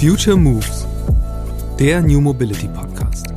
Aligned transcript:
Future 0.00 0.36
Moves, 0.36 0.86
der 1.78 2.02
New 2.02 2.20
Mobility 2.20 2.68
Podcast. 2.68 3.28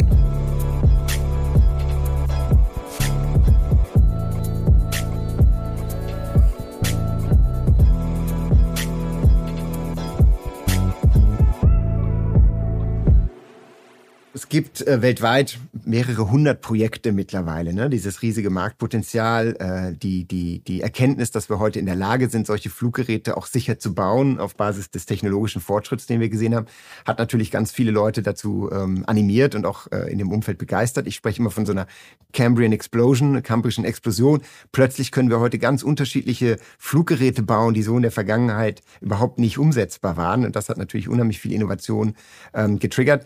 Es 14.34 14.50
gibt 14.50 14.86
äh, 14.86 15.02
weltweit 15.02 15.60
mehrere 15.90 16.30
hundert 16.30 16.62
Projekte 16.62 17.12
mittlerweile. 17.12 17.74
Ne? 17.74 17.90
Dieses 17.90 18.22
riesige 18.22 18.50
Marktpotenzial, 18.50 19.56
äh, 19.60 19.98
die, 19.98 20.26
die, 20.26 20.60
die 20.60 20.82
Erkenntnis, 20.82 21.32
dass 21.32 21.50
wir 21.50 21.60
heute 21.60 21.80
in 21.80 21.88
der 21.88 21.96
Lage 21.96 22.30
sind, 22.30 22.46
solche 22.46 22.70
Fluggeräte 22.70 23.36
auch 23.36 23.48
sicher 23.48 23.80
zu 23.80 23.96
bauen 23.96 24.40
auf 24.40 24.56
Basis 24.56 24.92
des 24.92 25.08
technologischen 25.08 25.62
Fortschritts, 25.62 26.06
den 26.06 26.20
wir 26.20 26.30
gesehen 26.30 26.54
haben, 26.54 26.68
hat 27.06 27.18
natürlich 27.18 27.50
ganz 27.50 27.72
viele 27.72 27.92
Leute 27.92 28.22
dazu 28.22 28.70
ähm, 28.72 29.04
animiert 29.08 29.56
und 29.56 29.66
auch 29.66 29.92
äh, 29.92 30.12
in 30.12 30.20
dem 30.20 30.32
Umfeld 30.32 30.60
begeistert. 30.60 31.08
Ich 31.08 31.16
spreche 31.16 31.40
immer 31.40 31.52
von 31.52 31.66
so 31.66 31.72
einer 31.72 31.88
Cambrian 32.34 32.72
Explosion, 32.72 33.42
Cambrischen 33.42 33.84
Explosion. 33.84 34.42
Plötzlich 34.72 35.12
können 35.12 35.32
wir 35.32 35.40
heute 35.40 35.58
ganz 35.58 35.82
unterschiedliche 35.82 36.58
Fluggeräte 36.78 37.42
bauen, 37.42 37.74
die 37.74 37.82
so 37.82 37.96
in 37.96 38.04
der 38.04 38.12
Vergangenheit 38.12 38.84
überhaupt 39.02 39.40
nicht 39.40 39.58
umsetzbar 39.58 40.18
waren. 40.18 40.46
Und 40.46 40.56
das 40.56 40.70
hat 40.70 40.78
natürlich 40.78 41.10
unheimlich 41.10 41.40
viel 41.40 41.54
Innovation 41.54 42.14
ähm, 42.54 42.78
getriggert. 42.78 43.26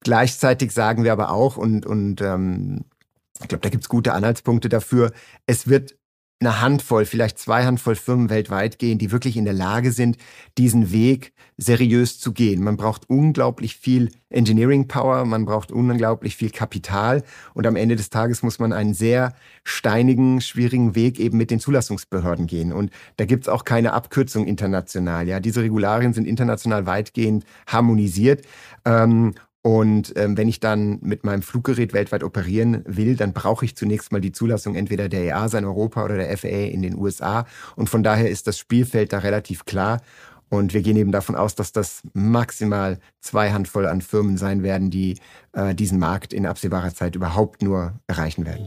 Gleichzeitig 0.00 0.72
sagen 0.72 1.04
wir 1.04 1.12
aber 1.12 1.30
auch, 1.30 1.56
und, 1.56 1.86
und 1.86 2.20
ähm, 2.20 2.84
ich 3.40 3.48
glaube, 3.48 3.62
da 3.62 3.68
gibt's 3.68 3.88
gute 3.88 4.12
Anhaltspunkte 4.14 4.68
dafür, 4.68 5.12
es 5.46 5.68
wird 5.68 5.98
eine 6.40 6.60
Handvoll, 6.60 7.04
vielleicht 7.04 7.38
zwei 7.38 7.64
Handvoll 7.64 7.96
Firmen 7.96 8.30
weltweit 8.30 8.78
gehen, 8.78 8.98
die 8.98 9.10
wirklich 9.10 9.36
in 9.36 9.44
der 9.44 9.54
Lage 9.54 9.90
sind, 9.90 10.16
diesen 10.56 10.92
Weg 10.92 11.32
seriös 11.56 12.20
zu 12.20 12.32
gehen. 12.32 12.62
Man 12.62 12.76
braucht 12.76 13.10
unglaublich 13.10 13.76
viel 13.76 14.10
Engineering 14.30 14.86
Power, 14.86 15.24
man 15.24 15.44
braucht 15.44 15.72
unglaublich 15.72 16.36
viel 16.36 16.50
Kapital 16.50 17.24
und 17.54 17.66
am 17.66 17.74
Ende 17.74 17.96
des 17.96 18.10
Tages 18.10 18.44
muss 18.44 18.60
man 18.60 18.72
einen 18.72 18.94
sehr 18.94 19.34
steinigen, 19.64 20.40
schwierigen 20.40 20.94
Weg 20.94 21.18
eben 21.18 21.38
mit 21.38 21.50
den 21.50 21.58
Zulassungsbehörden 21.58 22.46
gehen. 22.46 22.72
Und 22.72 22.92
da 23.16 23.24
gibt's 23.24 23.48
auch 23.48 23.64
keine 23.64 23.92
Abkürzung 23.92 24.46
international. 24.46 25.26
Ja, 25.26 25.40
diese 25.40 25.62
Regularien 25.62 26.12
sind 26.12 26.28
international 26.28 26.86
weitgehend 26.86 27.44
harmonisiert. 27.66 28.46
Ähm, 28.84 29.34
und 29.68 30.14
ähm, 30.16 30.38
wenn 30.38 30.48
ich 30.48 30.60
dann 30.60 30.98
mit 31.02 31.24
meinem 31.24 31.42
Fluggerät 31.42 31.92
weltweit 31.92 32.24
operieren 32.24 32.82
will, 32.86 33.16
dann 33.16 33.34
brauche 33.34 33.66
ich 33.66 33.76
zunächst 33.76 34.12
mal 34.12 34.20
die 34.22 34.32
Zulassung 34.32 34.74
entweder 34.74 35.10
der 35.10 35.24
EASA 35.24 35.58
in 35.58 35.66
Europa 35.66 36.02
oder 36.06 36.16
der 36.16 36.38
FAA 36.38 36.70
in 36.70 36.80
den 36.80 36.96
USA. 36.96 37.44
Und 37.76 37.90
von 37.90 38.02
daher 38.02 38.30
ist 38.30 38.46
das 38.46 38.56
Spielfeld 38.56 39.12
da 39.12 39.18
relativ 39.18 39.66
klar. 39.66 40.00
Und 40.48 40.72
wir 40.72 40.80
gehen 40.80 40.96
eben 40.96 41.12
davon 41.12 41.34
aus, 41.34 41.54
dass 41.54 41.72
das 41.72 42.00
maximal 42.14 42.98
zwei 43.20 43.52
Handvoll 43.52 43.84
an 43.84 44.00
Firmen 44.00 44.38
sein 44.38 44.62
werden, 44.62 44.88
die 44.88 45.18
äh, 45.52 45.74
diesen 45.74 45.98
Markt 45.98 46.32
in 46.32 46.46
absehbarer 46.46 46.94
Zeit 46.94 47.14
überhaupt 47.14 47.60
nur 47.60 48.00
erreichen 48.06 48.46
werden. 48.46 48.66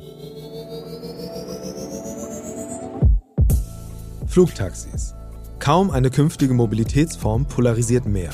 Flugtaxis. 4.28 5.16
Kaum 5.58 5.90
eine 5.90 6.12
künftige 6.12 6.54
Mobilitätsform 6.54 7.48
polarisiert 7.48 8.06
mehr. 8.06 8.30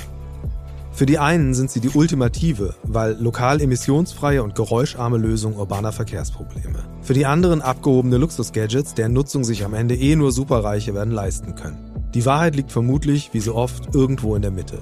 Für 0.98 1.06
die 1.06 1.20
einen 1.20 1.53
sind 1.53 1.70
sie 1.70 1.80
die 1.80 1.90
ultimative, 1.90 2.73
weil 2.81 3.16
lokal 3.20 3.62
emissionsfreie 3.62 4.42
und 4.42 4.56
geräuscharme 4.56 5.20
Lösung 5.20 5.56
urbaner 5.56 5.92
Verkehrsprobleme. 5.92 6.80
Für 7.03 7.14
die 7.14 7.28
anderen 7.28 7.62
abgehobene 7.62 8.17
Luxusgadgets, 8.17 8.95
deren 8.95 9.14
Nutzung 9.14 9.44
sich 9.44 9.64
am 9.64 9.75
Ende 9.75 9.94
eh 9.94 10.16
nur 10.16 10.31
Superreiche 10.31 10.95
werden 10.95 11.14
leisten 11.14 11.53
können. 11.53 11.78
Die 12.16 12.25
Wahrheit 12.25 12.56
liegt 12.56 12.72
vermutlich, 12.72 13.30
wie 13.31 13.42
so 13.42 13.53
oft, 13.53 13.94
irgendwo 13.94 14.36
in 14.36 14.42
der 14.42 14.50
Mitte. 14.50 14.80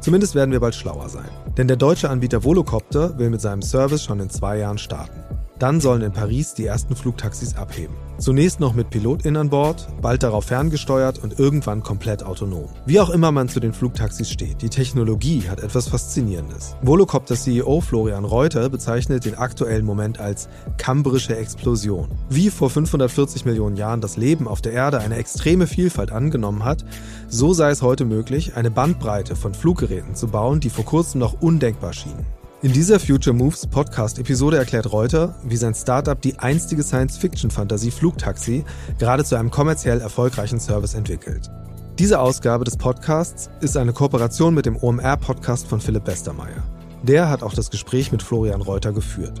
Zumindest 0.00 0.34
werden 0.34 0.52
wir 0.52 0.60
bald 0.60 0.74
schlauer 0.74 1.10
sein. 1.10 1.28
Denn 1.58 1.68
der 1.68 1.76
deutsche 1.76 2.08
Anbieter 2.08 2.44
Volocopter 2.44 3.18
will 3.18 3.28
mit 3.28 3.42
seinem 3.42 3.60
Service 3.60 4.02
schon 4.02 4.20
in 4.20 4.30
zwei 4.30 4.56
Jahren 4.56 4.78
starten. 4.78 5.27
Dann 5.58 5.80
sollen 5.80 6.02
in 6.02 6.12
Paris 6.12 6.54
die 6.54 6.66
ersten 6.66 6.94
Flugtaxis 6.94 7.56
abheben. 7.56 7.96
Zunächst 8.18 8.60
noch 8.60 8.74
mit 8.74 8.90
PilotInnen 8.90 9.42
an 9.42 9.50
Bord, 9.50 9.88
bald 10.00 10.22
darauf 10.22 10.44
ferngesteuert 10.46 11.22
und 11.22 11.38
irgendwann 11.38 11.82
komplett 11.82 12.24
autonom. 12.24 12.68
Wie 12.84 13.00
auch 13.00 13.10
immer 13.10 13.30
man 13.32 13.48
zu 13.48 13.60
den 13.60 13.72
Flugtaxis 13.72 14.30
steht, 14.30 14.62
die 14.62 14.70
Technologie 14.70 15.48
hat 15.48 15.60
etwas 15.60 15.88
Faszinierendes. 15.88 16.74
Volocopter-CEO 16.82 17.80
Florian 17.80 18.24
Reuter 18.24 18.68
bezeichnet 18.68 19.24
den 19.24 19.36
aktuellen 19.36 19.84
Moment 19.84 20.18
als 20.18 20.48
kambrische 20.78 21.36
Explosion. 21.36 22.08
Wie 22.28 22.50
vor 22.50 22.70
540 22.70 23.44
Millionen 23.44 23.76
Jahren 23.76 24.00
das 24.00 24.16
Leben 24.16 24.48
auf 24.48 24.60
der 24.62 24.72
Erde 24.72 24.98
eine 24.98 25.16
extreme 25.16 25.66
Vielfalt 25.66 26.10
angenommen 26.10 26.64
hat, 26.64 26.84
so 27.28 27.52
sei 27.52 27.70
es 27.70 27.82
heute 27.82 28.04
möglich, 28.04 28.56
eine 28.56 28.70
Bandbreite 28.70 29.36
von 29.36 29.54
Fluggeräten 29.54 30.14
zu 30.14 30.28
bauen, 30.28 30.60
die 30.60 30.70
vor 30.70 30.84
kurzem 30.84 31.20
noch 31.20 31.40
undenkbar 31.40 31.92
schienen. 31.92 32.37
In 32.60 32.72
dieser 32.72 32.98
Future 32.98 33.36
Moves 33.36 33.68
Podcast-Episode 33.68 34.56
erklärt 34.56 34.90
Reuter, 34.90 35.36
wie 35.44 35.56
sein 35.56 35.74
Startup 35.74 36.20
die 36.20 36.40
einstige 36.40 36.82
Science-Fiction-Fantasie 36.82 37.92
Flugtaxi 37.92 38.64
gerade 38.98 39.22
zu 39.22 39.36
einem 39.36 39.52
kommerziell 39.52 40.00
erfolgreichen 40.00 40.58
Service 40.58 40.94
entwickelt. 40.94 41.52
Diese 42.00 42.18
Ausgabe 42.18 42.64
des 42.64 42.76
Podcasts 42.76 43.48
ist 43.60 43.76
eine 43.76 43.92
Kooperation 43.92 44.54
mit 44.54 44.66
dem 44.66 44.76
OMR-Podcast 44.76 45.68
von 45.68 45.80
Philipp 45.80 46.08
Westermeier. 46.08 46.64
Der 47.04 47.30
hat 47.30 47.44
auch 47.44 47.54
das 47.54 47.70
Gespräch 47.70 48.10
mit 48.10 48.24
Florian 48.24 48.60
Reuter 48.60 48.92
geführt. 48.92 49.40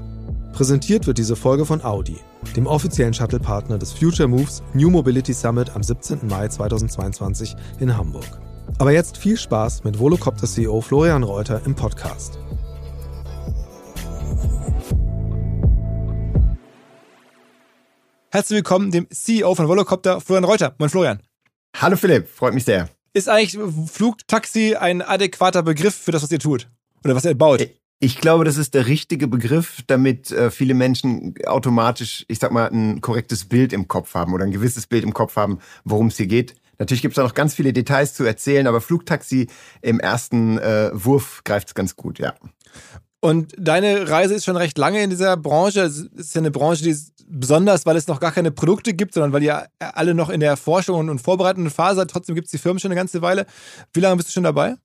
Präsentiert 0.52 1.08
wird 1.08 1.18
diese 1.18 1.34
Folge 1.34 1.66
von 1.66 1.84
Audi, 1.84 2.18
dem 2.54 2.68
offiziellen 2.68 3.14
Shuttle-Partner 3.14 3.78
des 3.78 3.92
Future 3.92 4.28
Moves 4.28 4.62
New 4.74 4.90
Mobility 4.90 5.32
Summit 5.34 5.74
am 5.74 5.82
17. 5.82 6.20
Mai 6.28 6.46
2022 6.46 7.56
in 7.80 7.96
Hamburg. 7.96 8.40
Aber 8.78 8.92
jetzt 8.92 9.16
viel 9.16 9.36
Spaß 9.36 9.82
mit 9.82 9.98
Volocopter-CEO 9.98 10.80
Florian 10.82 11.24
Reuter 11.24 11.62
im 11.66 11.74
Podcast. 11.74 12.38
Herzlich 18.30 18.56
willkommen 18.56 18.90
dem 18.90 19.08
CEO 19.08 19.54
von 19.54 19.68
Volocopter, 19.68 20.20
Florian 20.20 20.44
Reuter. 20.44 20.74
Moin 20.76 20.90
Florian. 20.90 21.22
Hallo 21.74 21.96
Philipp, 21.96 22.28
freut 22.28 22.52
mich 22.52 22.66
sehr. 22.66 22.90
Ist 23.14 23.26
eigentlich 23.26 23.58
Flugtaxi 23.90 24.76
ein 24.76 25.00
adäquater 25.00 25.62
Begriff 25.62 25.94
für 25.94 26.12
das, 26.12 26.22
was 26.22 26.30
ihr 26.30 26.38
tut? 26.38 26.68
Oder 27.02 27.14
was 27.14 27.24
ihr 27.24 27.34
baut? 27.34 27.66
Ich 28.00 28.20
glaube, 28.20 28.44
das 28.44 28.58
ist 28.58 28.74
der 28.74 28.86
richtige 28.86 29.28
Begriff, 29.28 29.80
damit 29.86 30.30
äh, 30.30 30.50
viele 30.50 30.74
Menschen 30.74 31.36
automatisch, 31.46 32.26
ich 32.28 32.38
sag 32.38 32.52
mal, 32.52 32.70
ein 32.70 33.00
korrektes 33.00 33.46
Bild 33.46 33.72
im 33.72 33.88
Kopf 33.88 34.12
haben 34.12 34.34
oder 34.34 34.44
ein 34.44 34.52
gewisses 34.52 34.86
Bild 34.86 35.04
im 35.04 35.14
Kopf 35.14 35.36
haben, 35.36 35.60
worum 35.84 36.08
es 36.08 36.18
hier 36.18 36.26
geht. 36.26 36.54
Natürlich 36.78 37.00
gibt 37.00 37.12
es 37.12 37.16
da 37.16 37.22
noch 37.22 37.34
ganz 37.34 37.54
viele 37.54 37.72
Details 37.72 38.12
zu 38.12 38.24
erzählen, 38.24 38.66
aber 38.66 38.82
Flugtaxi 38.82 39.48
im 39.80 40.00
ersten 40.00 40.58
äh, 40.58 40.90
Wurf 40.92 41.40
greift 41.44 41.68
es 41.68 41.74
ganz 41.74 41.96
gut, 41.96 42.18
ja. 42.18 42.34
Und 43.20 43.54
deine 43.58 44.10
Reise 44.10 44.34
ist 44.34 44.44
schon 44.44 44.56
recht 44.56 44.78
lange 44.78 45.02
in 45.02 45.10
dieser 45.10 45.36
Branche. 45.36 45.80
Es 45.80 45.98
ist 45.98 46.34
ja 46.34 46.40
eine 46.40 46.52
Branche, 46.52 46.84
die 46.84 46.96
besonders, 47.28 47.86
weil 47.86 47.96
es 47.96 48.08
noch 48.08 48.20
gar 48.20 48.32
keine 48.32 48.50
Produkte 48.50 48.94
gibt, 48.94 49.14
sondern 49.14 49.32
weil 49.32 49.42
ihr 49.42 49.66
alle 49.78 50.14
noch 50.14 50.30
in 50.30 50.40
der 50.40 50.56
Forschung 50.56 51.08
und 51.08 51.18
vorbereitenden 51.20 51.72
Phase 51.72 51.96
seid. 51.96 52.10
Trotzdem 52.10 52.34
gibt 52.34 52.46
es 52.46 52.50
die 52.50 52.58
Firmen 52.58 52.78
schon 52.78 52.90
eine 52.90 52.98
ganze 52.98 53.22
Weile. 53.22 53.46
Wie 53.92 54.00
lange 54.00 54.16
bist 54.16 54.28
du 54.28 54.32
schon 54.32 54.44
dabei? 54.44 54.76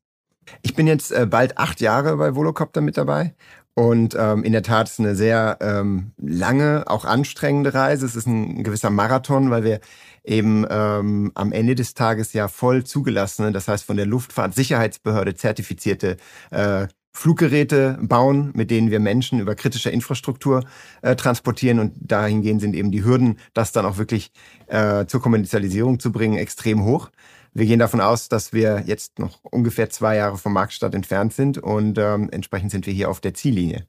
Ich 0.62 0.76
bin 0.76 0.88
jetzt 0.88 1.12
äh, 1.12 1.26
bald 1.26 1.58
acht 1.58 1.82
Jahre 1.82 2.18
bei 2.18 2.36
Volocopter 2.36 2.82
mit 2.82 2.98
dabei. 2.98 3.34
Und 3.76 4.16
ähm, 4.20 4.44
in 4.44 4.52
der 4.52 4.62
Tat 4.62 4.88
ist 4.88 5.00
eine 5.00 5.16
sehr 5.16 5.58
ähm, 5.62 6.12
lange, 6.18 6.84
auch 6.86 7.06
anstrengende 7.06 7.74
Reise. 7.74 8.06
Es 8.06 8.16
ist 8.16 8.28
ein 8.28 8.64
gewisser 8.64 8.92
Marathon, 8.92 9.50
weil 9.50 9.64
wir 9.64 9.80
eben 10.24 10.66
ähm, 10.70 11.32
am 11.34 11.52
Ende 11.52 11.74
des 11.74 11.96
Tages 11.96 12.34
ja 12.34 12.48
voll 12.48 12.84
zugelassene, 12.84 13.52
das 13.52 13.68
heißt 13.68 13.84
von 13.84 13.98
der 13.98 14.06
Luftfahrtsicherheitsbehörde 14.06 15.36
zertifizierte 15.36 16.18
äh, 16.52 16.88
Fluggeräte 17.16 18.00
bauen, 18.02 18.52
mit 18.56 18.72
denen 18.72 18.90
wir 18.92 19.00
Menschen 19.00 19.40
über 19.40 19.56
kritische 19.56 19.90
Infrastruktur 19.90 20.64
äh, 21.02 21.16
transportieren. 21.16 21.80
Und 21.80 21.94
dahingehend 22.00 22.62
sind 22.62 22.76
eben 22.76 22.92
die 22.92 23.04
Hürden, 23.04 23.38
das 23.54 23.72
dann 23.72 23.86
auch 23.86 23.98
wirklich 23.98 24.32
äh, 24.68 25.06
zur 25.06 25.22
Kommerzialisierung 25.22 26.00
zu 26.00 26.12
bringen, 26.12 26.38
extrem 26.38 26.84
hoch. 26.84 27.10
Wir 27.54 27.68
gehen 27.68 27.80
davon 27.80 28.02
aus, 28.02 28.30
dass 28.30 28.52
wir 28.52 28.84
jetzt 28.88 29.20
noch 29.20 29.40
ungefähr 29.44 29.90
zwei 29.90 30.16
Jahre 30.16 30.38
vom 30.38 30.54
Marktstart 30.54 30.96
entfernt 30.96 31.34
sind 31.34 31.60
und 31.60 32.00
ähm, 32.00 32.30
entsprechend 32.32 32.72
sind 32.72 32.88
wir 32.88 32.94
hier 32.94 33.12
auf 33.12 33.22
der 33.22 33.36
Ziellinie. 33.36 33.86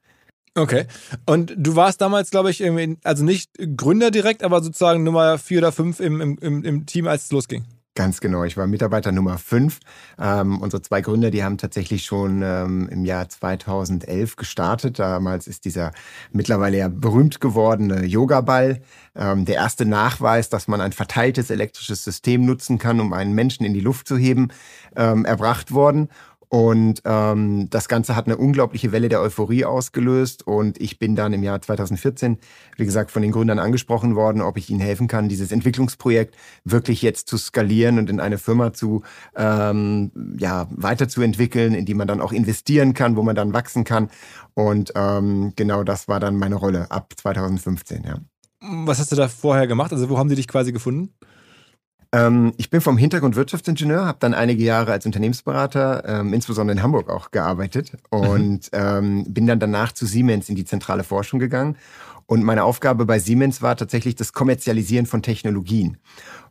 Okay. 0.55 0.85
Und 1.27 1.55
du 1.57 1.75
warst 1.75 2.01
damals, 2.01 2.31
glaube 2.31 2.51
ich, 2.51 2.63
also 3.05 3.25
nicht 3.25 3.51
Gründer 3.77 4.11
direkt, 4.11 4.45
aber 4.45 4.63
sozusagen 4.63 5.03
Nummer 5.03 5.39
vier 5.39 5.59
oder 5.59 5.73
fünf 5.73 5.99
im, 5.99 6.21
im, 6.21 6.65
im 6.65 6.87
Team, 6.87 7.09
als 7.09 7.25
es 7.25 7.33
losging. 7.33 7.65
Ganz 7.97 8.21
genau. 8.21 8.43
Ich 8.43 8.57
war 8.57 8.67
Mitarbeiter 8.67 9.13
Nummer 9.13 9.39
fünf. 9.39 9.79
Ähm, 10.19 10.61
unsere 10.61 10.83
zwei 10.83 11.01
Gründer, 11.01 11.31
die 11.31 11.45
haben 11.45 11.59
tatsächlich 11.59 12.05
schon 12.05 12.43
ähm, 12.43 12.89
im 12.91 13.05
Jahr 13.05 13.29
2011 13.29 14.35
gestartet. 14.35 14.99
Damals 14.99 15.47
ist 15.47 15.65
dieser 15.65 15.93
mittlerweile 16.33 16.79
ja 16.79 16.89
berühmt 16.89 17.41
gewordene 17.41 18.05
Yoga-Ball 18.05 18.81
ähm, 19.15 19.45
der 19.45 19.55
erste 19.55 19.87
Nachweis, 19.87 20.49
dass 20.49 20.67
man 20.67 20.81
ein 20.81 20.91
verteiltes 20.91 21.51
elektrisches 21.51 22.03
System 22.03 22.45
nutzen 22.45 22.79
kann, 22.79 22.99
um 22.99 23.13
einen 23.13 23.33
Menschen 23.33 23.65
in 23.65 23.75
die 23.75 23.81
Luft 23.81 24.09
zu 24.09 24.17
heben, 24.17 24.49
ähm, 24.97 25.25
erbracht 25.25 25.71
worden. 25.71 26.09
Und 26.55 27.03
ähm, 27.05 27.69
das 27.69 27.89
Ganze 27.89 28.15
hat 28.15 28.27
eine 28.27 28.37
unglaubliche 28.37 28.93
Welle 28.93 29.09
der 29.09 29.21
Euphorie 29.21 29.65
ausgelöst. 29.65 30.47
Und 30.47 30.81
ich 30.81 31.01
bin 31.01 31.17
dann 31.17 31.33
im 31.33 31.43
Jahr 31.43 31.61
2014, 31.61 32.39
wie 32.77 32.85
gesagt, 32.85 33.11
von 33.11 33.23
den 33.23 33.33
Gründern 33.33 33.59
angesprochen 33.59 34.15
worden, 34.15 34.41
ob 34.41 34.57
ich 34.57 34.71
ihnen 34.71 34.79
helfen 34.79 35.09
kann, 35.09 35.29
dieses 35.29 35.51
Entwicklungsprojekt 35.51 36.37
wirklich 36.63 37.03
jetzt 37.03 37.27
zu 37.27 37.39
skalieren 37.39 37.99
und 37.99 38.09
in 38.09 38.21
eine 38.21 38.39
Firma 38.39 38.73
zu 38.73 39.03
ähm, 39.35 40.13
ja, 40.39 40.69
weiterzuentwickeln, 40.71 41.75
in 41.75 41.87
die 41.87 41.95
man 41.95 42.07
dann 42.07 42.21
auch 42.21 42.31
investieren 42.31 42.95
kann, 42.95 43.17
wo 43.17 43.25
man 43.25 43.35
dann 43.35 43.53
wachsen 43.53 43.83
kann. 43.83 44.09
Und 44.55 44.93
ähm, 44.95 45.55
genau 45.57 45.83
das 45.83 46.07
war 46.07 46.21
dann 46.21 46.37
meine 46.37 46.55
Rolle 46.55 46.89
ab 46.89 47.15
2015, 47.17 48.05
ja. 48.05 48.19
Was 48.61 49.01
hast 49.01 49.11
du 49.11 49.17
da 49.17 49.27
vorher 49.27 49.67
gemacht? 49.67 49.93
Also 49.93 50.09
wo 50.09 50.19
haben 50.19 50.29
die 50.29 50.37
dich 50.37 50.47
quasi 50.47 50.71
gefunden? 50.71 51.13
Ähm, 52.15 52.53
ich 52.59 52.71
bin 52.71 52.81
vom 52.81 52.97
Hintergrund 52.97 53.35
Wirtschaftsingenieur, 53.35 54.07
habe 54.07 54.19
dann 54.21 54.35
einige 54.35 54.63
Jahre 54.63 54.93
als 54.93 55.05
Unternehmensberater, 55.05 56.05
ähm, 56.07 56.33
insbesondere 56.33 56.77
in 56.77 56.83
Hamburg 56.83 57.11
auch 57.11 57.33
gearbeitet 57.33 57.93
und 58.11 58.71
mhm. 58.73 58.79
ähm, 58.79 59.25
bin 59.29 59.49
dann 59.49 59.59
danach 59.59 59.91
zu 59.91 60.07
Siemens 60.07 60.49
in 60.49 60.55
die 60.55 60.65
zentrale 60.65 61.03
Forschung 61.03 61.41
gegangen. 61.41 61.77
Und 62.27 62.45
meine 62.45 62.63
Aufgabe 62.63 63.05
bei 63.05 63.19
Siemens 63.19 63.63
war 63.63 63.77
tatsächlich 63.77 64.15
das 64.15 64.33
Kommerzialisieren 64.33 65.07
von 65.07 65.23
Technologien. 65.23 65.97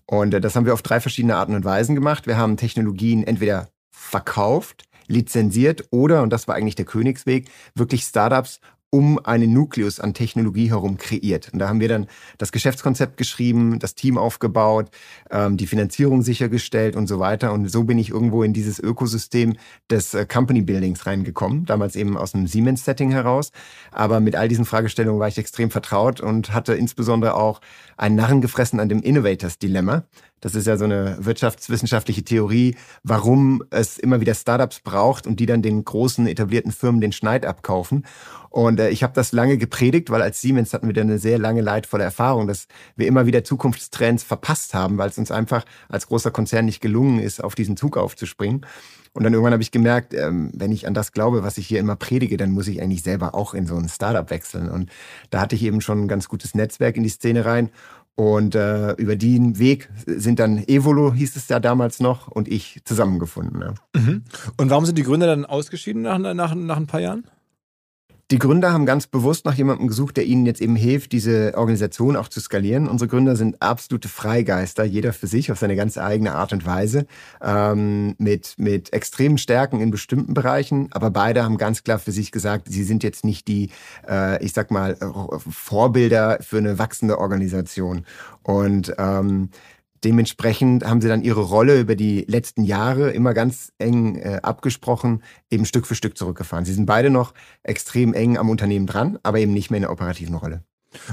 Und 0.05 0.33
äh, 0.33 0.41
das 0.41 0.57
haben 0.57 0.65
wir 0.65 0.73
auf 0.73 0.81
drei 0.81 0.99
verschiedene 0.99 1.37
Arten 1.37 1.55
und 1.55 1.63
Weisen 1.63 1.95
gemacht. 1.95 2.27
Wir 2.27 2.37
haben 2.37 2.57
Technologien 2.57 3.23
entweder 3.23 3.69
verkauft, 3.89 4.83
lizenziert 5.07 5.85
oder, 5.91 6.23
und 6.23 6.31
das 6.31 6.49
war 6.49 6.55
eigentlich 6.55 6.75
der 6.75 6.85
Königsweg, 6.85 7.49
wirklich 7.73 8.03
Startups 8.03 8.59
um 8.93 9.17
einen 9.17 9.51
Nukleus 9.53 9.99
an 9.99 10.13
Technologie 10.13 10.69
herum 10.69 10.97
kreiert. 10.97 11.49
Und 11.51 11.57
da 11.57 11.67
haben 11.67 11.79
wir 11.79 11.87
dann 11.87 12.05
das 12.37 12.51
Geschäftskonzept 12.51 13.17
geschrieben, 13.17 13.79
das 13.79 13.95
Team 13.95 14.19
aufgebaut, 14.19 14.91
ähm, 15.31 15.57
die 15.57 15.65
Finanzierung 15.65 16.21
sichergestellt 16.21 16.95
und 16.95 17.07
so 17.07 17.17
weiter. 17.17 17.53
Und 17.53 17.67
so 17.71 17.85
bin 17.85 17.97
ich 17.97 18.11
irgendwo 18.11 18.43
in 18.43 18.53
dieses 18.53 18.79
Ökosystem 18.79 19.55
des 19.89 20.13
äh, 20.13 20.27
Company 20.27 20.61
Buildings 20.61 21.07
reingekommen, 21.07 21.65
damals 21.65 21.95
eben 21.95 22.15
aus 22.15 22.35
einem 22.35 22.45
Siemens-Setting 22.45 23.09
heraus. 23.09 23.51
Aber 23.91 24.19
mit 24.19 24.35
all 24.35 24.47
diesen 24.47 24.63
Fragestellungen 24.63 25.19
war 25.19 25.27
ich 25.27 25.39
extrem 25.39 25.71
vertraut 25.71 26.21
und 26.21 26.53
hatte 26.53 26.75
insbesondere 26.75 27.33
auch 27.33 27.61
einen 27.97 28.15
Narren 28.15 28.41
gefressen 28.41 28.79
an 28.79 28.89
dem 28.89 29.01
Innovators-Dilemma. 29.01 30.03
Das 30.43 30.55
ist 30.55 30.67
ja 30.67 30.75
so 30.75 30.83
eine 30.83 31.15
wirtschaftswissenschaftliche 31.21 32.21
Theorie, 32.21 32.75
warum 33.01 33.63
es 33.69 33.97
immer 33.97 34.19
wieder 34.19 34.33
Startups 34.33 34.81
braucht 34.81 35.25
und 35.25 35.39
die 35.39 35.45
dann 35.45 35.61
den 35.61 35.85
großen 35.85 36.27
etablierten 36.27 36.73
Firmen 36.73 36.99
den 36.99 37.13
Schneid 37.13 37.45
abkaufen. 37.45 38.05
Und 38.49 38.81
äh, 38.81 38.89
ich 38.89 39.03
habe 39.03 39.13
das 39.13 39.31
lange 39.31 39.57
gepredigt, 39.57 40.09
weil 40.09 40.21
als 40.21 40.41
Siemens 40.41 40.73
hatten 40.73 40.87
wir 40.87 40.93
dann 40.93 41.09
eine 41.09 41.17
sehr 41.17 41.39
lange 41.39 41.61
leidvolle 41.61 42.03
Erfahrung, 42.03 42.45
dass 42.47 42.67
wir 42.97 43.07
immer 43.07 43.25
wieder 43.25 43.45
Zukunftstrends 43.45 44.23
verpasst 44.23 44.73
haben, 44.73 44.97
weil 44.97 45.09
es 45.09 45.17
uns 45.17 45.31
einfach 45.31 45.63
als 45.87 46.07
großer 46.07 46.31
Konzern 46.31 46.65
nicht 46.65 46.81
gelungen 46.81 47.19
ist, 47.19 47.41
auf 47.41 47.55
diesen 47.55 47.77
Zug 47.77 47.95
aufzuspringen. 47.95 48.65
Und 49.13 49.23
dann 49.23 49.31
irgendwann 49.31 49.53
habe 49.53 49.63
ich 49.63 49.71
gemerkt, 49.71 50.13
ähm, 50.13 50.51
wenn 50.53 50.73
ich 50.73 50.87
an 50.87 50.93
das 50.93 51.13
glaube, 51.13 51.43
was 51.43 51.57
ich 51.57 51.67
hier 51.67 51.79
immer 51.79 51.95
predige, 51.95 52.35
dann 52.35 52.51
muss 52.51 52.67
ich 52.67 52.81
eigentlich 52.81 53.03
selber 53.03 53.33
auch 53.33 53.53
in 53.53 53.65
so 53.65 53.77
ein 53.77 53.87
Startup 53.87 54.29
wechseln. 54.29 54.69
Und 54.69 54.89
da 55.29 55.39
hatte 55.39 55.55
ich 55.55 55.63
eben 55.63 55.79
schon 55.79 56.03
ein 56.03 56.07
ganz 56.09 56.27
gutes 56.27 56.53
Netzwerk 56.53 56.97
in 56.97 57.03
die 57.03 57.09
Szene 57.09 57.45
rein 57.45 57.69
und 58.15 58.53
äh, 58.55 58.93
über 58.93 59.15
den 59.15 59.57
Weg 59.57 59.89
sind 60.05 60.39
dann 60.39 60.57
Evolo, 60.67 61.13
hieß 61.13 61.35
es 61.35 61.49
ja 61.49 61.59
damals 61.59 61.99
noch, 61.99 62.27
und 62.27 62.47
ich 62.47 62.81
zusammengefunden. 62.85 63.61
Ja. 63.61 63.73
Mhm. 63.99 64.23
Und 64.57 64.69
warum 64.69 64.85
sind 64.85 64.97
die 64.97 65.03
Gründer 65.03 65.27
dann 65.27 65.45
ausgeschieden 65.45 66.03
nach, 66.03 66.19
nach, 66.19 66.53
nach 66.53 66.77
ein 66.77 66.87
paar 66.87 66.99
Jahren? 67.01 67.25
Die 68.31 68.39
Gründer 68.39 68.71
haben 68.71 68.85
ganz 68.85 69.05
bewusst 69.05 69.45
nach 69.45 69.53
jemandem 69.53 69.87
gesucht, 69.87 70.15
der 70.17 70.25
ihnen 70.25 70.45
jetzt 70.45 70.61
eben 70.61 70.77
hilft, 70.77 71.11
diese 71.11 71.53
Organisation 71.55 72.15
auch 72.15 72.29
zu 72.29 72.39
skalieren. 72.39 72.87
Unsere 72.87 73.09
Gründer 73.09 73.35
sind 73.35 73.61
absolute 73.61 74.07
Freigeister, 74.07 74.85
jeder 74.85 75.11
für 75.11 75.27
sich 75.27 75.51
auf 75.51 75.59
seine 75.59 75.75
ganz 75.75 75.97
eigene 75.97 76.33
Art 76.33 76.53
und 76.53 76.65
Weise, 76.65 77.05
ähm, 77.41 78.15
mit, 78.17 78.55
mit 78.57 78.93
extremen 78.93 79.37
Stärken 79.37 79.81
in 79.81 79.91
bestimmten 79.91 80.33
Bereichen. 80.33 80.87
Aber 80.93 81.11
beide 81.11 81.43
haben 81.43 81.57
ganz 81.57 81.83
klar 81.83 81.99
für 81.99 82.13
sich 82.13 82.31
gesagt, 82.31 82.67
sie 82.69 82.83
sind 82.83 83.03
jetzt 83.03 83.25
nicht 83.25 83.47
die, 83.47 83.71
äh, 84.07 84.43
ich 84.43 84.53
sag 84.53 84.71
mal, 84.71 84.97
Vorbilder 85.49 86.39
für 86.41 86.57
eine 86.57 86.79
wachsende 86.79 87.19
Organisation. 87.19 88.05
Und 88.41 88.93
ähm, 88.97 89.49
Dementsprechend 90.03 90.85
haben 90.85 91.01
sie 91.01 91.07
dann 91.07 91.21
ihre 91.21 91.41
Rolle 91.41 91.79
über 91.79 91.95
die 91.95 92.25
letzten 92.27 92.63
Jahre 92.63 93.11
immer 93.11 93.33
ganz 93.33 93.71
eng 93.77 94.17
äh, 94.17 94.39
abgesprochen, 94.43 95.23
eben 95.49 95.65
Stück 95.65 95.87
für 95.87 95.95
Stück 95.95 96.17
zurückgefahren. 96.17 96.65
Sie 96.65 96.73
sind 96.73 96.85
beide 96.85 97.09
noch 97.09 97.33
extrem 97.63 98.13
eng 98.13 98.37
am 98.37 98.49
Unternehmen 98.49 98.87
dran, 98.87 99.17
aber 99.23 99.39
eben 99.39 99.53
nicht 99.53 99.71
mehr 99.71 99.77
in 99.77 99.83
der 99.83 99.91
operativen 99.91 100.35
Rolle. 100.35 100.63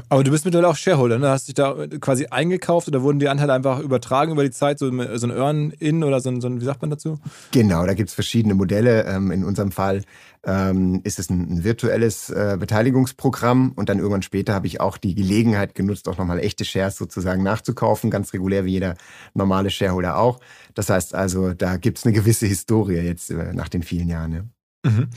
Aber 0.09 0.25
du 0.25 0.31
bist 0.31 0.45
mittlerweile 0.45 0.69
auch 0.69 0.77
Shareholder, 0.77 1.19
ne? 1.19 1.29
Hast 1.29 1.49
dich 1.49 1.55
da 1.55 1.75
quasi 2.01 2.27
eingekauft 2.27 2.89
oder 2.89 3.03
wurden 3.03 3.19
die 3.19 3.29
Anteile 3.29 3.53
einfach 3.53 3.81
übertragen 3.81 4.33
über 4.33 4.43
die 4.43 4.51
Zeit, 4.51 4.79
so, 4.79 4.91
so 5.17 5.27
ein 5.27 5.37
Earn-In 5.37 6.05
oder 6.05 6.21
so 6.21 6.31
ein, 6.31 6.41
so 6.41 6.49
ein, 6.49 6.61
wie 6.61 6.65
sagt 6.65 6.83
man 6.83 6.91
dazu? 6.91 7.19
Genau, 7.53 7.87
da 7.87 7.95
gibt 7.95 8.09
es 8.09 8.15
verschiedene 8.15 8.55
Modelle. 8.55 9.05
Ähm, 9.05 9.31
in 9.31 9.45
unserem 9.45 9.73
Fall 9.73 10.03
ähm, 10.45 11.01
ist 11.05 11.19
es 11.19 11.31
ein, 11.31 11.65
virtuelles 11.65 12.31
äh, 12.31 12.57
Beteiligungsprogramm 12.59 13.73
und 13.73 13.89
dann 13.89 13.99
irgendwann 13.99 14.23
später 14.23 14.55
habe 14.55 14.67
ich 14.67 14.81
auch 14.81 14.97
die 14.97 15.15
Gelegenheit 15.15 15.75
genutzt, 15.75 16.09
auch 16.09 16.19
nochmal 16.19 16.39
echte 16.39 16.65
Shares 16.65 16.97
sozusagen 16.97 17.43
nachzukaufen, 17.43 18.11
ganz 18.11 18.33
regulär 18.33 18.65
wie 18.65 18.73
jeder 18.73 18.95
normale 19.35 19.71
Shareholder 19.71 20.19
auch. 20.19 20.41
Das 20.75 20.89
heißt 20.89 21.15
also, 21.15 21.53
da 21.53 21.77
gibt 21.77 21.99
es 21.99 22.07
eine 22.07 22.15
gewisse 22.15 22.47
Historie 22.47 22.97
jetzt 22.97 23.31
äh, 23.31 23.53
nach 23.53 23.69
den 23.69 23.83
vielen 23.83 24.09
Jahren. 24.09 24.33
Ja. 24.33 24.41
Mhm. 24.83 25.09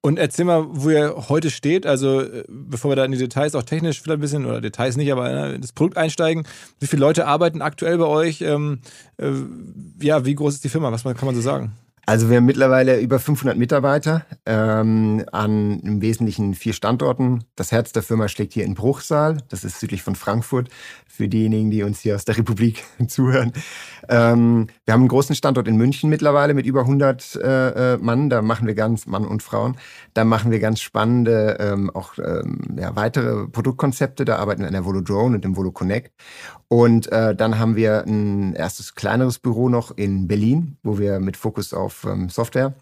Und 0.00 0.18
erzähl 0.18 0.44
mal, 0.44 0.66
wo 0.68 0.90
ihr 0.90 1.28
heute 1.28 1.50
steht. 1.50 1.86
Also, 1.86 2.22
äh, 2.22 2.44
bevor 2.48 2.90
wir 2.90 2.96
da 2.96 3.04
in 3.04 3.12
die 3.12 3.18
Details 3.18 3.54
auch 3.54 3.62
technisch 3.62 4.00
vielleicht 4.00 4.18
ein 4.18 4.20
bisschen, 4.20 4.46
oder 4.46 4.60
Details 4.60 4.96
nicht, 4.96 5.12
aber 5.12 5.54
in 5.54 5.60
das 5.60 5.72
Produkt 5.72 5.96
einsteigen. 5.96 6.44
Wie 6.80 6.86
viele 6.86 7.00
Leute 7.00 7.26
arbeiten 7.26 7.62
aktuell 7.62 7.98
bei 7.98 8.06
euch? 8.06 8.40
Ähm, 8.40 8.80
äh, 9.18 9.30
ja, 10.00 10.24
wie 10.24 10.34
groß 10.34 10.54
ist 10.54 10.64
die 10.64 10.68
Firma? 10.68 10.90
Was 10.90 11.04
kann 11.04 11.26
man 11.26 11.34
so 11.34 11.40
sagen? 11.40 11.72
Also 12.04 12.28
wir 12.28 12.38
haben 12.38 12.46
mittlerweile 12.46 12.98
über 12.98 13.20
500 13.20 13.56
Mitarbeiter 13.56 14.26
ähm, 14.44 15.24
an 15.30 15.78
im 15.80 16.02
Wesentlichen 16.02 16.54
vier 16.54 16.72
Standorten. 16.72 17.44
Das 17.54 17.70
Herz 17.70 17.92
der 17.92 18.02
Firma 18.02 18.26
schlägt 18.26 18.54
hier 18.54 18.64
in 18.64 18.74
Bruchsal, 18.74 19.38
das 19.50 19.62
ist 19.62 19.78
südlich 19.78 20.02
von 20.02 20.16
Frankfurt, 20.16 20.68
für 21.06 21.28
diejenigen, 21.28 21.70
die 21.70 21.84
uns 21.84 22.00
hier 22.00 22.16
aus 22.16 22.24
der 22.24 22.36
Republik 22.36 22.82
zuhören. 23.06 23.52
Ähm, 24.08 24.66
wir 24.84 24.94
haben 24.94 25.02
einen 25.02 25.08
großen 25.08 25.36
Standort 25.36 25.68
in 25.68 25.76
München 25.76 26.10
mittlerweile 26.10 26.54
mit 26.54 26.66
über 26.66 26.80
100 26.80 27.36
äh, 27.36 27.94
äh, 27.94 27.98
Mann, 27.98 28.30
da 28.30 28.42
machen 28.42 28.66
wir 28.66 28.74
ganz, 28.74 29.06
Mann 29.06 29.24
und 29.24 29.40
Frauen, 29.40 29.76
da 30.12 30.24
machen 30.24 30.50
wir 30.50 30.58
ganz 30.58 30.80
spannende 30.80 31.58
ähm, 31.60 31.88
auch 31.90 32.18
ähm, 32.18 32.78
ja, 32.80 32.96
weitere 32.96 33.46
Produktkonzepte, 33.46 34.24
da 34.24 34.38
arbeiten 34.38 34.62
wir 34.62 34.66
an 34.66 34.72
der 34.72 34.84
Volo 34.84 35.02
Drone 35.02 35.36
und 35.36 35.44
dem 35.44 35.56
Volo 35.56 35.70
Connect. 35.70 36.12
Und 36.66 37.12
äh, 37.12 37.36
dann 37.36 37.58
haben 37.58 37.76
wir 37.76 38.04
ein 38.06 38.54
erstes 38.54 38.94
kleineres 38.94 39.38
Büro 39.38 39.68
noch 39.68 39.94
in 39.94 40.26
Berlin, 40.26 40.78
wo 40.82 40.98
wir 40.98 41.20
mit 41.20 41.36
Fokus 41.36 41.74
auf 41.74 41.91
ähm, 42.04 42.28
Software 42.28 42.74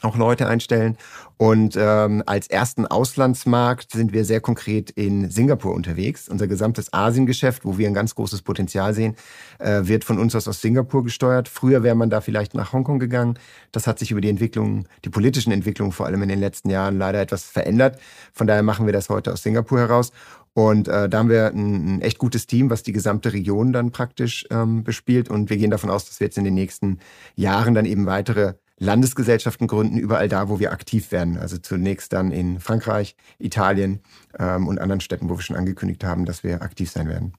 auch 0.00 0.16
Leute 0.16 0.48
einstellen. 0.48 0.96
Und 1.36 1.76
ähm, 1.76 2.22
als 2.26 2.46
ersten 2.46 2.86
Auslandsmarkt 2.86 3.92
sind 3.92 4.12
wir 4.12 4.24
sehr 4.24 4.40
konkret 4.40 4.90
in 4.90 5.30
Singapur 5.30 5.74
unterwegs. 5.74 6.28
Unser 6.28 6.46
gesamtes 6.46 6.92
Asiengeschäft, 6.92 7.64
wo 7.64 7.78
wir 7.78 7.88
ein 7.88 7.94
ganz 7.94 8.14
großes 8.14 8.42
Potenzial 8.42 8.94
sehen, 8.94 9.16
äh, 9.58 9.82
wird 9.84 10.04
von 10.04 10.18
uns 10.18 10.34
aus 10.34 10.46
aus 10.46 10.60
Singapur 10.60 11.02
gesteuert. 11.04 11.48
Früher 11.48 11.82
wäre 11.82 11.96
man 11.96 12.10
da 12.10 12.20
vielleicht 12.20 12.54
nach 12.54 12.72
Hongkong 12.72 12.98
gegangen. 12.98 13.38
Das 13.72 13.86
hat 13.86 13.98
sich 13.98 14.10
über 14.10 14.20
die 14.20 14.28
Entwicklung, 14.28 14.86
die 15.04 15.10
politischen 15.10 15.52
Entwicklungen 15.52 15.92
vor 15.92 16.06
allem 16.06 16.22
in 16.22 16.28
den 16.28 16.40
letzten 16.40 16.70
Jahren 16.70 16.96
leider 16.98 17.20
etwas 17.20 17.44
verändert. 17.44 17.98
Von 18.32 18.46
daher 18.46 18.62
machen 18.62 18.86
wir 18.86 18.92
das 18.92 19.08
heute 19.08 19.32
aus 19.32 19.42
Singapur 19.42 19.80
heraus. 19.80 20.12
Und 20.54 20.88
äh, 20.88 21.08
da 21.08 21.18
haben 21.18 21.30
wir 21.30 21.46
ein, 21.46 21.96
ein 21.96 22.00
echt 22.02 22.18
gutes 22.18 22.46
Team, 22.46 22.68
was 22.68 22.82
die 22.82 22.92
gesamte 22.92 23.32
Region 23.32 23.72
dann 23.72 23.90
praktisch 23.90 24.46
ähm, 24.50 24.84
bespielt. 24.84 25.30
Und 25.30 25.48
wir 25.50 25.56
gehen 25.56 25.70
davon 25.70 25.90
aus, 25.90 26.04
dass 26.04 26.20
wir 26.20 26.26
jetzt 26.26 26.38
in 26.38 26.44
den 26.44 26.54
nächsten 26.54 26.98
Jahren 27.36 27.74
dann 27.74 27.86
eben 27.86 28.06
weitere 28.06 28.54
Landesgesellschaften 28.78 29.68
gründen, 29.68 29.96
überall 29.96 30.28
da, 30.28 30.48
wo 30.48 30.58
wir 30.58 30.72
aktiv 30.72 31.12
werden. 31.12 31.38
Also 31.38 31.56
zunächst 31.56 32.12
dann 32.12 32.32
in 32.32 32.58
Frankreich, 32.60 33.16
Italien 33.38 34.00
ähm, 34.38 34.66
und 34.66 34.80
anderen 34.80 35.00
Städten, 35.00 35.30
wo 35.30 35.38
wir 35.38 35.42
schon 35.42 35.56
angekündigt 35.56 36.04
haben, 36.04 36.24
dass 36.24 36.42
wir 36.42 36.62
aktiv 36.62 36.90
sein 36.90 37.08
werden. 37.08 37.32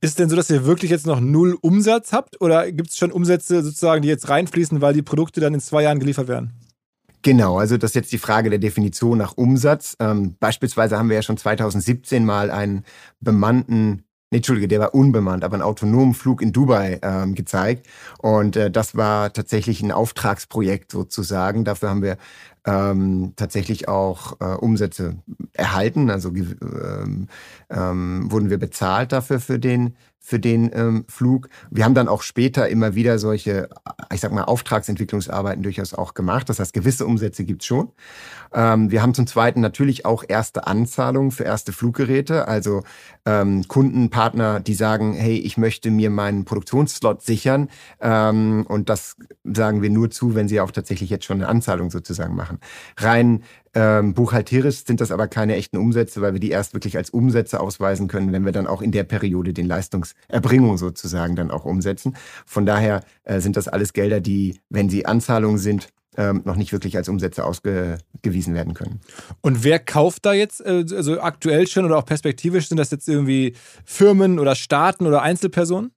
Ist 0.00 0.20
denn 0.20 0.28
so, 0.28 0.36
dass 0.36 0.50
ihr 0.50 0.64
wirklich 0.64 0.90
jetzt 0.90 1.06
noch 1.06 1.20
null 1.20 1.58
Umsatz 1.60 2.12
habt 2.12 2.40
oder 2.40 2.70
gibt 2.70 2.90
es 2.90 2.96
schon 2.96 3.10
Umsätze 3.10 3.62
sozusagen, 3.62 4.02
die 4.02 4.08
jetzt 4.08 4.28
reinfließen, 4.28 4.80
weil 4.80 4.94
die 4.94 5.02
Produkte 5.02 5.40
dann 5.40 5.52
in 5.52 5.60
zwei 5.60 5.82
Jahren 5.82 5.98
geliefert 5.98 6.28
werden? 6.28 6.52
Genau, 7.22 7.58
also 7.58 7.76
das 7.76 7.90
ist 7.90 7.94
jetzt 7.94 8.12
die 8.12 8.18
Frage 8.18 8.50
der 8.50 8.58
Definition 8.58 9.18
nach 9.18 9.36
Umsatz. 9.36 9.96
Ähm, 9.98 10.36
beispielsweise 10.38 10.98
haben 10.98 11.08
wir 11.08 11.16
ja 11.16 11.22
schon 11.22 11.36
2017 11.36 12.24
mal 12.24 12.50
einen 12.50 12.84
bemannten 13.20 14.04
nee, 14.30 14.38
Entschuldige, 14.38 14.68
der 14.68 14.80
war 14.80 14.94
unbemannt, 14.94 15.44
aber 15.44 15.54
einen 15.54 15.62
autonomen 15.62 16.14
Flug 16.14 16.42
in 16.42 16.52
Dubai 16.52 16.98
ähm, 17.02 17.34
gezeigt. 17.34 17.86
Und 18.18 18.56
äh, 18.56 18.70
das 18.70 18.96
war 18.96 19.32
tatsächlich 19.32 19.82
ein 19.82 19.92
Auftragsprojekt 19.92 20.92
sozusagen. 20.92 21.64
Dafür 21.64 21.90
haben 21.90 22.02
wir 22.02 22.18
ähm, 22.68 23.32
tatsächlich 23.36 23.88
auch 23.88 24.40
äh, 24.40 24.44
Umsätze 24.44 25.16
erhalten. 25.54 26.10
Also 26.10 26.30
ähm, 26.34 27.28
ähm, 27.70 28.30
wurden 28.30 28.50
wir 28.50 28.58
bezahlt 28.58 29.12
dafür 29.12 29.40
für 29.40 29.58
den 29.58 29.96
für 30.28 30.38
den 30.38 30.70
ähm, 30.74 31.06
Flug. 31.08 31.48
Wir 31.70 31.86
haben 31.86 31.94
dann 31.94 32.06
auch 32.06 32.20
später 32.20 32.68
immer 32.68 32.94
wieder 32.94 33.18
solche, 33.18 33.70
ich 34.12 34.20
sag 34.20 34.30
mal, 34.30 34.44
Auftragsentwicklungsarbeiten 34.44 35.62
durchaus 35.62 35.94
auch 35.94 36.12
gemacht. 36.12 36.50
Das 36.50 36.58
heißt, 36.58 36.74
gewisse 36.74 37.06
Umsätze 37.06 37.44
gibt's 37.44 37.64
schon. 37.64 37.92
Ähm, 38.52 38.90
wir 38.90 39.00
haben 39.00 39.14
zum 39.14 39.26
Zweiten 39.26 39.62
natürlich 39.62 40.04
auch 40.04 40.24
erste 40.28 40.66
Anzahlungen 40.66 41.30
für 41.30 41.44
erste 41.44 41.72
Fluggeräte, 41.72 42.46
also 42.46 42.82
ähm, 43.24 43.66
Kundenpartner, 43.68 44.60
die 44.60 44.74
sagen, 44.74 45.14
hey, 45.14 45.38
ich 45.38 45.56
möchte 45.56 45.90
mir 45.90 46.10
meinen 46.10 46.44
Produktionsslot 46.44 47.22
sichern. 47.22 47.68
Ähm, 48.00 48.66
und 48.68 48.90
das 48.90 49.16
sagen 49.44 49.80
wir 49.80 49.88
nur 49.88 50.10
zu, 50.10 50.34
wenn 50.34 50.48
sie 50.48 50.60
auch 50.60 50.72
tatsächlich 50.72 51.08
jetzt 51.08 51.24
schon 51.24 51.38
eine 51.38 51.48
Anzahlung 51.48 51.90
sozusagen 51.90 52.36
machen. 52.36 52.57
Rein 52.96 53.42
ähm, 53.74 54.14
buchhalterisch 54.14 54.84
sind 54.84 55.00
das 55.00 55.12
aber 55.12 55.28
keine 55.28 55.54
echten 55.54 55.76
Umsätze, 55.76 56.20
weil 56.20 56.32
wir 56.32 56.40
die 56.40 56.50
erst 56.50 56.74
wirklich 56.74 56.96
als 56.96 57.10
Umsätze 57.10 57.60
ausweisen 57.60 58.08
können, 58.08 58.32
wenn 58.32 58.44
wir 58.44 58.52
dann 58.52 58.66
auch 58.66 58.82
in 58.82 58.92
der 58.92 59.04
Periode 59.04 59.52
den 59.52 59.66
Leistungserbringung 59.66 60.78
sozusagen 60.78 61.36
dann 61.36 61.50
auch 61.50 61.64
umsetzen. 61.64 62.16
Von 62.46 62.66
daher 62.66 63.02
äh, 63.24 63.40
sind 63.40 63.56
das 63.56 63.68
alles 63.68 63.92
Gelder, 63.92 64.20
die, 64.20 64.58
wenn 64.68 64.88
sie 64.88 65.06
Anzahlungen 65.06 65.58
sind, 65.58 65.88
ähm, 66.16 66.42
noch 66.44 66.56
nicht 66.56 66.72
wirklich 66.72 66.96
als 66.96 67.08
Umsätze 67.08 67.44
ausgewiesen 67.44 68.54
werden 68.54 68.74
können. 68.74 69.00
Und 69.40 69.62
wer 69.62 69.78
kauft 69.78 70.26
da 70.26 70.32
jetzt, 70.32 70.60
äh, 70.60 70.84
also 70.90 71.20
aktuell 71.20 71.68
schon 71.68 71.84
oder 71.84 71.96
auch 71.96 72.06
perspektivisch, 72.06 72.68
sind 72.68 72.78
das 72.78 72.90
jetzt 72.90 73.08
irgendwie 73.08 73.54
Firmen 73.84 74.40
oder 74.40 74.56
Staaten 74.56 75.06
oder 75.06 75.22
Einzelpersonen? 75.22 75.92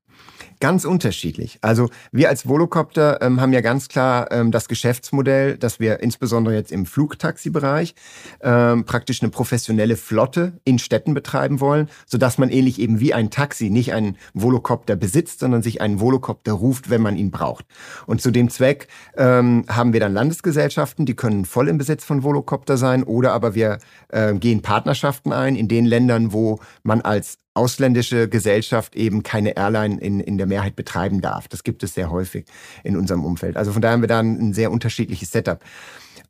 Ganz 0.61 0.85
unterschiedlich. 0.85 1.57
Also 1.61 1.89
wir 2.11 2.29
als 2.29 2.47
Volocopter 2.47 3.19
ähm, 3.23 3.41
haben 3.41 3.51
ja 3.51 3.61
ganz 3.61 3.87
klar 3.87 4.31
ähm, 4.31 4.51
das 4.51 4.67
Geschäftsmodell, 4.67 5.57
dass 5.57 5.79
wir 5.79 6.01
insbesondere 6.01 6.53
jetzt 6.53 6.71
im 6.71 6.85
Flugtaxi-Bereich 6.85 7.95
ähm, 8.41 8.85
praktisch 8.85 9.23
eine 9.23 9.31
professionelle 9.31 9.97
Flotte 9.97 10.59
in 10.63 10.77
Städten 10.77 11.15
betreiben 11.15 11.61
wollen, 11.61 11.89
sodass 12.05 12.37
man 12.37 12.51
ähnlich 12.51 12.79
eben 12.79 12.99
wie 12.99 13.11
ein 13.11 13.31
Taxi 13.31 13.71
nicht 13.71 13.91
einen 13.93 14.17
Volocopter 14.35 14.95
besitzt, 14.95 15.39
sondern 15.39 15.63
sich 15.63 15.81
einen 15.81 15.99
Volocopter 15.99 16.53
ruft, 16.53 16.91
wenn 16.91 17.01
man 17.01 17.17
ihn 17.17 17.31
braucht. 17.31 17.65
Und 18.05 18.21
zu 18.21 18.29
dem 18.29 18.51
Zweck 18.51 18.87
ähm, 19.17 19.65
haben 19.67 19.93
wir 19.93 19.99
dann 19.99 20.13
Landesgesellschaften, 20.13 21.07
die 21.07 21.15
können 21.15 21.45
voll 21.45 21.69
im 21.69 21.79
Besitz 21.79 22.03
von 22.03 22.21
Volocopter 22.21 22.77
sein, 22.77 23.03
oder 23.03 23.33
aber 23.33 23.55
wir 23.55 23.79
äh, 24.09 24.35
gehen 24.35 24.61
Partnerschaften 24.61 25.33
ein 25.33 25.55
in 25.55 25.67
den 25.67 25.87
Ländern, 25.87 26.33
wo 26.33 26.59
man 26.83 27.01
als 27.01 27.39
ausländische 27.53 28.29
Gesellschaft 28.29 28.95
eben 28.95 29.23
keine 29.23 29.57
Airline 29.57 29.99
in, 29.99 30.19
in 30.19 30.37
der 30.37 30.47
Mehrheit 30.51 30.75
betreiben 30.75 31.21
darf. 31.21 31.47
Das 31.47 31.63
gibt 31.63 31.83
es 31.83 31.93
sehr 31.93 32.11
häufig 32.11 32.45
in 32.83 32.97
unserem 32.97 33.23
Umfeld. 33.25 33.57
Also 33.57 33.71
von 33.71 33.81
daher 33.81 33.93
haben 33.93 34.01
wir 34.01 34.07
da 34.07 34.19
ein, 34.19 34.53
sehr 34.53 34.71
unterschiedliches 34.71 35.31
Setup. 35.31 35.63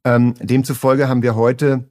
Ähm, 0.04 0.36
demzufolge 0.40 1.10
haben 1.10 1.24
wir 1.24 1.36
heute 1.36 1.90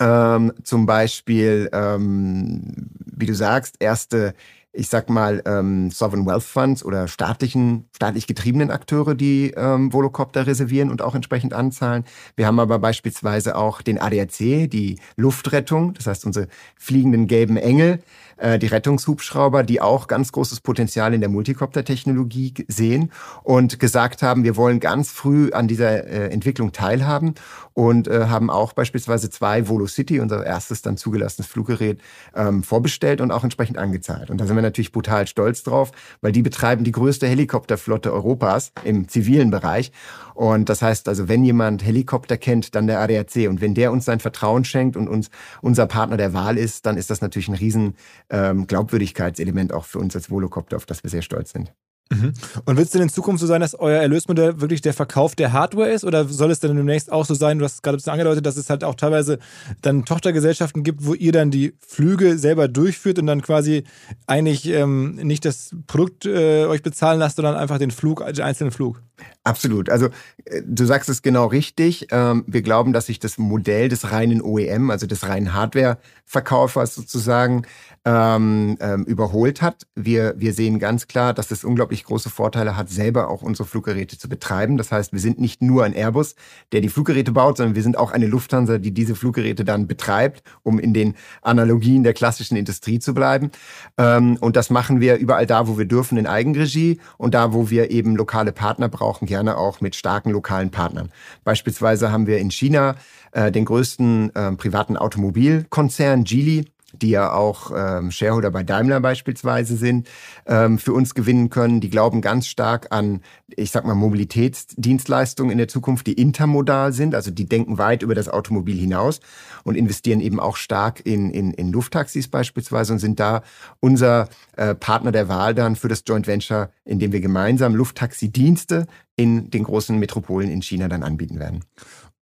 ähm, 0.00 0.52
zum 0.62 0.86
Beispiel, 0.86 1.68
ähm, 1.72 2.88
wie 3.04 3.26
du 3.26 3.34
sagst, 3.34 3.76
erste 3.80 4.34
ich 4.72 4.88
sag 4.88 5.10
mal, 5.10 5.42
ähm, 5.44 5.90
Sovereign 5.90 6.26
Wealth 6.26 6.44
Funds 6.44 6.84
oder 6.84 7.06
staatlichen, 7.06 7.88
staatlich 7.94 8.26
getriebenen 8.26 8.70
Akteure, 8.70 9.14
die 9.14 9.52
ähm, 9.54 9.92
Volocopter 9.92 10.46
reservieren 10.46 10.90
und 10.90 11.02
auch 11.02 11.14
entsprechend 11.14 11.52
anzahlen. 11.52 12.04
Wir 12.36 12.46
haben 12.46 12.58
aber 12.58 12.78
beispielsweise 12.78 13.56
auch 13.56 13.82
den 13.82 14.00
ADAC, 14.00 14.70
die 14.70 14.98
Luftrettung, 15.16 15.92
das 15.94 16.06
heißt 16.06 16.24
unsere 16.24 16.48
fliegenden 16.78 17.26
gelben 17.26 17.58
Engel, 17.58 18.00
äh, 18.38 18.58
die 18.58 18.66
Rettungshubschrauber, 18.66 19.62
die 19.62 19.80
auch 19.80 20.08
ganz 20.08 20.32
großes 20.32 20.60
Potenzial 20.60 21.14
in 21.14 21.20
der 21.20 21.30
Multicopter-Technologie 21.30 22.54
sehen 22.66 23.12
und 23.42 23.78
gesagt 23.78 24.22
haben, 24.22 24.42
wir 24.42 24.56
wollen 24.56 24.80
ganz 24.80 25.10
früh 25.10 25.52
an 25.52 25.68
dieser 25.68 26.06
äh, 26.06 26.30
Entwicklung 26.30 26.72
teilhaben 26.72 27.34
und 27.74 28.08
äh, 28.08 28.26
haben 28.26 28.50
auch 28.50 28.72
beispielsweise 28.72 29.30
zwei 29.30 29.68
Volocity, 29.68 30.20
unser 30.20 30.44
erstes 30.44 30.82
dann 30.82 30.96
zugelassenes 30.96 31.46
Fluggerät, 31.46 32.00
ähm, 32.34 32.62
vorbestellt 32.62 33.20
und 33.20 33.30
auch 33.30 33.44
entsprechend 33.44 33.78
angezahlt. 33.78 34.30
Und 34.30 34.40
da 34.40 34.46
sind 34.46 34.56
wir 34.56 34.61
natürlich 34.62 34.92
brutal 34.92 35.26
stolz 35.26 35.62
drauf, 35.62 35.92
weil 36.20 36.32
die 36.32 36.42
betreiben 36.42 36.84
die 36.84 36.92
größte 36.92 37.26
Helikopterflotte 37.26 38.12
Europas 38.12 38.72
im 38.84 39.08
zivilen 39.08 39.50
Bereich. 39.50 39.92
Und 40.34 40.68
das 40.68 40.82
heißt 40.82 41.08
also, 41.08 41.28
wenn 41.28 41.44
jemand 41.44 41.84
Helikopter 41.84 42.36
kennt, 42.36 42.74
dann 42.74 42.86
der 42.86 43.00
ADAC. 43.00 43.48
Und 43.48 43.60
wenn 43.60 43.74
der 43.74 43.92
uns 43.92 44.04
sein 44.04 44.20
Vertrauen 44.20 44.64
schenkt 44.64 44.96
und 44.96 45.08
uns 45.08 45.30
unser 45.60 45.86
Partner 45.86 46.16
der 46.16 46.32
Wahl 46.32 46.56
ist, 46.56 46.86
dann 46.86 46.96
ist 46.96 47.10
das 47.10 47.20
natürlich 47.20 47.48
ein 47.48 47.54
riesen 47.54 47.94
ähm, 48.30 48.66
Glaubwürdigkeitselement 48.66 49.72
auch 49.72 49.84
für 49.84 49.98
uns 49.98 50.16
als 50.16 50.30
Volocopter, 50.30 50.76
auf 50.76 50.86
das 50.86 51.02
wir 51.02 51.10
sehr 51.10 51.22
stolz 51.22 51.52
sind. 51.52 51.72
Mhm. 52.12 52.32
Und 52.64 52.76
wird 52.76 52.86
es 52.86 52.92
denn 52.92 53.02
in 53.02 53.08
Zukunft 53.08 53.40
so 53.40 53.46
sein, 53.46 53.60
dass 53.60 53.74
euer 53.74 54.00
Erlösmodell 54.00 54.60
wirklich 54.60 54.80
der 54.80 54.94
Verkauf 54.94 55.34
der 55.34 55.52
Hardware 55.52 55.90
ist? 55.90 56.04
Oder 56.04 56.26
soll 56.26 56.50
es 56.50 56.60
dann 56.60 56.76
demnächst 56.76 57.10
auch 57.10 57.24
so 57.24 57.34
sein, 57.34 57.58
du 57.58 57.64
hast 57.64 57.74
es 57.74 57.82
gerade 57.82 57.96
ein 57.96 57.98
bisschen 57.98 58.12
angedeutet, 58.12 58.46
dass 58.46 58.56
es 58.56 58.70
halt 58.70 58.84
auch 58.84 58.94
teilweise 58.94 59.38
dann 59.80 60.04
Tochtergesellschaften 60.04 60.82
gibt, 60.82 61.06
wo 61.06 61.14
ihr 61.14 61.32
dann 61.32 61.50
die 61.50 61.74
Flüge 61.86 62.38
selber 62.38 62.68
durchführt 62.68 63.18
und 63.18 63.26
dann 63.26 63.42
quasi 63.42 63.84
eigentlich 64.26 64.68
ähm, 64.68 65.16
nicht 65.16 65.44
das 65.44 65.70
Produkt 65.86 66.26
äh, 66.26 66.66
euch 66.66 66.82
bezahlen 66.82 67.18
lasst, 67.18 67.36
sondern 67.36 67.56
einfach 67.56 67.78
den 67.78 67.90
Flug, 67.90 68.24
den 68.24 68.44
einzelnen 68.44 68.70
Flug? 68.70 69.00
Absolut. 69.44 69.90
Also 69.90 70.06
äh, 70.44 70.62
du 70.64 70.84
sagst 70.84 71.08
es 71.08 71.22
genau 71.22 71.46
richtig. 71.46 72.06
Ähm, 72.10 72.44
wir 72.46 72.62
glauben, 72.62 72.92
dass 72.92 73.06
sich 73.06 73.18
das 73.18 73.38
Modell 73.38 73.88
des 73.88 74.12
reinen 74.12 74.40
OEM, 74.40 74.90
also 74.90 75.06
des 75.06 75.28
reinen 75.28 75.52
Hardware-Verkaufers 75.52 76.94
sozusagen, 76.94 77.62
ähm, 78.04 78.76
ähm, 78.80 79.04
überholt 79.04 79.62
hat. 79.62 79.86
Wir, 79.94 80.34
wir 80.36 80.52
sehen 80.52 80.78
ganz 80.78 81.06
klar, 81.08 81.34
dass 81.34 81.50
es 81.50 81.64
unglaublich 81.64 82.04
große 82.04 82.30
Vorteile 82.30 82.76
hat, 82.76 82.88
selber 82.88 83.28
auch 83.28 83.42
unsere 83.42 83.66
Fluggeräte 83.66 84.18
zu 84.18 84.28
betreiben. 84.28 84.76
Das 84.76 84.92
heißt, 84.92 85.12
wir 85.12 85.20
sind 85.20 85.40
nicht 85.40 85.62
nur 85.62 85.84
ein 85.84 85.92
Airbus, 85.92 86.34
der 86.72 86.80
die 86.80 86.88
Fluggeräte 86.88 87.32
baut, 87.32 87.56
sondern 87.56 87.74
wir 87.74 87.82
sind 87.82 87.96
auch 87.96 88.12
eine 88.12 88.26
Lufthansa, 88.26 88.78
die 88.78 88.92
diese 88.92 89.14
Fluggeräte 89.14 89.64
dann 89.64 89.86
betreibt, 89.86 90.42
um 90.62 90.78
in 90.78 90.94
den 90.94 91.14
Analogien 91.42 92.02
der 92.02 92.12
klassischen 92.12 92.56
Industrie 92.56 92.98
zu 92.98 93.14
bleiben. 93.14 93.50
Und 93.96 94.56
das 94.56 94.70
machen 94.70 95.00
wir 95.00 95.16
überall 95.16 95.46
da, 95.46 95.68
wo 95.68 95.78
wir 95.78 95.84
dürfen, 95.84 96.18
in 96.18 96.26
Eigenregie 96.26 96.98
und 97.18 97.34
da, 97.34 97.52
wo 97.52 97.70
wir 97.70 97.90
eben 97.90 98.16
lokale 98.16 98.52
Partner 98.52 98.88
brauchen, 98.88 99.11
gerne 99.20 99.56
auch 99.56 99.80
mit 99.80 99.94
starken 99.94 100.30
lokalen 100.30 100.70
Partnern. 100.70 101.10
Beispielsweise 101.44 102.10
haben 102.10 102.26
wir 102.26 102.38
in 102.38 102.50
China 102.50 102.96
äh, 103.32 103.52
den 103.52 103.64
größten 103.64 104.34
äh, 104.34 104.52
privaten 104.52 104.96
Automobilkonzern 104.96 106.24
Geely 106.24 106.71
die 106.92 107.10
ja 107.10 107.32
auch 107.32 107.70
ähm, 107.74 108.10
Shareholder 108.10 108.50
bei 108.50 108.62
Daimler 108.62 109.00
beispielsweise 109.00 109.76
sind, 109.76 110.08
ähm, 110.46 110.78
für 110.78 110.92
uns 110.92 111.14
gewinnen 111.14 111.50
können. 111.50 111.80
Die 111.80 111.90
glauben 111.90 112.20
ganz 112.20 112.46
stark 112.46 112.88
an, 112.90 113.20
ich 113.48 113.70
sag 113.70 113.84
mal, 113.84 113.94
Mobilitätsdienstleistungen 113.94 115.52
in 115.52 115.58
der 115.58 115.68
Zukunft, 115.68 116.06
die 116.06 116.14
intermodal 116.14 116.92
sind, 116.92 117.14
also 117.14 117.30
die 117.30 117.46
denken 117.46 117.78
weit 117.78 118.02
über 118.02 118.14
das 118.14 118.28
Automobil 118.28 118.78
hinaus 118.78 119.20
und 119.64 119.76
investieren 119.76 120.20
eben 120.20 120.40
auch 120.40 120.56
stark 120.56 121.04
in, 121.04 121.30
in, 121.30 121.52
in 121.52 121.72
Lufttaxis 121.72 122.28
beispielsweise 122.28 122.92
und 122.92 122.98
sind 122.98 123.20
da 123.20 123.42
unser 123.80 124.28
äh, 124.56 124.74
Partner 124.74 125.12
der 125.12 125.28
Wahl 125.28 125.54
dann 125.54 125.76
für 125.76 125.88
das 125.88 126.02
Joint 126.06 126.26
Venture, 126.26 126.70
in 126.84 126.98
dem 126.98 127.12
wir 127.12 127.20
gemeinsam 127.20 127.74
Lufttaxi-Dienste 127.74 128.86
in 129.16 129.50
den 129.50 129.64
großen 129.64 129.98
Metropolen 129.98 130.50
in 130.50 130.62
China 130.62 130.88
dann 130.88 131.02
anbieten 131.02 131.38
werden. 131.38 131.64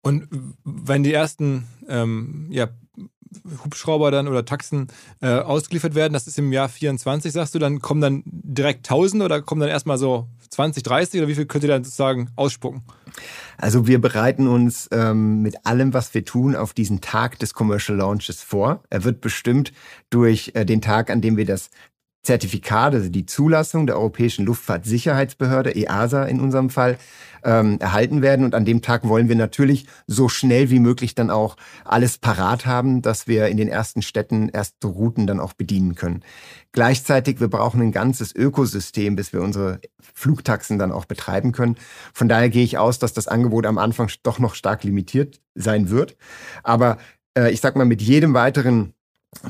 Und 0.01 0.29
wenn 0.65 1.03
die 1.03 1.13
ersten 1.13 1.67
ähm, 1.89 2.47
ja, 2.51 2.69
Hubschrauber 3.65 4.11
dann 4.11 4.29
oder 4.29 4.45
Taxen 4.45 4.89
äh, 5.21 5.29
ausgeliefert 5.29 5.95
werden, 5.95 6.13
das 6.13 6.27
ist 6.27 6.39
im 6.39 6.53
Jahr 6.53 6.69
24, 6.69 7.33
sagst 7.33 7.55
du, 7.55 7.59
dann 7.59 7.81
kommen 7.81 8.01
dann 8.01 8.23
direkt 8.27 8.89
1000 8.91 9.23
oder 9.23 9.43
kommen 9.43 9.61
dann 9.61 9.71
erstmal 9.71 9.99
so 9.99 10.29
20, 10.51 10.83
30 10.83 11.21
oder 11.21 11.29
wie 11.29 11.35
viel 11.35 11.47
könnt 11.47 11.65
ihr 11.65 11.69
dann 11.69 11.85
sozusagen 11.85 12.31
ausspucken? 12.37 12.83
Also 13.57 13.87
wir 13.87 14.01
bereiten 14.01 14.47
uns 14.47 14.89
ähm, 14.93 15.43
mit 15.43 15.67
allem, 15.67 15.93
was 15.93 16.15
wir 16.15 16.25
tun, 16.25 16.55
auf 16.55 16.73
diesen 16.73 17.01
Tag 17.01 17.39
des 17.41 17.55
Commercial 17.55 17.99
Launches 17.99 18.43
vor. 18.43 18.83
Er 18.91 19.05
wird 19.05 19.21
bestimmt 19.21 19.73
durch 20.11 20.53
äh, 20.55 20.65
den 20.65 20.81
Tag, 20.81 21.11
an 21.11 21.21
dem 21.21 21.37
wir 21.37 21.45
das 21.45 21.71
Zertifikat, 22.29 22.95
also 22.95 23.09
die 23.09 23.25
Zulassung 23.25 23.87
der 23.87 23.97
Europäischen 23.97 24.45
Luftfahrtsicherheitsbehörde, 24.45 25.75
EASA 25.75 26.25
in 26.25 26.41
unserem 26.41 26.69
Fall, 26.69 26.99
ähm, 27.43 27.79
erhalten 27.81 28.21
werden. 28.21 28.45
Und 28.45 28.55
an 28.55 28.67
dem 28.67 28.83
Tag 28.83 29.09
wollen 29.09 29.31
wir 29.31 29.37
natürlich 29.37 29.87
so 30.07 30.29
schnell 30.29 30.69
wie 30.69 30.79
möglich 30.79 31.15
dann 31.15 31.31
auch 31.31 31.57
alles 31.87 32.19
parat 32.19 32.67
haben, 32.67 33.01
dass 33.01 33.29
wir 33.29 33.47
in 33.49 33.57
den 33.57 33.69
ersten 33.69 34.03
Städten 34.03 34.51
erste 34.51 34.89
Routen 34.89 35.27
dann 35.27 35.41
auch 35.41 35.55
bedienen 35.55 35.95
können. 35.95 36.23
Gleichzeitig, 36.73 37.41
wir 37.41 37.49
brauchen 37.49 37.81
ein 37.81 37.93
ganzes 37.93 38.35
Ökosystem, 38.35 39.17
bis 39.17 39.33
wir 39.33 39.41
unsere 39.41 39.81
Flugtaxen 39.99 40.79
dann 40.79 40.93
auch 40.93 41.07
betreiben 41.07 41.53
können. 41.53 41.77
Von 42.13 42.29
daher 42.29 42.51
gehe 42.51 42.65
ich 42.65 42.77
aus, 42.77 42.99
dass 42.99 43.15
das 43.15 43.27
Angebot 43.27 43.65
am 43.65 43.79
Anfang 43.79 44.11
doch 44.23 44.39
noch 44.39 44.55
stark 44.55 44.85
limitiert 44.85 45.41
sein 45.55 45.89
wird. 45.89 46.19
Aber 46.63 46.99
äh, 47.39 47.51
ich 47.51 47.63
sag 47.63 47.75
mal, 47.75 47.87
mit 47.87 48.03
jedem 48.03 48.35
weiteren 48.35 48.93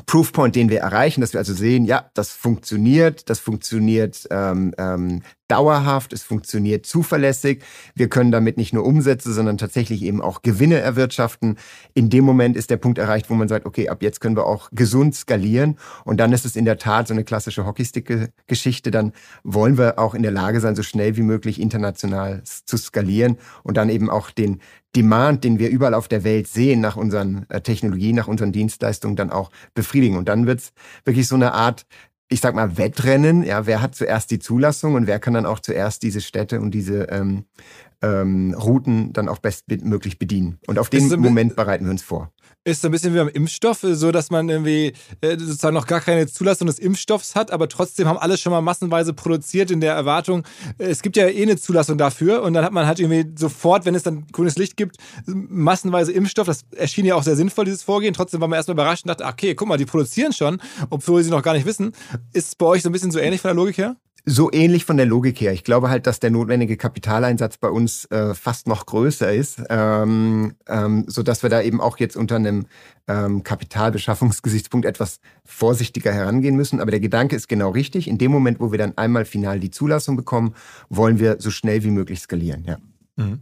Proofpoint, 0.05 0.55
den 0.55 0.69
wir 0.69 0.81
erreichen, 0.81 1.21
dass 1.21 1.33
wir 1.33 1.39
also 1.39 1.53
sehen, 1.53 1.85
ja, 1.85 2.09
das 2.13 2.31
funktioniert, 2.31 3.29
das 3.29 3.39
funktioniert 3.39 4.27
ähm, 4.29 4.73
ähm, 4.77 5.23
dauerhaft, 5.49 6.13
es 6.13 6.23
funktioniert 6.23 6.85
zuverlässig. 6.85 7.63
Wir 7.95 8.07
können 8.07 8.31
damit 8.31 8.57
nicht 8.57 8.73
nur 8.73 8.85
Umsätze, 8.85 9.33
sondern 9.33 9.57
tatsächlich 9.57 10.03
eben 10.03 10.21
auch 10.21 10.41
Gewinne 10.41 10.77
erwirtschaften. 10.77 11.57
In 11.93 12.09
dem 12.09 12.23
Moment 12.23 12.55
ist 12.55 12.69
der 12.69 12.77
Punkt 12.77 12.97
erreicht, 12.97 13.29
wo 13.29 13.33
man 13.33 13.47
sagt, 13.47 13.65
okay, 13.65 13.89
ab 13.89 14.01
jetzt 14.01 14.21
können 14.21 14.37
wir 14.37 14.45
auch 14.45 14.69
gesund 14.71 15.15
skalieren. 15.15 15.77
Und 16.05 16.19
dann 16.19 16.31
ist 16.31 16.45
es 16.45 16.55
in 16.55 16.65
der 16.65 16.77
Tat 16.77 17.07
so 17.07 17.13
eine 17.13 17.23
klassische 17.23 17.65
Hockeystick-Geschichte. 17.65 18.91
Dann 18.91 19.13
wollen 19.43 19.77
wir 19.77 19.99
auch 19.99 20.13
in 20.13 20.23
der 20.23 20.31
Lage 20.31 20.61
sein, 20.61 20.75
so 20.75 20.83
schnell 20.83 21.17
wie 21.17 21.23
möglich 21.23 21.59
international 21.59 22.43
zu 22.43 22.77
skalieren 22.77 23.37
und 23.63 23.77
dann 23.77 23.89
eben 23.89 24.09
auch 24.09 24.31
den 24.31 24.59
Demand, 24.95 25.43
den 25.43 25.59
wir 25.59 25.69
überall 25.69 25.93
auf 25.93 26.07
der 26.07 26.23
Welt 26.23 26.47
sehen, 26.47 26.81
nach 26.81 26.97
unseren 26.97 27.45
äh, 27.49 27.61
Technologien, 27.61 28.15
nach 28.15 28.27
unseren 28.27 28.51
Dienstleistungen 28.51 29.15
dann 29.15 29.29
auch 29.29 29.51
befriedigen. 29.75 30.17
Und 30.17 30.27
dann 30.27 30.47
wird's 30.47 30.73
wirklich 31.05 31.27
so 31.27 31.35
eine 31.35 31.53
Art 31.53 31.85
ich 32.29 32.41
sag 32.41 32.55
mal, 32.55 32.77
Wettrennen. 32.77 33.43
Ja, 33.43 33.65
wer 33.65 33.81
hat 33.81 33.95
zuerst 33.95 34.31
die 34.31 34.39
Zulassung 34.39 34.93
und 34.93 35.07
wer 35.07 35.19
kann 35.19 35.33
dann 35.33 35.45
auch 35.45 35.59
zuerst 35.59 36.03
diese 36.03 36.21
Städte 36.21 36.61
und 36.61 36.71
diese 36.71 37.03
ähm, 37.09 37.45
ähm, 38.01 38.53
Routen 38.53 39.11
dann 39.13 39.27
auch 39.27 39.39
bestmöglich 39.39 40.19
bedienen. 40.19 40.59
Und 40.67 40.79
auf 40.79 40.89
den 40.89 41.07
Moment 41.19 41.55
bereiten 41.55 41.85
wir 41.85 41.91
uns 41.91 42.03
vor 42.03 42.31
ist 42.63 42.81
so 42.81 42.87
ein 42.87 42.91
bisschen 42.91 43.13
wie 43.13 43.17
beim 43.17 43.29
Impfstoff, 43.29 43.79
so 43.81 44.11
dass 44.11 44.31
man 44.31 44.49
irgendwie 44.49 44.93
äh, 45.21 45.37
sozusagen 45.37 45.73
noch 45.73 45.87
gar 45.87 46.01
keine 46.01 46.27
Zulassung 46.27 46.67
des 46.67 46.77
Impfstoffs 46.79 47.35
hat, 47.35 47.51
aber 47.51 47.69
trotzdem 47.69 48.07
haben 48.07 48.17
alle 48.17 48.37
schon 48.37 48.51
mal 48.51 48.61
massenweise 48.61 49.13
produziert 49.13 49.71
in 49.71 49.81
der 49.81 49.93
Erwartung, 49.93 50.43
äh, 50.77 50.85
es 50.85 51.01
gibt 51.01 51.15
ja 51.17 51.27
eh 51.27 51.41
eine 51.41 51.57
Zulassung 51.57 51.97
dafür 51.97 52.43
und 52.43 52.53
dann 52.53 52.65
hat 52.65 52.73
man 52.73 52.85
halt 52.85 52.99
irgendwie 52.99 53.25
sofort, 53.37 53.85
wenn 53.85 53.95
es 53.95 54.03
dann 54.03 54.27
grünes 54.31 54.57
Licht 54.57 54.77
gibt, 54.77 54.97
massenweise 55.25 56.11
Impfstoff. 56.11 56.47
Das 56.47 56.61
erschien 56.75 57.05
ja 57.05 57.15
auch 57.15 57.23
sehr 57.23 57.35
sinnvoll, 57.35 57.65
dieses 57.65 57.83
Vorgehen. 57.83 58.13
Trotzdem 58.13 58.41
war 58.41 58.47
man 58.47 58.57
erstmal 58.57 58.75
überrascht 58.75 59.05
und 59.05 59.09
dachte, 59.09 59.25
okay, 59.25 59.55
guck 59.55 59.67
mal, 59.67 59.77
die 59.77 59.85
produzieren 59.85 60.33
schon, 60.33 60.61
obwohl 60.89 61.23
sie 61.23 61.31
noch 61.31 61.43
gar 61.43 61.53
nicht 61.53 61.65
wissen. 61.65 61.93
Ist 62.33 62.47
es 62.49 62.55
bei 62.55 62.65
euch 62.65 62.81
so 62.83 62.89
ein 62.89 62.91
bisschen 62.91 63.11
so 63.11 63.19
ähnlich 63.19 63.41
von 63.41 63.49
der 63.49 63.55
Logik 63.55 63.77
her? 63.77 63.95
So 64.25 64.51
ähnlich 64.51 64.85
von 64.85 64.97
der 64.97 65.05
Logik 65.05 65.39
her. 65.41 65.53
Ich 65.53 65.63
glaube 65.63 65.89
halt, 65.89 66.07
dass 66.07 66.19
der 66.19 66.29
notwendige 66.29 66.77
Kapitaleinsatz 66.77 67.57
bei 67.57 67.69
uns 67.69 68.05
äh, 68.05 68.33
fast 68.33 68.67
noch 68.67 68.85
größer 68.85 69.33
ist, 69.33 69.61
ähm, 69.69 70.55
ähm, 70.67 71.05
so 71.07 71.23
dass 71.23 71.43
wir 71.43 71.49
da 71.49 71.61
eben 71.61 71.81
auch 71.81 71.97
jetzt 71.97 72.15
unter 72.15 72.35
einem 72.35 72.65
ähm, 73.07 73.43
Kapitalbeschaffungsgesichtspunkt 73.43 74.85
etwas 74.85 75.19
vorsichtiger 75.45 76.13
herangehen 76.13 76.55
müssen. 76.55 76.79
Aber 76.79 76.91
der 76.91 76.99
Gedanke 76.99 77.35
ist 77.35 77.47
genau 77.47 77.71
richtig. 77.71 78.07
In 78.07 78.17
dem 78.17 78.31
Moment, 78.31 78.59
wo 78.59 78.71
wir 78.71 78.77
dann 78.77 78.97
einmal 78.97 79.25
final 79.25 79.59
die 79.59 79.71
Zulassung 79.71 80.15
bekommen, 80.15 80.53
wollen 80.89 81.19
wir 81.19 81.37
so 81.39 81.51
schnell 81.51 81.83
wie 81.83 81.91
möglich 81.91 82.19
skalieren. 82.19 82.65
Ja. 82.65 82.77
Mhm. 83.15 83.39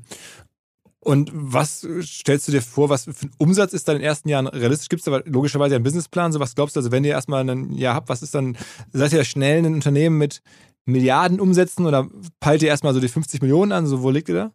Und 1.08 1.32
was 1.34 1.88
stellst 2.02 2.50
du 2.50 2.52
dir 2.52 2.62
vor, 2.62 2.90
was 2.90 3.06
für 3.06 3.28
ein 3.28 3.32
Umsatz 3.38 3.72
ist 3.72 3.88
da 3.88 3.94
in 3.94 4.00
den 4.00 4.04
ersten 4.06 4.28
Jahren 4.28 4.46
realistisch? 4.46 4.90
Gibt 4.90 5.04
es 5.04 5.08
aber 5.08 5.24
logischerweise 5.26 5.76
einen 5.76 5.84
Businessplan? 5.86 6.34
So 6.34 6.42
was 6.42 6.54
glaubst 6.54 6.76
du, 6.76 6.82
also 6.82 6.92
wenn 6.92 7.06
ihr 7.06 7.12
erstmal 7.12 7.50
ein 7.50 7.72
Jahr 7.72 7.96
habt, 7.96 8.10
was 8.10 8.22
ist 8.22 8.36
dann, 8.36 8.58
seid 8.92 9.14
ihr 9.14 9.24
schnell 9.24 9.60
ein 9.66 9.74
Unternehmen 9.74 10.18
mit 10.18 10.42
Milliarden 10.88 11.40
umsetzen 11.40 11.86
oder 11.86 12.08
peilt 12.40 12.64
ihr 12.64 12.70
erstmal 12.70 12.94
so 12.94 13.00
die 13.00 13.08
50 13.08 13.42
Millionen 13.42 13.72
an? 13.72 13.86
So, 13.86 14.02
wo 14.02 14.10
liegt 14.10 14.30
ihr 14.30 14.36
da? 14.36 14.52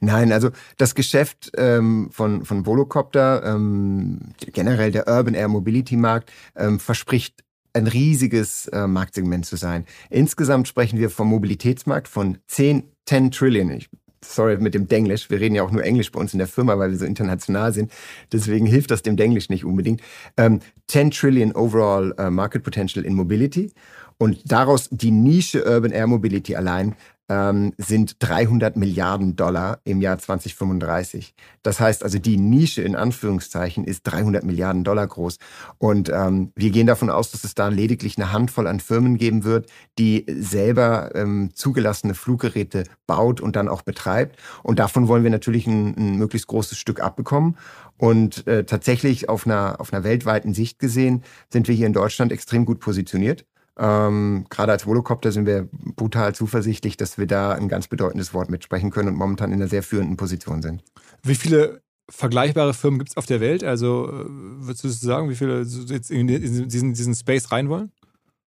Nein, 0.00 0.32
also 0.32 0.50
das 0.78 0.94
Geschäft 0.94 1.50
ähm, 1.56 2.08
von, 2.12 2.44
von 2.44 2.66
Volocopter, 2.66 3.42
ähm, 3.44 4.20
generell 4.38 4.92
der 4.92 5.08
Urban 5.08 5.34
Air 5.34 5.48
Mobility 5.48 5.96
Markt, 5.96 6.32
ähm, 6.54 6.78
verspricht 6.78 7.42
ein 7.72 7.86
riesiges 7.88 8.68
äh, 8.68 8.86
Marktsegment 8.86 9.44
zu 9.44 9.56
sein. 9.56 9.84
Insgesamt 10.08 10.68
sprechen 10.68 10.98
wir 10.98 11.10
vom 11.10 11.28
Mobilitätsmarkt 11.28 12.08
von 12.08 12.38
10, 12.46 12.84
10 13.06 13.32
Trillion. 13.32 13.70
Ich, 13.70 13.90
sorry 14.24 14.56
mit 14.58 14.74
dem 14.74 14.88
Denglisch. 14.88 15.30
Wir 15.30 15.40
reden 15.40 15.54
ja 15.54 15.62
auch 15.62 15.70
nur 15.70 15.84
Englisch 15.84 16.10
bei 16.12 16.20
uns 16.20 16.32
in 16.32 16.38
der 16.38 16.48
Firma, 16.48 16.78
weil 16.78 16.90
wir 16.90 16.98
so 16.98 17.04
international 17.04 17.72
sind. 17.72 17.92
Deswegen 18.32 18.66
hilft 18.66 18.90
das 18.90 19.02
dem 19.02 19.16
Denglisch 19.16 19.50
nicht 19.50 19.64
unbedingt. 19.64 20.00
Ähm, 20.36 20.60
10 20.88 21.10
Trillion 21.10 21.52
overall 21.52 22.14
uh, 22.18 22.30
Market 22.30 22.62
Potential 22.62 23.04
in 23.04 23.14
Mobility. 23.14 23.72
Und 24.18 24.50
daraus 24.50 24.88
die 24.90 25.10
Nische 25.10 25.64
Urban 25.64 25.92
Air 25.92 26.06
Mobility 26.06 26.56
allein 26.56 26.96
ähm, 27.28 27.72
sind 27.76 28.16
300 28.20 28.76
Milliarden 28.76 29.36
Dollar 29.36 29.80
im 29.84 30.00
Jahr 30.00 30.18
2035. 30.18 31.34
Das 31.62 31.80
heißt 31.80 32.04
also, 32.04 32.18
die 32.18 32.36
Nische 32.36 32.82
in 32.82 32.94
Anführungszeichen 32.94 33.84
ist 33.84 34.02
300 34.04 34.44
Milliarden 34.44 34.84
Dollar 34.84 35.06
groß. 35.06 35.38
Und 35.78 36.08
ähm, 36.08 36.52
wir 36.54 36.70
gehen 36.70 36.86
davon 36.86 37.10
aus, 37.10 37.32
dass 37.32 37.44
es 37.44 37.54
da 37.54 37.68
lediglich 37.68 38.16
eine 38.16 38.32
Handvoll 38.32 38.66
an 38.66 38.80
Firmen 38.80 39.16
geben 39.16 39.44
wird, 39.44 39.68
die 39.98 40.24
selber 40.28 41.14
ähm, 41.14 41.50
zugelassene 41.54 42.14
Fluggeräte 42.14 42.84
baut 43.06 43.40
und 43.40 43.56
dann 43.56 43.68
auch 43.68 43.82
betreibt. 43.82 44.38
Und 44.62 44.78
davon 44.78 45.08
wollen 45.08 45.24
wir 45.24 45.30
natürlich 45.30 45.66
ein, 45.66 45.96
ein 45.96 46.16
möglichst 46.16 46.46
großes 46.46 46.78
Stück 46.78 47.00
abbekommen. 47.00 47.56
Und 47.98 48.46
äh, 48.46 48.64
tatsächlich 48.64 49.28
auf 49.28 49.46
einer, 49.46 49.80
auf 49.80 49.92
einer 49.92 50.04
weltweiten 50.04 50.54
Sicht 50.54 50.78
gesehen 50.78 51.24
sind 51.48 51.66
wir 51.66 51.74
hier 51.74 51.86
in 51.86 51.92
Deutschland 51.92 52.30
extrem 52.30 52.66
gut 52.66 52.78
positioniert. 52.78 53.46
Ähm, 53.78 54.46
gerade 54.48 54.72
als 54.72 54.86
Volocopter 54.86 55.32
sind 55.32 55.46
wir 55.46 55.68
brutal 55.70 56.34
zuversichtlich, 56.34 56.96
dass 56.96 57.18
wir 57.18 57.26
da 57.26 57.52
ein 57.52 57.68
ganz 57.68 57.88
bedeutendes 57.88 58.32
Wort 58.32 58.50
mitsprechen 58.50 58.90
können 58.90 59.10
und 59.10 59.16
momentan 59.16 59.52
in 59.52 59.60
einer 59.60 59.68
sehr 59.68 59.82
führenden 59.82 60.16
Position 60.16 60.62
sind. 60.62 60.82
Wie 61.22 61.34
viele 61.34 61.82
vergleichbare 62.08 62.72
Firmen 62.72 62.98
gibt 62.98 63.10
es 63.10 63.16
auf 63.16 63.26
der 63.26 63.40
Welt? 63.40 63.64
Also 63.64 64.08
äh, 64.08 64.24
würdest 64.28 64.84
du 64.84 64.88
sagen, 64.88 65.28
wie 65.28 65.34
viele 65.34 65.62
jetzt 65.62 66.10
in 66.10 66.26
diesen, 66.26 66.94
diesen 66.94 67.14
Space 67.14 67.52
rein 67.52 67.68
wollen? 67.68 67.90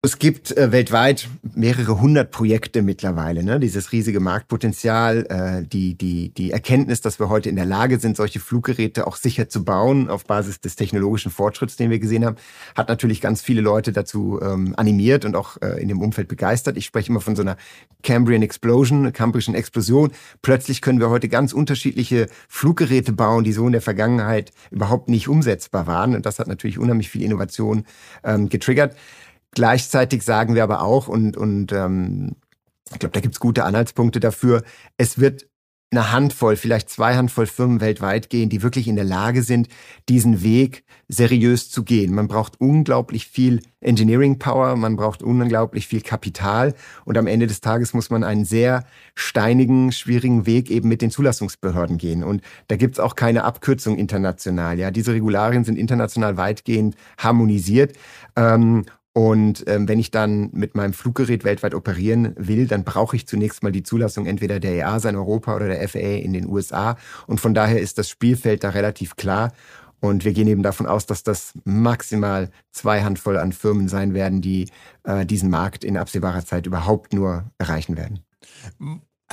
Es 0.06 0.20
gibt 0.20 0.52
äh, 0.58 0.74
weltweit 0.74 1.30
mehrere 1.56 2.02
hundert 2.02 2.32
Projekte 2.32 2.82
mittlerweile. 2.82 3.42
Ne? 3.42 3.58
Dieses 3.62 3.94
riesige 3.94 4.20
Marktpotenzial, 4.20 5.26
äh, 5.30 5.66
die, 5.66 5.98
die, 5.98 6.28
die 6.28 6.52
Erkenntnis, 6.52 7.00
dass 7.00 7.20
wir 7.20 7.30
heute 7.30 7.48
in 7.48 7.56
der 7.56 7.66
Lage 7.66 7.98
sind, 8.00 8.18
solche 8.18 8.42
Fluggeräte 8.42 9.08
auch 9.08 9.16
sicher 9.16 9.48
zu 9.48 9.64
bauen 9.64 10.10
auf 10.10 10.26
Basis 10.26 10.60
des 10.60 10.76
technologischen 10.76 11.32
Fortschritts, 11.32 11.78
den 11.78 11.90
wir 11.90 12.00
gesehen 12.00 12.26
haben, 12.26 12.36
hat 12.76 12.90
natürlich 12.90 13.22
ganz 13.22 13.42
viele 13.42 13.62
Leute 13.62 13.94
dazu 13.94 14.42
ähm, 14.42 14.74
animiert 14.76 15.24
und 15.24 15.38
auch 15.38 15.56
äh, 15.62 15.82
in 15.82 15.88
dem 15.88 16.02
Umfeld 16.02 16.28
begeistert. 16.28 16.76
Ich 16.76 16.84
spreche 16.84 17.10
immer 17.10 17.22
von 17.22 17.38
so 17.38 17.42
einer 17.42 17.56
Cambrian 18.02 18.42
Explosion, 18.42 19.14
Cambrischen 19.14 19.56
Explosion. 19.56 20.12
Plötzlich 20.42 20.82
können 20.82 21.00
wir 21.00 21.12
heute 21.12 21.30
ganz 21.30 21.54
unterschiedliche 21.54 22.28
Fluggeräte 22.50 23.14
bauen, 23.14 23.46
die 23.46 23.54
so 23.54 23.66
in 23.66 23.72
der 23.72 23.82
Vergangenheit 23.82 24.52
überhaupt 24.70 25.08
nicht 25.08 25.30
umsetzbar 25.30 25.88
waren. 25.88 26.14
Und 26.14 26.26
das 26.26 26.40
hat 26.40 26.50
natürlich 26.50 26.78
unheimlich 26.78 27.10
viel 27.10 27.22
Innovation 27.22 27.86
ähm, 28.26 28.50
getriggert. 28.50 28.98
Gleichzeitig 29.54 30.24
sagen 30.24 30.56
wir 30.56 30.64
aber 30.64 30.82
auch, 30.82 31.08
und, 31.08 31.38
und 31.38 31.72
ähm, 31.72 32.36
ich 32.92 33.00
glaube, 33.00 33.14
da 33.14 33.20
gibt's 33.20 33.40
gute 33.40 33.64
Anhaltspunkte 33.64 34.20
dafür, 34.20 34.64
es 34.98 35.20
wird 35.20 35.48
eine 35.94 36.12
Handvoll, 36.12 36.56
vielleicht 36.56 36.90
zwei 36.90 37.16
Handvoll 37.16 37.46
Firmen 37.46 37.80
weltweit 37.80 38.30
gehen, 38.30 38.50
die 38.50 38.64
wirklich 38.64 38.88
in 38.88 38.96
der 38.96 39.06
Lage 39.06 39.44
sind, 39.44 39.68
diesen 40.10 40.42
Weg 40.42 40.84
seriös 41.08 41.70
zu 41.70 41.84
gehen. 41.84 42.16
Man 42.16 42.28
braucht 42.28 42.60
unglaublich 42.60 43.28
viel 43.28 43.62
Engineering 43.80 44.40
Power, 44.40 44.76
man 44.76 44.96
braucht 44.96 45.22
unglaublich 45.22 45.88
viel 45.88 46.02
Kapital 46.02 46.74
und 47.06 47.18
am 47.18 47.28
Ende 47.28 47.46
des 47.46 47.62
Tages 47.62 47.94
muss 47.94 48.10
man 48.10 48.24
einen 48.24 48.46
sehr 48.46 48.86
steinigen, 49.14 49.92
schwierigen 49.92 50.46
Weg 50.46 50.72
eben 50.72 50.90
mit 50.90 51.02
den 51.02 51.12
Zulassungsbehörden 51.12 51.98
gehen. 51.98 52.24
Und 52.24 52.42
da 52.68 52.76
gibt's 52.76 53.00
auch 53.00 53.16
keine 53.16 53.44
Abkürzung 53.44 53.98
international. 53.98 54.80
Ja, 54.80 54.90
diese 54.90 55.14
Regularien 55.14 55.64
sind 55.64 55.78
international 55.78 56.38
weitgehend 56.38 56.96
harmonisiert. 57.18 57.94
Ähm, 58.36 58.86
und 59.14 59.64
ähm, 59.68 59.88
wenn 59.88 60.00
ich 60.00 60.10
dann 60.10 60.50
mit 60.54 60.76
meinem 60.76 60.94
Fluggerät 60.94 61.44
weltweit 61.44 61.76
operieren 61.76 62.34
will, 62.36 62.66
dann 62.68 62.84
brauche 62.84 63.16
ich 63.16 63.28
zunächst 63.28 63.62
mal 63.62 63.72
die 63.72 63.84
Zulassung 63.84 64.26
entweder 64.26 64.60
der 64.60 64.74
EASA 64.74 65.10
in 65.10 65.16
Europa 65.16 65.56
oder 65.56 65.68
der 65.68 65.88
FAA 65.88 66.18
in 66.18 66.34
den 66.34 66.48
USA. 66.48 66.98
Und 67.28 67.40
von 67.40 67.54
daher 67.54 67.80
ist 67.80 68.00
das 68.00 68.10
Spielfeld 68.10 68.64
da 68.64 68.70
relativ 68.70 69.16
klar. 69.16 69.54
Und 70.00 70.26
wir 70.26 70.34
gehen 70.34 70.48
eben 70.48 70.64
davon 70.64 70.88
aus, 70.88 71.06
dass 71.06 71.24
das 71.24 71.54
maximal 71.64 72.50
zwei 72.72 73.04
Handvoll 73.04 73.38
an 73.38 73.54
Firmen 73.54 73.88
sein 73.88 74.16
werden, 74.16 74.42
die 74.42 74.70
äh, 75.04 75.26
diesen 75.26 75.50
Markt 75.50 75.84
in 75.84 75.96
absehbarer 75.96 76.44
Zeit 76.44 76.66
überhaupt 76.66 77.14
nur 77.14 77.46
erreichen 77.60 77.96
werden. 77.96 78.20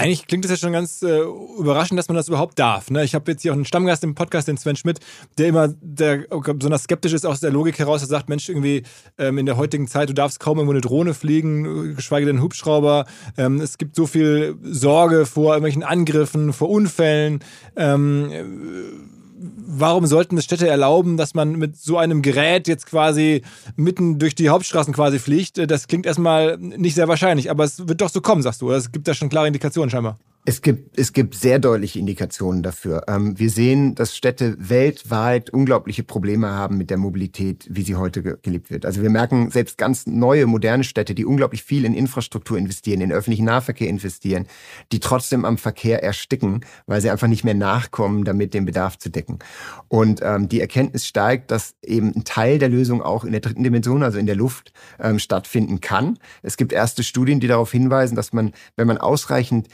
Eigentlich 0.01 0.27
klingt 0.27 0.47
es 0.47 0.51
ja 0.51 0.57
schon 0.57 0.73
ganz 0.73 1.03
äh, 1.03 1.21
überraschend, 1.59 1.99
dass 1.99 2.09
man 2.09 2.17
das 2.17 2.27
überhaupt 2.27 2.59
darf. 2.59 2.91
Ne? 2.91 3.05
Ich 3.05 3.15
habe 3.15 3.31
jetzt 3.31 3.43
hier 3.43 3.53
auch 3.53 3.55
einen 3.55 3.67
Stammgast 3.67 4.03
im 4.03 4.15
Podcast, 4.15 4.49
den 4.49 4.57
Sven 4.57 4.75
Schmidt, 4.75 4.99
der 5.37 5.49
immer 5.49 5.69
der, 5.83 6.25
besonders 6.55 6.85
skeptisch 6.85 7.13
ist 7.13 7.27
aus 7.27 7.41
der 7.41 7.51
Logik 7.51 7.79
heraus. 7.79 8.01
Er 8.01 8.09
sagt, 8.09 8.31
Mensch, 8.31 8.49
irgendwie 8.49 8.85
ähm, 9.19 9.37
in 9.37 9.45
der 9.45 9.59
heutigen 9.59 9.89
Zeit, 9.89 10.09
du 10.09 10.15
darfst 10.15 10.41
kaum 10.41 10.57
irgendwo 10.57 10.73
eine 10.73 10.81
Drohne 10.81 11.13
fliegen, 11.13 11.97
geschweige 11.97 12.25
denn 12.25 12.41
Hubschrauber. 12.41 13.05
Ähm, 13.37 13.61
es 13.61 13.77
gibt 13.77 13.95
so 13.95 14.07
viel 14.07 14.57
Sorge 14.63 15.27
vor 15.27 15.53
irgendwelchen 15.53 15.83
Angriffen, 15.83 16.55
vor 16.55 16.71
Unfällen. 16.71 17.41
Ähm, 17.77 19.20
warum 19.41 20.07
sollten 20.07 20.37
es 20.37 20.45
Städte 20.45 20.69
erlauben, 20.69 21.17
dass 21.17 21.35
man 21.35 21.53
mit 21.53 21.77
so 21.77 21.97
einem 21.97 22.23
Gerät 22.23 22.69
jetzt 22.69 22.87
quasi 22.87 23.43
mitten 23.77 24.19
durch 24.19 24.35
die 24.35 24.51
Hauptstraßen 24.51 24.93
quasi 24.93 25.19
fliegt? 25.19 25.59
Das 25.71 25.89
klingt 25.89 26.07
erstmal 26.07 26.59
nicht 26.59 26.95
sehr 26.95 27.09
wahrscheinlich, 27.09 27.51
aber 27.51 27.65
es 27.65 27.89
wird 27.89 28.01
doch 28.01 28.11
so 28.11 28.21
kommen, 28.21 28.43
sagst 28.43 28.61
du. 28.61 28.71
Es 28.71 28.93
gibt 28.93 29.09
da 29.09 29.15
schon 29.15 29.31
klare 29.31 29.47
Indikationen 29.47 29.91
scheinbar. 29.91 30.19
Es 30.51 30.63
gibt, 30.63 30.99
es 30.99 31.13
gibt 31.13 31.37
sehr 31.37 31.61
deutliche 31.61 32.01
Indikationen 32.01 32.65
dafür. 32.65 33.05
Ähm, 33.07 33.39
wir 33.39 33.51
sehen, 33.51 33.95
dass 33.95 34.17
Städte 34.17 34.57
weltweit 34.59 35.51
unglaubliche 35.51 36.03
Probleme 36.03 36.49
haben 36.49 36.77
mit 36.77 36.91
der 36.91 36.97
Mobilität, 36.97 37.69
wie 37.71 37.83
sie 37.83 37.95
heute 37.95 38.21
gelebt 38.43 38.69
wird. 38.69 38.85
Also 38.85 39.01
wir 39.01 39.11
merken 39.11 39.53
selbst 39.53 39.79
ganz 39.79 40.09
neue, 40.09 40.47
moderne 40.47 40.83
Städte, 40.83 41.15
die 41.15 41.25
unglaublich 41.25 41.63
viel 41.63 41.85
in 41.85 41.95
Infrastruktur 41.95 42.59
investieren, 42.59 43.01
in 43.01 43.13
öffentlichen 43.13 43.45
Nahverkehr 43.45 43.87
investieren, 43.89 44.49
die 44.91 44.99
trotzdem 44.99 45.45
am 45.45 45.57
Verkehr 45.57 46.03
ersticken, 46.03 46.65
weil 46.87 47.01
sie 47.01 47.11
einfach 47.11 47.29
nicht 47.29 47.45
mehr 47.45 47.55
nachkommen, 47.55 48.25
damit 48.25 48.53
den 48.53 48.65
Bedarf 48.65 48.99
zu 48.99 49.09
decken. 49.09 49.39
Und 49.87 50.19
ähm, 50.21 50.49
die 50.49 50.61
Erkenntnis 50.61 51.07
steigt, 51.07 51.53
dass 51.53 51.77
eben 51.85 52.13
ein 52.17 52.25
Teil 52.25 52.59
der 52.59 52.71
Lösung 52.71 53.03
auch 53.03 53.23
in 53.23 53.31
der 53.31 53.41
dritten 53.41 53.63
Dimension, 53.63 54.03
also 54.03 54.19
in 54.19 54.27
der 54.27 54.35
Luft, 54.35 54.73
ähm, 54.99 55.21
stattfinden 55.21 55.81
kann. 55.81 56.19
Es 56.43 56.57
gibt 56.57 56.73
erste 56.73 57.05
Studien, 57.05 57.39
die 57.39 57.47
darauf 57.47 57.71
hinweisen, 57.71 58.17
dass 58.17 58.33
man, 58.33 58.51
wenn 58.75 58.89
man 58.89 58.99
ausreichend 58.99 59.69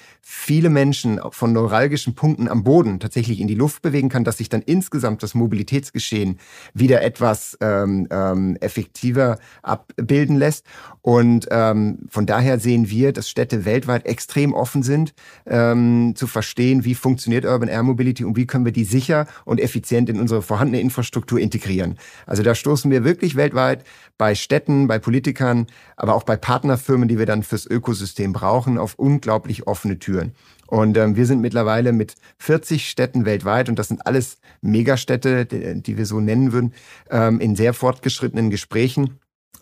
viele 0.67 0.75
Menschen 0.75 1.21
von 1.31 1.53
neuralgischen 1.53 2.17
Punkten 2.17 2.49
am 2.49 2.65
Boden 2.65 2.99
tatsächlich 2.99 3.39
in 3.39 3.47
die 3.47 3.55
Luft 3.55 3.83
bewegen 3.83 4.09
kann, 4.09 4.25
dass 4.25 4.39
sich 4.39 4.49
dann 4.49 4.63
insgesamt 4.63 5.23
das 5.23 5.35
Mobilitätsgeschehen 5.35 6.41
wieder 6.75 7.03
etwas 7.03 7.57
ähm, 7.61 8.09
ähm, 8.11 8.57
effektiver 8.61 9.39
abbilden 9.63 10.35
lässt. 10.35 10.67
Und 11.03 11.47
ähm, 11.53 11.99
von 12.09 12.27
daher 12.27 12.59
sehen 12.59 12.91
wir, 12.91 13.13
dass 13.13 13.31
Städte 13.31 13.65
weltweit 13.65 14.07
extrem 14.07 14.55
offen 14.55 14.83
sind, 14.83 15.15
ähm, 15.47 16.15
zu 16.17 16.27
verstehen, 16.27 16.85
wie 16.85 16.97
funktioniert 16.97 17.45
Urban 17.45 17.69
Air 17.69 17.85
Mobility 17.85 18.25
und 18.25 18.37
wie 18.37 18.47
können 18.47 18.65
wir 18.65 18.73
die 18.73 18.83
sicher 18.83 19.29
und 19.45 19.61
effizient 19.61 20.11
in 20.11 20.19
unsere 20.19 20.43
vorhandene 20.43 20.81
Infrastruktur 20.81 21.39
integrieren. 21.39 21.97
Also 22.27 22.43
da 22.43 22.57
stoßen 22.57 22.91
wir 22.91 23.05
wirklich 23.05 23.37
weltweit 23.37 23.85
bei 24.19 24.35
Städten, 24.35 24.89
bei 24.89 24.99
Politikern, 24.99 25.69
aber 25.97 26.17
auch 26.17 26.25
bei 26.25 26.37
Partnerfirmen, 26.37 27.07
die 27.07 27.19
wir 27.21 27.27
dann 27.27 27.45
fürs 27.45 27.67
Ökosystem 27.67 28.33
brauchen, 28.33 28.79
auf 28.79 28.95
unglaublich 28.97 29.69
offene 29.69 30.01
Türen. 30.01 30.33
Und 30.67 30.97
ähm, 30.97 31.17
wir 31.17 31.27
sind 31.27 31.41
mittlerweile 31.41 31.93
mit 31.93 32.15
40 32.39 32.89
Städten 32.89 33.25
weltweit, 33.25 33.69
und 33.69 33.79
das 33.79 33.89
sind 33.89 34.07
alles 34.07 34.39
Megastädte, 34.61 35.47
die, 35.47 35.83
die 35.83 35.97
wir 35.97 36.07
so 36.07 36.21
nennen 36.21 36.53
würden, 36.53 36.75
ähm, 37.11 37.41
in 37.41 37.57
sehr 37.57 37.75
fortgeschrittenen 37.75 38.51
Gesprächen 38.51 39.19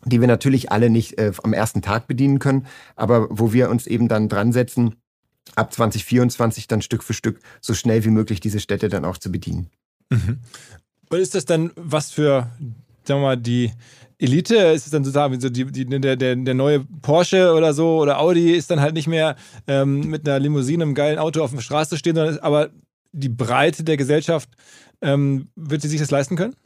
die 0.07 0.21
wir 0.21 0.29
natürlich 0.29 0.71
alle 0.71 0.91
nicht 0.91 1.19
äh, 1.19 1.33
am 1.43 1.53
ersten 1.53 1.83
Tag 1.83 2.07
bedienen 2.07 2.39
können, 2.39 2.67
aber 2.97 3.27
wo 3.31 3.53
wir 3.53 3.71
uns 3.71 3.87
eben 3.87 4.09
dann 4.09 4.29
dran 4.29 4.53
setzen, 4.53 4.97
ab 5.55 5.73
2024 5.73 6.69
dann 6.69 6.83
Stück 6.83 7.03
für 7.03 7.15
Stück 7.15 7.41
so 7.61 7.75
schnell 7.75 8.05
wie 8.05 8.11
möglich 8.11 8.41
diese 8.41 8.61
Städte 8.61 8.89
dann 8.89 9.05
auch 9.05 9.19
zu 9.19 9.31
bedienen. 9.31 9.71
Mhm. 10.11 10.39
Und 11.11 11.19
ist 11.19 11.35
das 11.35 11.45
dann 11.45 11.71
was 11.77 12.11
für, 12.11 12.51
sagen 13.05 13.21
wir 13.21 13.27
mal, 13.27 13.37
die 13.37 13.73
Elite 14.25 14.57
ist 14.57 14.87
es 14.87 14.91
dann 14.91 15.05
sozusagen 15.05 15.39
so 15.39 15.51
die, 15.51 15.67
die, 15.67 15.85
der, 15.85 16.17
der, 16.17 16.37
der 16.37 16.55
neue 16.55 16.81
Porsche 17.03 17.53
oder 17.53 17.75
so 17.75 17.99
oder 18.01 18.19
Audi 18.21 18.53
ist 18.53 18.71
dann 18.71 18.81
halt 18.81 18.95
nicht 18.95 19.07
mehr 19.07 19.37
ähm, 19.67 20.01
mit 20.09 20.27
einer 20.27 20.39
Limousine, 20.39 20.85
einem 20.85 20.95
geilen 20.95 21.19
Auto 21.19 21.43
auf 21.43 21.53
der 21.53 21.61
Straße 21.61 21.99
stehen, 21.99 22.17
sondern 22.17 22.39
aber 22.39 22.71
die 23.13 23.29
Breite 23.29 23.85
der 23.85 23.97
Gesellschaft, 23.97 24.49
ähm, 25.03 25.49
wird 25.55 25.83
sie 25.83 25.89
sich 25.89 26.01
das 26.01 26.11
leisten 26.11 26.37
können? 26.37 26.57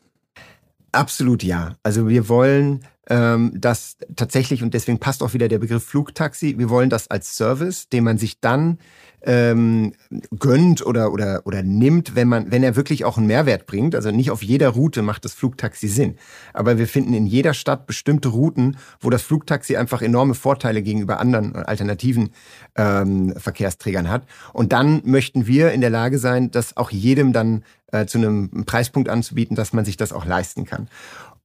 Absolut 0.93 1.43
ja. 1.43 1.77
Also 1.83 2.09
wir 2.09 2.29
wollen 2.29 2.85
ähm, 3.11 3.53
das 3.55 3.97
tatsächlich, 4.17 4.63
und 4.63 4.73
deswegen 4.73 4.99
passt 4.99 5.23
auch 5.23 5.35
wieder 5.35 5.49
der 5.49 5.59
Begriff 5.59 5.85
Flugtaxi, 5.85 6.59
wir 6.59 6.71
wollen 6.71 6.91
das 6.91 7.11
als 7.11 7.37
Service, 7.37 7.89
den 7.89 8.05
man 8.05 8.19
sich 8.19 8.41
dann 8.41 8.79
ähm, 9.23 9.93
gönnt 10.39 10.85
oder, 10.85 11.13
oder, 11.13 11.43
oder 11.45 11.63
nimmt, 11.63 12.15
wenn 12.15 12.29
man, 12.29 12.51
wenn 12.51 12.63
er 12.63 12.77
wirklich 12.77 13.05
auch 13.05 13.19
einen 13.19 13.27
Mehrwert 13.27 13.67
bringt. 13.67 13.95
Also 13.95 14.11
nicht 14.11 14.31
auf 14.31 14.43
jeder 14.43 14.71
Route 14.71 15.03
macht 15.03 15.25
das 15.25 15.35
Flugtaxi 15.35 15.89
Sinn. 15.89 16.17
Aber 16.53 16.79
wir 16.79 16.87
finden 16.87 17.15
in 17.15 17.27
jeder 17.27 17.55
Stadt 17.55 17.87
bestimmte 17.87 18.29
Routen, 18.29 18.77
wo 19.01 19.11
das 19.11 19.23
Flugtaxi 19.23 19.77
einfach 19.77 20.03
enorme 20.03 20.35
Vorteile 20.35 20.83
gegenüber 20.83 21.21
anderen 21.21 21.57
alternativen 21.57 22.31
ähm, 22.77 23.35
Verkehrsträgern 23.37 24.09
hat. 24.09 24.23
Und 24.53 24.73
dann 24.73 25.03
möchten 25.05 25.47
wir 25.47 25.73
in 25.73 25.81
der 25.81 25.91
Lage 25.91 26.19
sein, 26.19 26.51
das 26.51 26.77
auch 26.77 26.91
jedem 26.91 27.33
dann 27.33 27.65
äh, 27.91 28.07
zu 28.07 28.19
einem 28.19 28.65
Preispunkt 28.67 29.09
anzubieten, 29.09 29.57
dass 29.57 29.73
man 29.73 29.85
sich 29.85 29.97
das 29.97 30.13
auch 30.13 30.27
leisten 30.27 30.65
kann. 30.65 30.89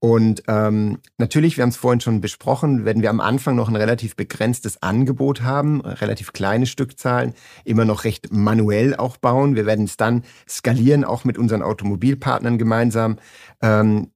Und 0.03 0.43
ähm, 0.49 0.99
natürlich, 1.17 1.55
wir 1.55 1.61
haben 1.61 1.69
es 1.69 1.77
vorhin 1.77 2.01
schon 2.01 2.19
besprochen, 2.19 2.83
werden 2.83 3.01
wir 3.01 3.09
am 3.09 3.21
Anfang 3.21 3.55
noch 3.55 3.69
ein 3.69 3.77
relativ 3.77 4.17
begrenztes 4.17 4.83
Angebot 4.83 5.43
haben, 5.43 5.79
relativ 5.79 6.33
kleine 6.33 6.65
Stückzahlen, 6.65 7.33
immer 7.63 7.85
noch 7.85 8.03
recht 8.03 8.27
manuell 8.29 8.97
auch 8.97 9.15
bauen. 9.15 9.55
Wir 9.55 9.65
werden 9.65 9.85
es 9.85 9.95
dann 9.95 10.23
skalieren, 10.45 11.05
auch 11.05 11.23
mit 11.23 11.37
unseren 11.37 11.61
Automobilpartnern 11.61 12.57
gemeinsam. 12.57 13.17
Ähm, 13.61 14.11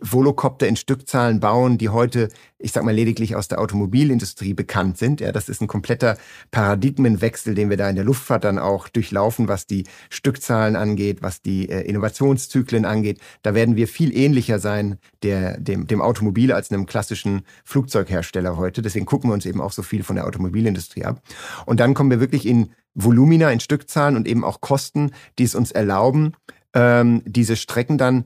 Volocopter 0.00 0.66
in 0.66 0.76
Stückzahlen 0.76 1.40
bauen, 1.40 1.78
die 1.78 1.88
heute, 1.88 2.28
ich 2.58 2.72
sag 2.72 2.84
mal, 2.84 2.94
lediglich 2.94 3.36
aus 3.36 3.48
der 3.48 3.60
Automobilindustrie 3.60 4.54
bekannt 4.54 4.98
sind. 4.98 5.20
Ja, 5.20 5.32
das 5.32 5.48
ist 5.48 5.60
ein 5.60 5.66
kompletter 5.66 6.16
Paradigmenwechsel, 6.50 7.54
den 7.54 7.70
wir 7.70 7.76
da 7.76 7.88
in 7.88 7.96
der 7.96 8.04
Luftfahrt 8.04 8.44
dann 8.44 8.58
auch 8.58 8.88
durchlaufen, 8.88 9.48
was 9.48 9.66
die 9.66 9.84
Stückzahlen 10.10 10.76
angeht, 10.76 11.22
was 11.22 11.42
die 11.42 11.68
äh, 11.68 11.82
Innovationszyklen 11.82 12.84
angeht. 12.84 13.20
Da 13.42 13.54
werden 13.54 13.76
wir 13.76 13.88
viel 13.88 14.16
ähnlicher 14.16 14.58
sein 14.58 14.98
der, 15.22 15.58
dem, 15.58 15.86
dem 15.86 16.00
Automobil 16.00 16.52
als 16.52 16.70
einem 16.70 16.86
klassischen 16.86 17.42
Flugzeughersteller 17.64 18.56
heute. 18.56 18.82
Deswegen 18.82 19.06
gucken 19.06 19.30
wir 19.30 19.34
uns 19.34 19.46
eben 19.46 19.60
auch 19.60 19.72
so 19.72 19.82
viel 19.82 20.02
von 20.02 20.16
der 20.16 20.26
Automobilindustrie 20.26 21.04
ab. 21.04 21.22
Und 21.66 21.80
dann 21.80 21.94
kommen 21.94 22.10
wir 22.10 22.20
wirklich 22.20 22.46
in 22.46 22.70
Volumina, 22.94 23.50
in 23.50 23.60
Stückzahlen 23.60 24.16
und 24.16 24.26
eben 24.26 24.42
auch 24.42 24.60
Kosten, 24.60 25.12
die 25.38 25.44
es 25.44 25.54
uns 25.54 25.70
erlauben, 25.70 26.32
ähm, 26.74 27.22
diese 27.24 27.56
Strecken 27.56 27.98
dann 27.98 28.24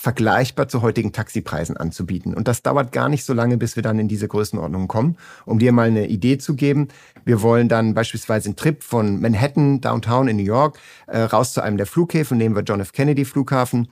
vergleichbar 0.00 0.68
zu 0.68 0.80
heutigen 0.80 1.12
Taxipreisen 1.12 1.76
anzubieten. 1.76 2.32
Und 2.32 2.46
das 2.46 2.62
dauert 2.62 2.92
gar 2.92 3.08
nicht 3.08 3.24
so 3.24 3.32
lange, 3.32 3.56
bis 3.56 3.74
wir 3.74 3.82
dann 3.82 3.98
in 3.98 4.06
diese 4.06 4.28
Größenordnung 4.28 4.86
kommen. 4.86 5.16
Um 5.44 5.58
dir 5.58 5.72
mal 5.72 5.88
eine 5.88 6.06
Idee 6.06 6.38
zu 6.38 6.54
geben, 6.54 6.86
wir 7.24 7.42
wollen 7.42 7.68
dann 7.68 7.94
beispielsweise 7.94 8.46
einen 8.48 8.54
Trip 8.56 8.84
von 8.84 9.20
Manhattan, 9.20 9.80
Downtown 9.80 10.28
in 10.28 10.36
New 10.36 10.44
York, 10.44 10.78
äh, 11.08 11.22
raus 11.22 11.52
zu 11.52 11.62
einem 11.62 11.78
der 11.78 11.86
Flughäfen, 11.86 12.38
nehmen 12.38 12.54
wir 12.54 12.62
John 12.62 12.78
F. 12.78 12.92
Kennedy 12.92 13.24
Flughafen 13.24 13.88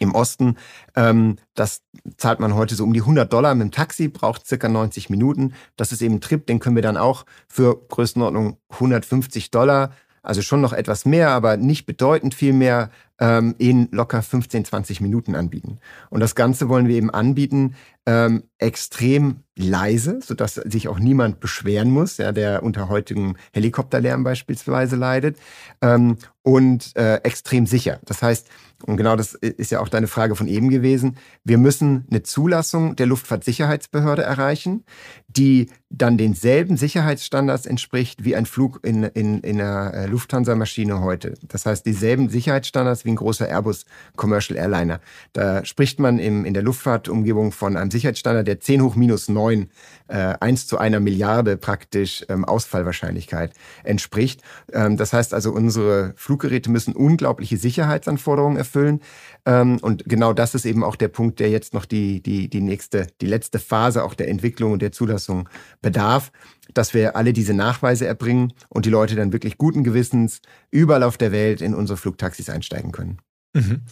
im 0.00 0.16
Osten. 0.16 0.56
Ähm, 0.96 1.36
das 1.54 1.82
zahlt 2.16 2.40
man 2.40 2.56
heute 2.56 2.74
so 2.74 2.82
um 2.82 2.92
die 2.92 3.02
100 3.02 3.32
Dollar 3.32 3.54
mit 3.54 3.68
dem 3.68 3.70
Taxi, 3.70 4.08
braucht 4.08 4.48
circa 4.48 4.68
90 4.68 5.10
Minuten. 5.10 5.54
Das 5.76 5.92
ist 5.92 6.02
eben 6.02 6.16
ein 6.16 6.20
Trip, 6.20 6.44
den 6.44 6.58
können 6.58 6.74
wir 6.74 6.82
dann 6.82 6.96
auch 6.96 7.24
für 7.46 7.80
Größenordnung 7.88 8.58
150 8.70 9.52
Dollar 9.52 9.92
also 10.26 10.42
schon 10.42 10.60
noch 10.60 10.72
etwas 10.72 11.04
mehr, 11.04 11.30
aber 11.30 11.56
nicht 11.56 11.86
bedeutend 11.86 12.34
viel 12.34 12.52
mehr, 12.52 12.90
ähm, 13.18 13.54
in 13.58 13.88
locker 13.92 14.22
15, 14.22 14.64
20 14.64 15.00
Minuten 15.00 15.34
anbieten. 15.34 15.78
Und 16.10 16.20
das 16.20 16.34
Ganze 16.34 16.68
wollen 16.68 16.88
wir 16.88 16.96
eben 16.96 17.10
anbieten, 17.10 17.74
ähm, 18.06 18.44
extrem 18.58 19.40
leise, 19.56 20.20
sodass 20.22 20.54
sich 20.54 20.88
auch 20.88 20.98
niemand 20.98 21.40
beschweren 21.40 21.90
muss, 21.90 22.18
ja, 22.18 22.32
der 22.32 22.62
unter 22.62 22.88
heutigem 22.88 23.36
Helikopterlärm 23.52 24.22
beispielsweise 24.22 24.96
leidet, 24.96 25.38
ähm, 25.80 26.18
und 26.42 26.94
äh, 26.94 27.16
extrem 27.22 27.66
sicher. 27.66 27.98
Das 28.04 28.22
heißt, 28.22 28.48
und 28.84 28.96
genau 28.98 29.16
das 29.16 29.34
ist 29.34 29.70
ja 29.70 29.80
auch 29.80 29.88
deine 29.88 30.06
Frage 30.06 30.36
von 30.36 30.46
eben 30.46 30.68
gewesen, 30.68 31.16
wir 31.42 31.58
müssen 31.58 32.06
eine 32.10 32.22
Zulassung 32.22 32.94
der 32.94 33.06
Luftfahrtsicherheitsbehörde 33.06 34.22
erreichen, 34.22 34.84
die 35.26 35.70
dann 35.88 36.18
denselben 36.18 36.76
Sicherheitsstandards 36.76 37.66
entspricht 37.66 38.24
wie 38.24 38.36
ein 38.36 38.46
Flug 38.46 38.80
in, 38.84 39.04
in, 39.04 39.40
in 39.40 39.60
einer 39.60 39.94
äh, 39.94 40.06
Lufthansa-Maschine 40.06 41.00
heute. 41.00 41.34
Das 41.48 41.64
heißt, 41.66 41.86
dieselben 41.86 42.28
Sicherheitsstandards 42.28 43.05
wie 43.06 43.12
ein 43.12 43.16
großer 43.16 43.48
Airbus 43.48 43.86
Commercial 44.16 44.58
Airliner. 44.58 45.00
Da 45.32 45.64
spricht 45.64 45.98
man 45.98 46.18
im, 46.18 46.44
in 46.44 46.52
der 46.52 46.62
Luftfahrtumgebung 46.62 47.52
von 47.52 47.76
einem 47.76 47.90
Sicherheitsstandard 47.90 48.46
der 48.46 48.60
10 48.60 48.82
hoch 48.82 48.96
minus 48.96 49.28
9, 49.28 49.70
äh, 50.08 50.34
1 50.40 50.66
zu 50.66 50.78
einer 50.78 51.00
Milliarde 51.00 51.56
praktisch 51.56 52.24
ähm, 52.28 52.44
Ausfallwahrscheinlichkeit 52.44 53.52
entspricht. 53.84 54.42
Ähm, 54.72 54.96
das 54.96 55.12
heißt 55.12 55.32
also, 55.32 55.52
unsere 55.52 56.12
Fluggeräte 56.16 56.70
müssen 56.70 56.94
unglaubliche 56.94 57.56
Sicherheitsanforderungen 57.56 58.58
erfüllen. 58.58 59.00
Ähm, 59.46 59.78
und 59.80 60.04
genau 60.04 60.32
das 60.32 60.54
ist 60.54 60.66
eben 60.66 60.84
auch 60.84 60.96
der 60.96 61.08
Punkt, 61.08 61.40
der 61.40 61.50
jetzt 61.50 61.72
noch 61.72 61.84
die, 61.84 62.22
die, 62.22 62.48
die 62.48 62.60
nächste, 62.60 63.06
die 63.20 63.26
letzte 63.26 63.58
Phase 63.58 64.04
auch 64.04 64.14
der 64.14 64.28
Entwicklung 64.28 64.72
und 64.72 64.82
der 64.82 64.92
Zulassung 64.92 65.48
bedarf, 65.80 66.32
dass 66.74 66.94
wir 66.94 67.16
alle 67.16 67.32
diese 67.32 67.54
Nachweise 67.54 68.06
erbringen 68.06 68.52
und 68.68 68.86
die 68.86 68.90
Leute 68.90 69.14
dann 69.14 69.32
wirklich 69.32 69.58
guten 69.58 69.84
Gewissens 69.84 70.40
überall 70.70 71.02
auf 71.02 71.16
der 71.16 71.32
Welt 71.32 71.60
in 71.60 71.74
unsere 71.74 71.96
Flugtaxis 71.96 72.50
einsteigen 72.50 72.92
können. 72.92 73.18
Mhm. 73.54 73.82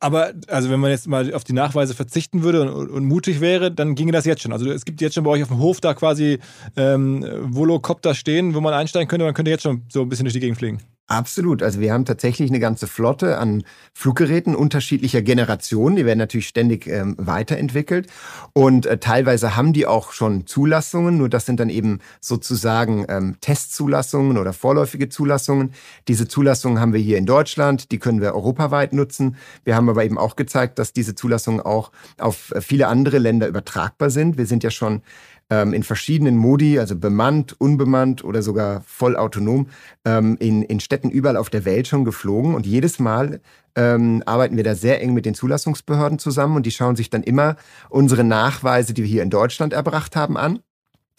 Aber 0.00 0.34
also 0.48 0.68
wenn 0.68 0.80
man 0.80 0.90
jetzt 0.90 1.08
mal 1.08 1.32
auf 1.32 1.44
die 1.44 1.54
Nachweise 1.54 1.94
verzichten 1.94 2.42
würde 2.42 2.70
und, 2.72 2.90
und, 2.90 3.04
mutig 3.06 3.40
wäre, 3.40 3.72
dann 3.72 3.94
ginge 3.94 4.12
das 4.12 4.26
jetzt 4.26 4.42
schon. 4.42 4.52
Also 4.52 4.70
es 4.70 4.84
gibt 4.84 5.00
jetzt 5.00 5.14
schon 5.14 5.24
bei 5.24 5.30
euch 5.30 5.42
auf 5.42 5.48
dem 5.48 5.58
Hof 5.58 5.80
da 5.80 5.94
quasi 5.94 6.38
ähm, 6.76 7.24
Volocopter 7.40 8.14
stehen, 8.14 8.54
wo 8.54 8.60
man 8.60 8.74
einsteigen 8.74 9.08
könnte. 9.08 9.24
Man 9.24 9.32
könnte 9.32 9.50
jetzt 9.50 9.62
schon 9.62 9.84
so 9.88 10.02
ein 10.02 10.10
bisschen 10.10 10.26
durch 10.26 10.34
die 10.34 10.40
Gegend 10.40 10.58
fliegen. 10.58 10.82
Absolut. 11.10 11.62
Also 11.62 11.80
wir 11.80 11.94
haben 11.94 12.04
tatsächlich 12.04 12.50
eine 12.50 12.60
ganze 12.60 12.86
Flotte 12.86 13.38
an 13.38 13.64
Fluggeräten 13.94 14.54
unterschiedlicher 14.54 15.22
Generationen. 15.22 15.96
Die 15.96 16.04
werden 16.04 16.18
natürlich 16.18 16.48
ständig 16.48 16.86
ähm, 16.86 17.14
weiterentwickelt. 17.16 18.08
Und 18.52 18.84
äh, 18.84 18.98
teilweise 18.98 19.56
haben 19.56 19.72
die 19.72 19.86
auch 19.86 20.12
schon 20.12 20.46
Zulassungen. 20.46 21.16
Nur 21.16 21.30
das 21.30 21.46
sind 21.46 21.60
dann 21.60 21.70
eben 21.70 22.00
sozusagen 22.20 23.06
ähm, 23.08 23.36
Testzulassungen 23.40 24.36
oder 24.36 24.52
vorläufige 24.52 25.08
Zulassungen. 25.08 25.72
Diese 26.08 26.28
Zulassungen 26.28 26.78
haben 26.78 26.92
wir 26.92 27.00
hier 27.00 27.16
in 27.16 27.24
Deutschland. 27.24 27.90
Die 27.90 27.98
können 27.98 28.20
wir 28.20 28.34
europaweit 28.34 28.92
nutzen. 28.92 29.36
Wir 29.64 29.76
haben 29.76 29.88
aber 29.88 30.04
eben 30.04 30.18
auch 30.18 30.36
gezeigt, 30.36 30.78
dass 30.78 30.92
diese 30.92 31.14
Zulassungen 31.14 31.62
auch 31.62 31.90
auf 32.18 32.50
äh, 32.50 32.60
viele 32.60 32.86
andere 32.86 33.16
Länder 33.16 33.48
übertragbar 33.48 34.10
sind. 34.10 34.36
Wir 34.36 34.44
sind 34.44 34.62
ja 34.62 34.70
schon 34.70 35.00
ähm, 35.50 35.72
in 35.72 35.82
verschiedenen 35.82 36.36
Modi, 36.36 36.78
also 36.78 36.96
bemannt, 36.96 37.58
unbemannt 37.58 38.24
oder 38.24 38.42
sogar 38.42 38.82
voll 38.86 39.16
autonom, 39.16 39.68
ähm, 40.04 40.36
in, 40.40 40.62
in 40.62 40.80
Städten 40.80 41.10
überall 41.10 41.36
auf 41.36 41.50
der 41.50 41.64
Welt 41.64 41.88
schon 41.88 42.04
geflogen. 42.04 42.54
Und 42.54 42.66
jedes 42.66 42.98
Mal 42.98 43.40
ähm, 43.74 44.22
arbeiten 44.26 44.56
wir 44.56 44.64
da 44.64 44.74
sehr 44.74 45.00
eng 45.00 45.14
mit 45.14 45.24
den 45.24 45.34
Zulassungsbehörden 45.34 46.18
zusammen 46.18 46.56
und 46.56 46.66
die 46.66 46.70
schauen 46.70 46.96
sich 46.96 47.10
dann 47.10 47.22
immer 47.22 47.56
unsere 47.88 48.24
Nachweise, 48.24 48.94
die 48.94 49.02
wir 49.02 49.08
hier 49.10 49.22
in 49.22 49.30
Deutschland 49.30 49.72
erbracht 49.72 50.16
haben, 50.16 50.36
an 50.36 50.60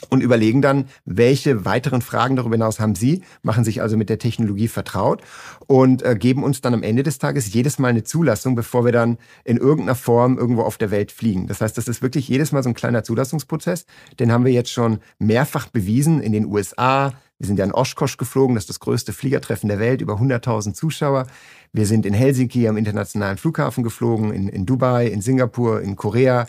und 0.09 0.21
überlegen 0.21 0.62
dann, 0.62 0.85
welche 1.05 1.65
weiteren 1.65 2.01
Fragen 2.01 2.35
darüber 2.35 2.55
hinaus 2.55 2.79
haben 2.79 2.95
Sie, 2.95 3.23
machen 3.41 3.63
sich 3.63 3.81
also 3.81 3.97
mit 3.97 4.09
der 4.09 4.19
Technologie 4.19 4.67
vertraut 4.67 5.21
und 5.67 6.03
äh, 6.03 6.15
geben 6.15 6.43
uns 6.43 6.62
dann 6.62 6.73
am 6.73 6.83
Ende 6.83 7.03
des 7.03 7.19
Tages 7.19 7.53
jedes 7.53 7.79
Mal 7.79 7.89
eine 7.89 8.03
Zulassung, 8.03 8.55
bevor 8.55 8.85
wir 8.85 8.91
dann 8.91 9.17
in 9.43 9.57
irgendeiner 9.57 9.95
Form 9.95 10.38
irgendwo 10.38 10.62
auf 10.62 10.77
der 10.77 10.91
Welt 10.91 11.12
fliegen. 11.12 11.47
Das 11.47 11.62
heißt, 11.62 11.77
das 11.77 11.88
ist 11.88 12.01
wirklich 12.01 12.27
jedes 12.27 12.51
Mal 12.51 12.63
so 12.63 12.69
ein 12.69 12.75
kleiner 12.75 13.03
Zulassungsprozess. 13.03 13.85
Den 14.19 14.31
haben 14.31 14.45
wir 14.45 14.53
jetzt 14.53 14.71
schon 14.71 14.99
mehrfach 15.19 15.67
bewiesen 15.67 16.21
in 16.21 16.31
den 16.31 16.45
USA. 16.45 17.13
Wir 17.38 17.47
sind 17.47 17.57
ja 17.57 17.65
in 17.65 17.71
Oshkosh 17.71 18.17
geflogen, 18.17 18.55
das 18.55 18.63
ist 18.63 18.69
das 18.69 18.79
größte 18.81 19.13
Fliegertreffen 19.13 19.69
der 19.69 19.79
Welt, 19.79 20.01
über 20.01 20.15
100.000 20.15 20.73
Zuschauer. 20.73 21.25
Wir 21.71 21.85
sind 21.85 22.05
in 22.05 22.13
Helsinki 22.13 22.67
am 22.67 22.75
internationalen 22.75 23.38
Flughafen 23.38 23.83
geflogen, 23.83 24.33
in, 24.33 24.49
in 24.49 24.65
Dubai, 24.65 25.07
in 25.07 25.21
Singapur, 25.21 25.81
in 25.81 25.95
Korea. 25.95 26.47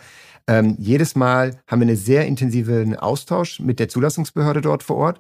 Ähm, 0.51 0.75
jedes 0.81 1.15
Mal 1.15 1.61
haben 1.69 1.81
wir 1.81 1.87
einen 1.87 1.97
sehr 1.97 2.27
intensiven 2.27 2.97
Austausch 2.97 3.61
mit 3.61 3.79
der 3.79 3.89
Zulassungsbehörde 3.89 4.61
dort 4.61 4.83
vor 4.83 4.97
Ort 4.97 5.19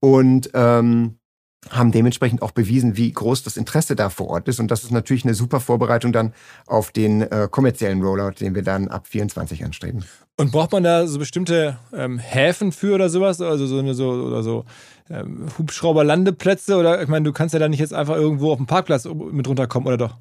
und 0.00 0.50
ähm, 0.52 1.16
haben 1.70 1.92
dementsprechend 1.92 2.42
auch 2.42 2.50
bewiesen, 2.50 2.94
wie 2.98 3.10
groß 3.10 3.42
das 3.42 3.56
Interesse 3.56 3.96
da 3.96 4.10
vor 4.10 4.28
Ort 4.28 4.48
ist. 4.48 4.60
Und 4.60 4.70
das 4.70 4.84
ist 4.84 4.90
natürlich 4.90 5.24
eine 5.24 5.32
super 5.32 5.60
Vorbereitung 5.60 6.12
dann 6.12 6.34
auf 6.66 6.92
den 6.92 7.22
äh, 7.22 7.48
kommerziellen 7.50 8.02
Rollout, 8.02 8.34
den 8.40 8.54
wir 8.54 8.62
dann 8.62 8.88
ab 8.88 9.06
24 9.06 9.64
anstreben. 9.64 10.04
Und 10.36 10.52
braucht 10.52 10.72
man 10.72 10.82
da 10.82 11.06
so 11.06 11.18
bestimmte 11.18 11.78
ähm, 11.94 12.18
Häfen 12.18 12.70
für 12.70 12.94
oder 12.94 13.08
sowas? 13.08 13.40
Also 13.40 13.66
so 13.66 13.78
eine 13.78 13.94
so 13.94 14.10
oder 14.10 14.42
so 14.42 14.66
ähm, 15.08 15.46
Hubschrauberlandeplätze? 15.56 16.76
Oder 16.76 17.00
ich 17.02 17.08
meine, 17.08 17.24
du 17.24 17.32
kannst 17.32 17.54
ja 17.54 17.60
da 17.60 17.68
nicht 17.68 17.80
jetzt 17.80 17.94
einfach 17.94 18.16
irgendwo 18.16 18.52
auf 18.52 18.58
dem 18.58 18.66
Parkplatz 18.66 19.06
mit 19.06 19.48
runterkommen, 19.48 19.88
oder 19.88 19.96
doch? 19.96 20.16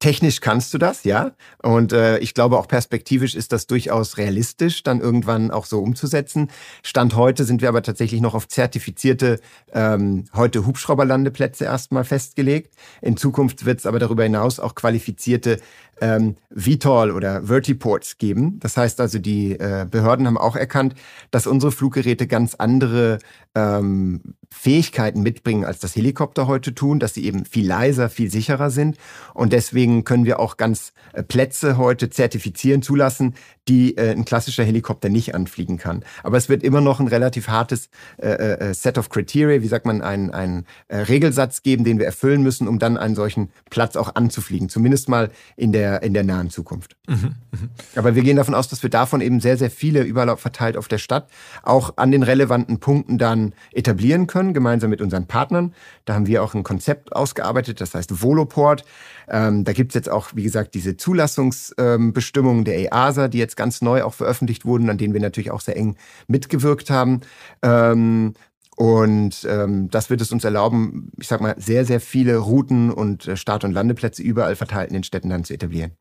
Technisch 0.00 0.40
kannst 0.40 0.72
du 0.72 0.78
das, 0.78 1.04
ja. 1.04 1.32
Und 1.62 1.92
äh, 1.92 2.16
ich 2.20 2.32
glaube 2.32 2.58
auch 2.58 2.66
perspektivisch 2.66 3.34
ist 3.34 3.52
das 3.52 3.66
durchaus 3.66 4.16
realistisch, 4.16 4.82
dann 4.82 4.98
irgendwann 4.98 5.50
auch 5.50 5.66
so 5.66 5.78
umzusetzen. 5.78 6.48
Stand 6.82 7.16
heute 7.16 7.44
sind 7.44 7.60
wir 7.60 7.68
aber 7.68 7.82
tatsächlich 7.82 8.22
noch 8.22 8.34
auf 8.34 8.48
zertifizierte 8.48 9.40
ähm, 9.74 10.24
heute 10.34 10.64
Hubschrauberlandeplätze 10.64 11.66
erstmal 11.66 12.04
festgelegt. 12.04 12.74
In 13.02 13.18
Zukunft 13.18 13.66
wird 13.66 13.80
es 13.80 13.84
aber 13.84 13.98
darüber 13.98 14.22
hinaus 14.22 14.58
auch 14.58 14.74
qualifizierte 14.74 15.60
ähm, 16.00 16.36
VTOL 16.54 17.10
oder 17.10 17.42
Vertiports 17.44 18.18
geben. 18.18 18.58
Das 18.60 18.76
heißt 18.76 19.00
also, 19.00 19.18
die 19.18 19.52
äh, 19.52 19.86
Behörden 19.90 20.26
haben 20.26 20.38
auch 20.38 20.56
erkannt, 20.56 20.94
dass 21.30 21.46
unsere 21.46 21.72
Fluggeräte 21.72 22.26
ganz 22.26 22.54
andere 22.54 23.18
ähm, 23.54 24.34
Fähigkeiten 24.50 25.22
mitbringen, 25.22 25.64
als 25.64 25.78
das 25.78 25.94
Helikopter 25.94 26.46
heute 26.46 26.74
tun, 26.74 26.98
dass 26.98 27.14
sie 27.14 27.24
eben 27.24 27.44
viel 27.44 27.66
leiser, 27.66 28.08
viel 28.08 28.30
sicherer 28.30 28.70
sind. 28.70 28.96
Und 29.34 29.52
deswegen 29.52 30.04
können 30.04 30.24
wir 30.24 30.40
auch 30.40 30.56
ganz 30.56 30.92
äh, 31.12 31.22
Plätze 31.22 31.76
heute 31.76 32.10
zertifizieren, 32.10 32.82
zulassen, 32.82 33.34
die 33.70 33.96
äh, 33.96 34.10
ein 34.10 34.24
klassischer 34.24 34.64
Helikopter 34.64 35.08
nicht 35.08 35.34
anfliegen 35.34 35.78
kann. 35.78 36.02
Aber 36.24 36.36
es 36.36 36.48
wird 36.48 36.64
immer 36.64 36.80
noch 36.80 36.98
ein 36.98 37.06
relativ 37.06 37.48
hartes 37.48 37.88
äh, 38.18 38.28
äh, 38.28 38.74
Set 38.74 38.98
of 38.98 39.10
Criteria, 39.10 39.62
wie 39.62 39.68
sagt 39.68 39.86
man, 39.86 40.02
einen, 40.02 40.30
einen 40.30 40.66
äh, 40.88 40.98
Regelsatz 40.98 41.62
geben, 41.62 41.84
den 41.84 41.98
wir 42.00 42.06
erfüllen 42.06 42.42
müssen, 42.42 42.66
um 42.66 42.80
dann 42.80 42.96
einen 42.96 43.14
solchen 43.14 43.50
Platz 43.70 43.94
auch 43.94 44.16
anzufliegen. 44.16 44.68
Zumindest 44.68 45.08
mal 45.08 45.30
in 45.56 45.70
der, 45.70 46.02
in 46.02 46.14
der 46.14 46.24
nahen 46.24 46.50
Zukunft. 46.50 46.96
Mhm, 47.06 47.36
mh. 47.52 47.58
Aber 47.94 48.16
wir 48.16 48.22
gehen 48.22 48.36
davon 48.36 48.54
aus, 48.54 48.66
dass 48.68 48.82
wir 48.82 48.90
davon 48.90 49.20
eben 49.20 49.38
sehr, 49.38 49.56
sehr 49.56 49.70
viele 49.70 50.02
überall 50.02 50.36
verteilt 50.36 50.76
auf 50.76 50.88
der 50.88 50.98
Stadt 50.98 51.28
auch 51.62 51.96
an 51.96 52.10
den 52.10 52.24
relevanten 52.24 52.80
Punkten 52.80 53.18
dann 53.18 53.54
etablieren 53.72 54.26
können, 54.26 54.52
gemeinsam 54.52 54.90
mit 54.90 55.00
unseren 55.00 55.26
Partnern. 55.26 55.74
Da 56.04 56.14
haben 56.14 56.26
wir 56.26 56.42
auch 56.42 56.54
ein 56.54 56.64
Konzept 56.64 57.12
ausgearbeitet, 57.14 57.80
das 57.80 57.94
heißt 57.94 58.20
Voloport. 58.20 58.84
Ähm, 59.30 59.64
da 59.64 59.72
gibt's 59.72 59.94
jetzt 59.94 60.08
auch, 60.08 60.30
wie 60.34 60.42
gesagt, 60.42 60.74
diese 60.74 60.96
Zulassungsbestimmungen 60.96 62.60
ähm, 62.60 62.64
der 62.64 62.92
EASA, 62.92 63.28
die 63.28 63.38
jetzt 63.38 63.56
ganz 63.56 63.80
neu 63.80 64.02
auch 64.02 64.14
veröffentlicht 64.14 64.64
wurden, 64.64 64.90
an 64.90 64.98
denen 64.98 65.14
wir 65.14 65.20
natürlich 65.20 65.50
auch 65.50 65.60
sehr 65.60 65.76
eng 65.76 65.96
mitgewirkt 66.26 66.90
haben. 66.90 67.20
Ähm, 67.62 68.34
und 68.76 69.46
ähm, 69.48 69.90
das 69.90 70.10
wird 70.10 70.20
es 70.20 70.32
uns 70.32 70.42
erlauben, 70.42 71.12
ich 71.18 71.28
sag 71.28 71.40
mal, 71.40 71.54
sehr, 71.58 71.84
sehr 71.84 72.00
viele 72.00 72.38
Routen 72.38 72.90
und 72.90 73.28
äh, 73.28 73.36
Start- 73.36 73.64
und 73.64 73.72
Landeplätze 73.72 74.22
überall 74.22 74.56
verteilt 74.56 74.88
in 74.88 74.94
den 74.94 75.04
Städten 75.04 75.28
dann 75.28 75.44
zu 75.44 75.52
etablieren. 75.54 75.92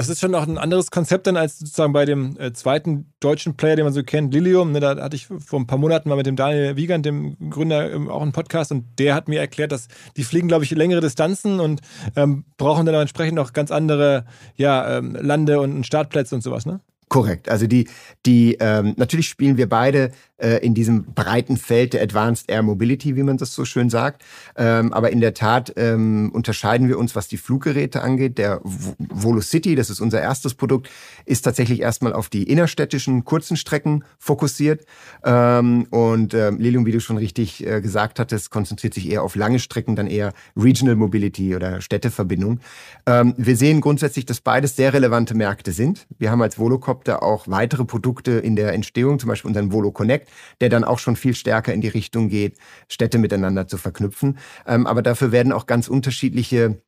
Das 0.00 0.08
ist 0.08 0.20
schon 0.20 0.34
auch 0.34 0.46
ein 0.46 0.56
anderes 0.56 0.90
Konzept 0.90 1.26
dann 1.26 1.36
als 1.36 1.58
sozusagen 1.58 1.92
bei 1.92 2.06
dem 2.06 2.34
äh, 2.40 2.54
zweiten 2.54 3.12
deutschen 3.20 3.58
Player, 3.58 3.76
den 3.76 3.84
man 3.84 3.92
so 3.92 4.02
kennt, 4.02 4.32
Lilium. 4.32 4.72
Ne, 4.72 4.80
da 4.80 4.96
hatte 4.96 5.14
ich 5.14 5.26
vor 5.26 5.60
ein 5.60 5.66
paar 5.66 5.76
Monaten 5.76 6.08
mal 6.08 6.16
mit 6.16 6.24
dem 6.24 6.36
Daniel 6.36 6.76
Wiegand, 6.76 7.04
dem 7.04 7.36
Gründer, 7.50 7.92
ähm, 7.92 8.08
auch 8.08 8.22
einen 8.22 8.32
Podcast 8.32 8.72
und 8.72 8.86
der 8.98 9.14
hat 9.14 9.28
mir 9.28 9.40
erklärt, 9.40 9.72
dass 9.72 9.88
die 10.16 10.24
fliegen, 10.24 10.48
glaube 10.48 10.64
ich, 10.64 10.70
längere 10.70 11.02
Distanzen 11.02 11.60
und 11.60 11.82
ähm, 12.16 12.46
brauchen 12.56 12.86
dann 12.86 12.94
entsprechend 12.94 13.38
auch 13.40 13.52
ganz 13.52 13.70
andere 13.70 14.24
ja, 14.56 14.96
ähm, 14.96 15.18
Lande- 15.20 15.60
und 15.60 15.84
Startplätze 15.84 16.34
und 16.34 16.40
sowas, 16.40 16.64
ne? 16.64 16.80
Korrekt. 17.10 17.48
Also 17.48 17.66
die, 17.66 17.88
die 18.24 18.56
ähm, 18.60 18.94
natürlich 18.96 19.28
spielen 19.28 19.56
wir 19.56 19.68
beide 19.68 20.12
äh, 20.36 20.64
in 20.64 20.74
diesem 20.74 21.04
breiten 21.12 21.56
Feld 21.56 21.92
der 21.92 22.02
Advanced 22.02 22.48
Air 22.48 22.62
Mobility, 22.62 23.16
wie 23.16 23.24
man 23.24 23.36
das 23.36 23.52
so 23.52 23.64
schön 23.64 23.90
sagt. 23.90 24.22
Ähm, 24.56 24.92
aber 24.92 25.10
in 25.10 25.20
der 25.20 25.34
Tat 25.34 25.72
ähm, 25.76 26.30
unterscheiden 26.32 26.88
wir 26.88 26.98
uns, 26.98 27.16
was 27.16 27.26
die 27.26 27.36
Fluggeräte 27.36 28.02
angeht. 28.02 28.38
Der 28.38 28.60
Volocity, 28.62 29.74
das 29.74 29.90
ist 29.90 29.98
unser 29.98 30.20
erstes 30.20 30.54
Produkt, 30.54 30.88
ist 31.26 31.42
tatsächlich 31.42 31.80
erstmal 31.80 32.12
auf 32.12 32.28
die 32.28 32.44
innerstädtischen 32.44 33.24
kurzen 33.24 33.56
Strecken 33.56 34.04
fokussiert. 34.20 34.86
Ähm, 35.24 35.88
und 35.90 36.32
ähm, 36.32 36.58
Lilium, 36.58 36.86
wie 36.86 36.92
du 36.92 37.00
schon 37.00 37.16
richtig 37.16 37.66
äh, 37.66 37.80
gesagt 37.80 38.20
hattest, 38.20 38.50
konzentriert 38.50 38.94
sich 38.94 39.10
eher 39.10 39.24
auf 39.24 39.34
lange 39.34 39.58
Strecken, 39.58 39.96
dann 39.96 40.06
eher 40.06 40.32
Regional 40.56 40.94
Mobility 40.94 41.56
oder 41.56 41.80
Städteverbindung. 41.80 42.60
Ähm, 43.06 43.34
wir 43.36 43.56
sehen 43.56 43.80
grundsätzlich, 43.80 44.26
dass 44.26 44.40
beides 44.40 44.76
sehr 44.76 44.92
relevante 44.92 45.34
Märkte 45.34 45.72
sind. 45.72 46.06
Wir 46.18 46.30
haben 46.30 46.40
als 46.40 46.56
Volocop 46.56 46.99
Helikopter 47.00 47.22
auch 47.22 47.48
weitere 47.48 47.84
Produkte 47.84 48.32
in 48.32 48.56
der 48.56 48.72
Entstehung, 48.72 49.18
zum 49.18 49.28
Beispiel 49.28 49.48
unseren 49.48 49.72
Volo 49.72 49.90
Connect, 49.90 50.28
der 50.60 50.68
dann 50.68 50.84
auch 50.84 50.98
schon 50.98 51.16
viel 51.16 51.34
stärker 51.34 51.72
in 51.72 51.80
die 51.80 51.88
Richtung 51.88 52.28
geht, 52.28 52.56
Städte 52.88 53.18
miteinander 53.18 53.66
zu 53.66 53.78
verknüpfen. 53.78 54.38
Ähm, 54.66 54.86
aber 54.86 55.02
dafür 55.02 55.32
werden 55.32 55.52
auch 55.52 55.66
ganz 55.66 55.88
unterschiedliche 55.88 56.82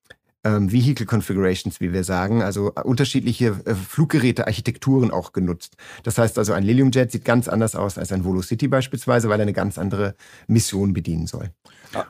ähm, 0.45 0.73
Vehicle 0.73 1.07
Configurations, 1.07 1.81
wie 1.81 1.93
wir 1.93 2.05
sagen, 2.05 2.43
also 2.43 2.73
äh, 2.75 2.83
unterschiedliche 2.83 3.61
äh, 3.65 3.75
Fluggeräte-Architekturen 3.75 5.11
auch 5.11 5.33
genutzt. 5.33 5.77
Das 6.03 6.19
heißt 6.19 6.39
also, 6.39 6.53
ein 6.53 6.65
Lilium 6.65 6.91
Jet 6.91 7.13
sieht 7.13 7.25
ganz 7.25 7.49
anders 7.49 7.77
aus 7.77 7.99
als 7.99 8.13
ein 8.13 8.25
Volo 8.25 8.43
City 8.43 8.69
beispielsweise, 8.69 9.29
weil 9.29 9.41
er 9.41 9.43
eine 9.43 9.53
ganz 9.53 9.79
andere 9.79 10.15
Mission 10.47 10.93
bedienen 10.93 11.27
soll. 11.27 11.51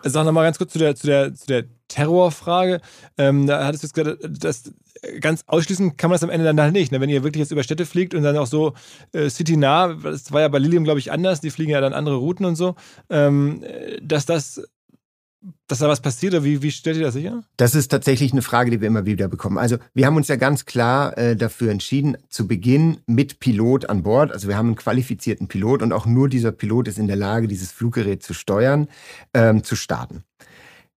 Sag 0.03 0.25
noch 0.25 0.33
mal 0.33 0.45
ganz 0.45 0.59
kurz 0.59 0.73
zu 0.73 0.79
der, 0.79 0.95
zu 0.95 1.07
der, 1.07 1.35
zu 1.35 1.47
der 1.47 1.64
Terrorfrage. 1.88 2.81
Ähm, 3.18 3.47
da 3.47 3.66
hattest 3.66 3.83
du 3.83 3.87
jetzt 3.87 3.95
gesagt, 3.95 4.45
dass 4.45 4.73
ganz 5.21 5.45
ausschließen 5.47 5.97
kann 5.97 6.11
man 6.11 6.14
das 6.14 6.23
am 6.23 6.31
Ende 6.31 6.47
dann 6.47 6.61
halt 6.61 6.73
nicht. 6.73 6.92
Ne? 6.92 7.01
Wenn 7.01 7.11
ihr 7.11 7.25
wirklich 7.25 7.40
jetzt 7.40 7.51
über 7.51 7.62
Städte 7.62 7.87
fliegt 7.87 8.14
und 8.14 8.23
dann 8.23 8.37
auch 8.37 8.47
so 8.47 8.75
äh, 9.12 9.29
citynah, 9.29 9.95
das 9.95 10.33
war 10.33 10.40
ja 10.40 10.49
bei 10.49 10.59
Lilium, 10.59 10.85
glaube 10.85 11.01
ich, 11.01 11.11
anders, 11.11 11.40
die 11.40 11.51
fliegen 11.51 11.73
ja 11.73 11.81
dann 11.81 11.92
andere 11.92 12.16
Routen 12.16 12.47
und 12.47 12.57
so, 12.57 12.77
ähm, 13.11 13.64
dass 14.01 14.25
das 14.25 14.62
dass 15.66 15.78
da 15.78 15.88
was 15.88 16.00
passiert 16.00 16.35
oder 16.35 16.44
wie, 16.44 16.62
wie 16.62 16.70
stellt 16.70 16.96
ihr 16.96 17.05
das 17.05 17.14
sicher? 17.14 17.42
Das 17.57 17.74
ist 17.74 17.88
tatsächlich 17.88 18.33
eine 18.33 18.42
Frage, 18.42 18.70
die 18.70 18.81
wir 18.81 18.88
immer 18.88 19.07
wieder 19.07 19.28
bekommen. 19.28 19.59
Also 19.59 19.76
wir 19.94 20.07
haben 20.07 20.16
uns 20.16 20.28
ja 20.28 20.37
ganz 20.37 20.64
klar 20.66 21.16
äh, 21.18 21.37
dafür 21.37 21.70
entschieden, 21.70 22.16
zu 22.28 22.46
Beginn 22.46 22.98
mit 23.07 23.40
Pilot 23.40 23.88
an 23.88 24.02
Bord. 24.02 24.33
Also 24.33 24.48
wir 24.48 24.57
haben 24.57 24.68
einen 24.68 24.76
qualifizierten 24.76 25.48
Pilot 25.48 25.83
und 25.83 25.92
auch 25.92 26.07
nur 26.07 26.28
dieser 26.28 26.52
Pilot 26.52 26.88
ist 26.88 26.98
in 26.98 27.07
der 27.07 27.16
Lage, 27.16 27.48
dieses 27.48 27.72
Fluggerät 27.72 28.22
zu 28.22 28.35
steuern, 28.35 28.88
ähm, 29.35 29.64
zu 29.64 29.76
starten. 29.76 30.24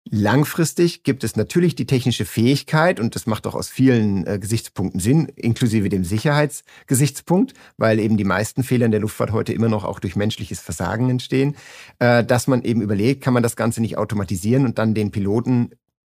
Langfristig 0.07 1.01
gibt 1.01 1.23
es 1.23 1.35
natürlich 1.35 1.73
die 1.73 1.87
technische 1.87 2.25
Fähigkeit, 2.25 2.99
und 2.99 3.15
das 3.15 3.25
macht 3.25 3.47
auch 3.47 3.55
aus 3.55 3.69
vielen 3.69 4.27
äh, 4.27 4.37
Gesichtspunkten 4.37 4.99
Sinn, 4.99 5.25
inklusive 5.35 5.89
dem 5.89 6.03
Sicherheitsgesichtspunkt, 6.03 7.55
weil 7.77 7.99
eben 7.99 8.15
die 8.15 8.23
meisten 8.23 8.63
Fehler 8.63 8.85
in 8.85 8.91
der 8.91 8.99
Luftfahrt 8.99 9.31
heute 9.31 9.51
immer 9.51 9.67
noch 9.67 9.83
auch 9.83 9.99
durch 9.99 10.15
menschliches 10.15 10.59
Versagen 10.59 11.09
entstehen, 11.09 11.55
äh, 11.97 12.23
dass 12.23 12.45
man 12.45 12.61
eben 12.61 12.81
überlegt, 12.81 13.23
kann 13.23 13.33
man 13.33 13.41
das 13.41 13.55
Ganze 13.55 13.81
nicht 13.81 13.97
automatisieren 13.97 14.65
und 14.65 14.77
dann 14.77 14.93
den 14.93 15.09
Piloten 15.09 15.71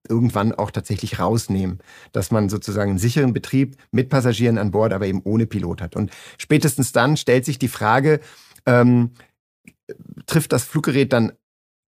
irgendwann 0.08 0.52
auch 0.52 0.70
tatsächlich 0.70 1.18
rausnehmen, 1.18 1.78
dass 2.12 2.30
man 2.30 2.48
sozusagen 2.48 2.92
einen 2.92 2.98
sicheren 2.98 3.34
Betrieb 3.34 3.76
mit 3.90 4.08
Passagieren 4.08 4.56
an 4.56 4.70
Bord, 4.70 4.94
aber 4.94 5.06
eben 5.06 5.20
ohne 5.24 5.46
Pilot 5.46 5.82
hat. 5.82 5.96
Und 5.96 6.10
spätestens 6.38 6.92
dann 6.92 7.18
stellt 7.18 7.44
sich 7.44 7.58
die 7.58 7.68
Frage, 7.68 8.20
ähm, 8.64 9.10
trifft 10.24 10.52
das 10.52 10.64
Fluggerät 10.64 11.12
dann 11.12 11.32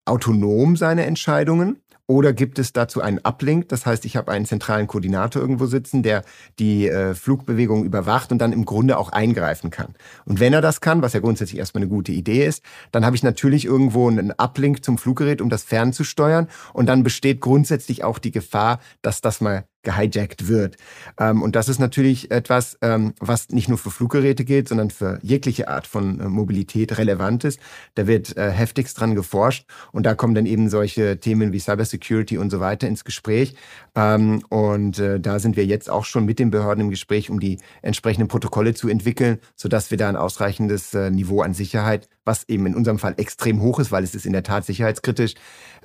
autonom 0.05 0.75
seine 0.75 1.05
Entscheidungen 1.05 1.77
oder 2.07 2.33
gibt 2.33 2.59
es 2.59 2.73
dazu 2.73 3.01
einen 3.01 3.19
Uplink? 3.19 3.69
Das 3.69 3.85
heißt, 3.85 4.03
ich 4.05 4.17
habe 4.17 4.31
einen 4.31 4.45
zentralen 4.45 4.87
Koordinator 4.87 5.41
irgendwo 5.41 5.67
sitzen, 5.67 6.03
der 6.03 6.23
die 6.59 6.87
äh, 6.87 7.15
Flugbewegung 7.15 7.85
überwacht 7.85 8.31
und 8.31 8.39
dann 8.39 8.51
im 8.51 8.65
Grunde 8.65 8.97
auch 8.97 9.11
eingreifen 9.11 9.69
kann. 9.69 9.95
Und 10.25 10.39
wenn 10.39 10.53
er 10.53 10.61
das 10.61 10.81
kann, 10.81 11.01
was 11.01 11.13
ja 11.13 11.21
grundsätzlich 11.21 11.59
erstmal 11.59 11.83
eine 11.83 11.89
gute 11.89 12.11
Idee 12.11 12.45
ist, 12.45 12.63
dann 12.91 13.05
habe 13.05 13.15
ich 13.15 13.23
natürlich 13.23 13.65
irgendwo 13.65 14.09
einen 14.09 14.31
Uplink 14.31 14.83
zum 14.83 14.97
Fluggerät, 14.97 15.41
um 15.41 15.49
das 15.49 15.63
fernzusteuern. 15.63 16.49
Und 16.73 16.87
dann 16.87 17.03
besteht 17.03 17.39
grundsätzlich 17.39 18.03
auch 18.03 18.19
die 18.19 18.31
Gefahr, 18.31 18.79
dass 19.01 19.21
das 19.21 19.39
mal 19.39 19.65
gehijackt 19.83 20.47
wird. 20.47 20.77
Ähm, 21.19 21.41
und 21.41 21.55
das 21.55 21.69
ist 21.69 21.79
natürlich 21.79 22.31
etwas, 22.31 22.77
ähm, 22.81 23.13
was 23.19 23.49
nicht 23.49 23.69
nur 23.69 23.77
für 23.77 23.91
Fluggeräte 23.91 24.45
gilt, 24.45 24.69
sondern 24.69 24.89
für 24.89 25.19
jegliche 25.21 25.67
Art 25.67 25.87
von 25.87 26.19
äh, 26.19 26.29
Mobilität 26.29 26.97
relevant 26.97 27.43
ist. 27.43 27.59
Da 27.95 28.07
wird 28.07 28.35
äh, 28.37 28.49
heftigst 28.49 28.99
dran 28.99 29.15
geforscht 29.15 29.65
und 29.91 30.05
da 30.05 30.15
kommen 30.15 30.35
dann 30.35 30.45
eben 30.45 30.69
solche 30.69 31.19
Themen 31.19 31.51
wie 31.51 31.59
Cybersecurity 31.59 32.37
und 32.37 32.49
so 32.49 32.59
weiter 32.59 32.87
ins 32.87 33.03
Gespräch. 33.03 33.55
Ähm, 33.95 34.43
und 34.49 34.97
äh, 34.99 35.19
da 35.19 35.39
sind 35.39 35.55
wir 35.55 35.65
jetzt 35.65 35.89
auch 35.89 36.05
schon 36.05 36.25
mit 36.25 36.39
den 36.39 36.49
Behörden 36.49 36.85
im 36.85 36.89
Gespräch, 36.89 37.29
um 37.29 37.39
die 37.39 37.59
entsprechenden 37.81 38.27
Protokolle 38.27 38.73
zu 38.73 38.89
entwickeln, 38.89 39.39
sodass 39.55 39.91
wir 39.91 39.97
da 39.97 40.09
ein 40.09 40.15
ausreichendes 40.15 40.93
äh, 40.93 41.11
Niveau 41.11 41.41
an 41.41 41.53
Sicherheit, 41.53 42.09
was 42.25 42.49
eben 42.49 42.65
in 42.65 42.75
unserem 42.75 42.97
Fall 42.97 43.13
extrem 43.17 43.61
hoch 43.61 43.79
ist, 43.79 43.91
weil 43.91 44.03
es 44.03 44.15
ist 44.15 44.25
in 44.25 44.33
der 44.33 44.43
Tat 44.43 44.65
sicherheitskritisch, 44.65 45.35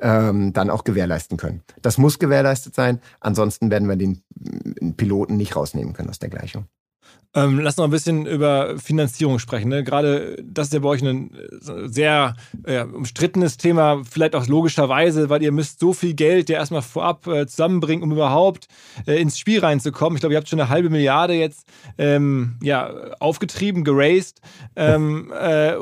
ähm, 0.01 0.53
dann 0.53 0.71
auch 0.71 0.85
gewährleisten 0.85 1.37
können. 1.37 1.63
Das 1.83 1.99
muss 1.99 2.19
gewährleistet 2.19 2.75
sein, 2.75 3.01
ansonsten 3.21 3.71
werden 3.71 3.89
wir 3.89 3.97
den 3.97 4.23
Piloten 4.97 5.37
nicht 5.37 5.57
rausnehmen 5.57 5.93
können 5.93 6.09
aus 6.09 6.19
der 6.19 6.31
Gleichung. 6.31 6.67
Ähm, 7.35 7.61
lass 7.61 7.77
noch 7.77 7.85
ein 7.85 7.91
bisschen 7.91 8.25
über 8.25 8.79
Finanzierung 8.79 9.39
sprechen. 9.39 9.69
Ne? 9.69 9.85
Gerade 9.85 10.43
das 10.43 10.69
ist 10.69 10.73
ja 10.73 10.81
bei 10.81 10.89
euch 10.89 11.03
ein 11.03 11.31
sehr 11.61 12.35
äh, 12.65 12.85
umstrittenes 12.85 13.59
Thema, 13.59 14.03
vielleicht 14.09 14.35
auch 14.35 14.47
logischerweise, 14.47 15.29
weil 15.29 15.43
ihr 15.43 15.53
müsst 15.53 15.79
so 15.79 15.93
viel 15.93 16.15
Geld 16.15 16.49
ja 16.49 16.57
erstmal 16.57 16.81
vorab 16.81 17.27
äh, 17.27 17.47
zusammenbringen, 17.47 18.03
um 18.03 18.13
überhaupt 18.13 18.69
äh, 19.07 19.21
ins 19.21 19.39
Spiel 19.39 19.61
reinzukommen. 19.61 20.17
Ich 20.17 20.21
glaube, 20.21 20.33
ihr 20.33 20.39
habt 20.39 20.49
schon 20.49 20.59
eine 20.59 20.71
halbe 20.71 20.89
Milliarde 20.89 21.35
jetzt 21.35 21.69
ähm, 21.99 22.57
ja, 22.63 22.91
aufgetrieben, 23.21 23.85
geraced. 23.85 24.41
Ähm, 24.75 25.31
äh, 25.39 25.75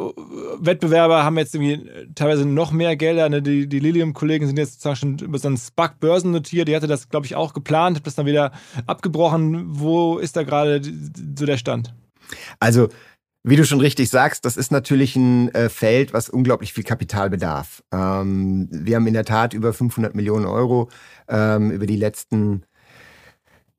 Wettbewerber 0.59 1.23
haben 1.23 1.39
jetzt 1.39 1.55
irgendwie 1.55 1.89
teilweise 2.17 2.45
noch 2.45 2.73
mehr 2.73 2.97
Gelder. 2.97 3.29
Ne? 3.29 3.41
Die, 3.41 3.69
die 3.69 3.79
Lilium-Kollegen 3.79 4.49
sind 4.49 4.59
jetzt 4.59 4.81
sozusagen 4.83 4.97
schon 4.97 5.29
über 5.29 5.39
so 5.39 5.47
einen 5.47 5.59
SPAC-Börsen 5.59 6.33
notiert. 6.33 6.67
Die 6.67 6.75
hatte 6.75 6.89
das, 6.89 7.09
glaube 7.09 7.27
ich, 7.27 7.37
auch 7.37 7.55
geplant, 7.55 7.99
hat 7.99 8.07
das 8.07 8.17
dann 8.17 8.27
wieder 8.27 8.51
abgebrochen. 8.89 9.65
Wo 9.69 10.19
ist 10.19 10.37
da 10.37 10.43
gerade 10.43 10.81
so 11.39 11.47
der 11.47 11.57
Stand? 11.57 11.95
Also, 12.61 12.89
wie 13.45 13.57
du 13.57 13.65
schon 13.65 13.81
richtig 13.81 14.11
sagst, 14.11 14.45
das 14.45 14.57
ist 14.57 14.73
natürlich 14.73 15.15
ein 15.15 15.55
äh, 15.55 15.69
Feld, 15.69 16.13
was 16.13 16.29
unglaublich 16.29 16.73
viel 16.73 16.83
Kapital 16.83 17.31
bedarf. 17.31 17.83
Ähm, 17.93 18.69
wir 18.71 18.97
haben 18.97 19.07
in 19.07 19.15
der 19.15 19.25
Tat 19.25 19.55
über 19.55 19.73
500 19.73 20.17
Millionen 20.17 20.47
Euro 20.47 20.91
ähm, 21.29 21.71
über 21.71 21.87
die 21.87 21.97
letzten 21.97 22.65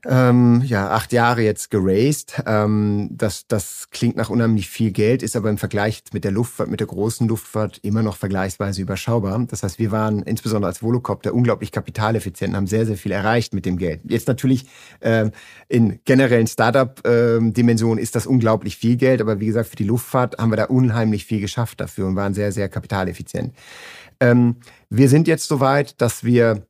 ähm, 0.05 0.61
ja, 0.63 0.91
acht 0.91 1.11
Jahre 1.11 1.41
jetzt 1.41 1.71
geraced. 1.71 2.43
Ähm, 2.45 3.09
das, 3.11 3.47
das 3.47 3.87
klingt 3.89 4.15
nach 4.15 4.29
unheimlich 4.29 4.69
viel 4.69 4.91
Geld, 4.91 5.23
ist 5.23 5.35
aber 5.35 5.49
im 5.49 5.57
Vergleich 5.57 6.03
mit 6.13 6.23
der 6.23 6.31
Luftfahrt, 6.31 6.69
mit 6.69 6.79
der 6.79 6.87
großen 6.87 7.27
Luftfahrt 7.27 7.79
immer 7.81 8.03
noch 8.03 8.15
vergleichsweise 8.15 8.81
überschaubar. 8.81 9.43
Das 9.47 9.63
heißt, 9.63 9.79
wir 9.79 9.91
waren 9.91 10.21
insbesondere 10.21 10.69
als 10.69 10.83
Volocopter 10.83 11.33
unglaublich 11.33 11.71
kapitaleffizient 11.71 12.51
und 12.51 12.55
haben 12.55 12.67
sehr, 12.67 12.85
sehr 12.85 12.97
viel 12.97 13.11
erreicht 13.11 13.53
mit 13.53 13.65
dem 13.65 13.77
Geld. 13.77 14.01
Jetzt 14.07 14.27
natürlich 14.27 14.67
äh, 14.99 15.31
in 15.67 15.99
generellen 16.05 16.47
Startup-Dimensionen 16.47 17.97
ist 17.97 18.15
das 18.15 18.27
unglaublich 18.27 18.77
viel 18.77 18.97
Geld, 18.97 19.19
aber 19.19 19.39
wie 19.39 19.47
gesagt, 19.47 19.69
für 19.69 19.75
die 19.75 19.83
Luftfahrt 19.83 20.37
haben 20.37 20.51
wir 20.51 20.57
da 20.57 20.65
unheimlich 20.65 21.25
viel 21.25 21.41
geschafft 21.41 21.81
dafür 21.81 22.05
und 22.05 22.15
waren 22.15 22.35
sehr, 22.35 22.51
sehr 22.51 22.69
kapitaleffizient. 22.69 23.53
Ähm, 24.19 24.57
wir 24.89 25.09
sind 25.09 25.27
jetzt 25.27 25.47
soweit, 25.47 25.99
dass 26.01 26.23
wir 26.23 26.67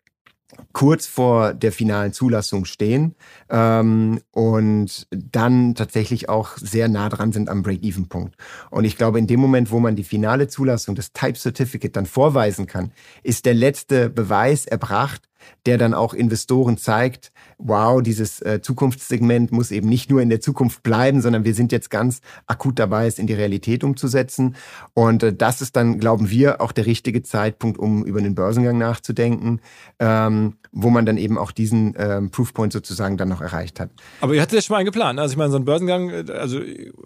kurz 0.74 1.06
vor 1.06 1.54
der 1.54 1.72
finalen 1.72 2.14
Zulassung 2.14 2.66
stehen 2.66 3.16
ähm, 3.50 4.22
und 4.32 5.08
dann 5.12 5.76
tatsächlich 5.76 6.30
auch 6.30 6.58
sehr 6.58 6.88
nah 6.88 7.10
dran 7.10 7.32
sind 7.32 7.50
am 7.50 7.64
Break-Even-Punkt. 7.64 8.36
Und 8.70 8.86
ich 8.86 8.98
glaube, 8.98 9.20
in 9.20 9.28
dem 9.28 9.40
Moment, 9.40 9.72
wo 9.72 9.80
man 9.80 9.96
die 9.96 10.04
finale 10.04 10.48
Zulassung, 10.48 10.96
das 10.96 11.12
Type 11.12 11.38
Certificate 11.38 11.96
dann 11.96 12.06
vorweisen 12.06 12.66
kann, 12.68 12.92
ist 13.24 13.46
der 13.46 13.54
letzte 13.54 14.10
Beweis 14.10 14.66
erbracht, 14.66 15.28
der 15.66 15.78
dann 15.78 15.94
auch 15.94 16.14
Investoren 16.14 16.78
zeigt, 16.78 17.32
wow, 17.60 18.02
dieses 18.02 18.42
äh, 18.42 18.62
Zukunftssegment 18.62 19.52
muss 19.52 19.72
eben 19.72 19.90
nicht 19.90 20.12
nur 20.12 20.22
in 20.22 20.30
der 20.30 20.40
Zukunft 20.42 20.84
bleiben, 20.84 21.22
sondern 21.22 21.44
wir 21.44 21.56
sind 21.56 21.72
jetzt 21.72 21.90
ganz 21.90 22.22
akut 22.46 22.78
dabei, 22.78 23.08
es 23.08 23.18
in 23.18 23.26
die 23.26 23.34
Realität 23.34 23.84
umzusetzen. 23.84 24.56
Und 24.94 25.24
äh, 25.24 25.34
das 25.34 25.62
ist 25.62 25.76
dann, 25.76 26.00
glauben 26.00 26.30
wir, 26.30 26.62
auch 26.62 26.72
der 26.72 26.86
richtige 26.86 27.24
Zeitpunkt, 27.24 27.80
um 27.80 28.06
über 28.06 28.20
einen 28.20 28.36
Börsengang 28.36 28.78
nachzudenken, 28.78 29.60
ähm, 30.00 30.54
wo 30.72 30.92
man 30.92 31.06
dann 31.08 31.18
eben 31.18 31.38
auch 31.38 31.52
diesen 31.52 31.96
ähm, 31.98 32.30
Proofpoint 32.30 32.74
sozusagen 32.74 33.18
dann 33.18 33.30
noch 33.30 33.42
erreicht 33.42 33.80
hat. 33.80 33.90
Aber 34.22 34.36
ihr 34.36 34.42
hattet 34.42 34.54
ja 34.54 34.62
schon 34.62 34.76
mal 34.76 34.80
einen 34.80 34.86
geplant. 34.86 35.20
Also 35.20 35.32
ich 35.32 35.38
meine, 35.38 35.52
so 35.52 35.58
ein 35.58 35.66
Börsengang, 35.66 36.10
äh, 36.10 36.26
also 36.32 36.60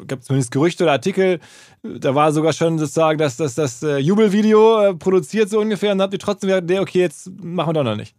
gab 0.05 0.21
zumindest 0.23 0.51
Gerüchte 0.51 0.83
oder 0.83 0.93
Artikel, 0.93 1.39
da 1.81 2.13
war 2.13 2.33
sogar 2.33 2.51
schon 2.51 2.77
sozusagen 2.77 3.17
das, 3.17 3.37
das, 3.37 3.55
das 3.55 3.81
Jubelvideo 3.81 4.95
produziert 4.99 5.49
so 5.49 5.59
ungefähr 5.59 5.93
und 5.93 5.99
dann 5.99 6.05
habt 6.05 6.13
ihr 6.13 6.19
trotzdem 6.19 6.49
gesagt, 6.49 6.71
okay, 6.71 6.99
jetzt 6.99 7.31
machen 7.41 7.69
wir 7.69 7.73
doch 7.73 7.83
noch 7.83 7.95
nicht. 7.95 8.15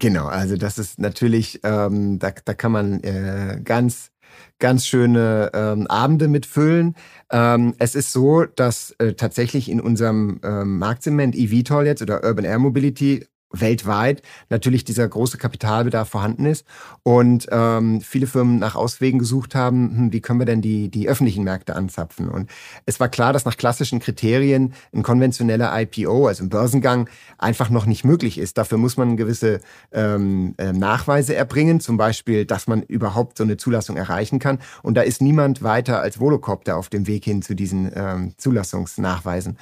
Genau, 0.00 0.26
also 0.26 0.56
das 0.56 0.78
ist 0.78 1.00
natürlich, 1.00 1.60
ähm, 1.64 2.18
da, 2.20 2.30
da 2.44 2.54
kann 2.54 2.70
man 2.70 3.00
äh, 3.02 3.60
ganz, 3.64 4.12
ganz 4.60 4.86
schöne 4.86 5.50
ähm, 5.52 5.88
Abende 5.88 6.28
mitfüllen. 6.28 6.94
Ähm, 7.32 7.74
es 7.78 7.96
ist 7.96 8.12
so, 8.12 8.44
dass 8.44 8.92
äh, 8.98 9.14
tatsächlich 9.14 9.68
in 9.68 9.80
unserem 9.80 10.40
ähm, 10.44 10.78
Marktsegment 10.78 11.34
eVTOL 11.34 11.86
jetzt 11.86 12.02
oder 12.02 12.22
Urban 12.22 12.44
Air 12.44 12.60
Mobility 12.60 13.26
weltweit 13.50 14.22
natürlich 14.50 14.84
dieser 14.84 15.08
große 15.08 15.38
Kapitalbedarf 15.38 16.08
vorhanden 16.08 16.44
ist 16.44 16.66
und 17.02 17.46
ähm, 17.50 18.00
viele 18.00 18.26
Firmen 18.26 18.58
nach 18.58 18.74
Auswegen 18.74 19.18
gesucht 19.18 19.54
haben, 19.54 19.96
hm, 19.96 20.12
wie 20.12 20.20
können 20.20 20.38
wir 20.38 20.46
denn 20.46 20.60
die, 20.60 20.90
die 20.90 21.08
öffentlichen 21.08 21.44
Märkte 21.44 21.74
anzapfen. 21.74 22.28
Und 22.28 22.50
es 22.84 23.00
war 23.00 23.08
klar, 23.08 23.32
dass 23.32 23.44
nach 23.44 23.56
klassischen 23.56 24.00
Kriterien 24.00 24.74
ein 24.92 25.02
konventioneller 25.02 25.72
IPO, 25.80 26.26
also 26.26 26.44
ein 26.44 26.50
Börsengang, 26.50 27.08
einfach 27.38 27.70
noch 27.70 27.86
nicht 27.86 28.04
möglich 28.04 28.38
ist. 28.38 28.58
Dafür 28.58 28.78
muss 28.78 28.96
man 28.96 29.16
gewisse 29.16 29.60
ähm, 29.92 30.54
äh, 30.58 30.72
Nachweise 30.72 31.34
erbringen, 31.34 31.80
zum 31.80 31.96
Beispiel, 31.96 32.44
dass 32.44 32.66
man 32.66 32.82
überhaupt 32.82 33.38
so 33.38 33.44
eine 33.44 33.56
Zulassung 33.56 33.96
erreichen 33.96 34.38
kann. 34.38 34.58
Und 34.82 34.96
da 34.96 35.02
ist 35.02 35.22
niemand 35.22 35.62
weiter 35.62 36.00
als 36.00 36.20
Volocopter 36.20 36.76
auf 36.76 36.88
dem 36.88 37.06
Weg 37.06 37.24
hin 37.24 37.40
zu 37.40 37.54
diesen 37.54 37.90
ähm, 37.94 38.34
Zulassungsnachweisen. 38.36 39.56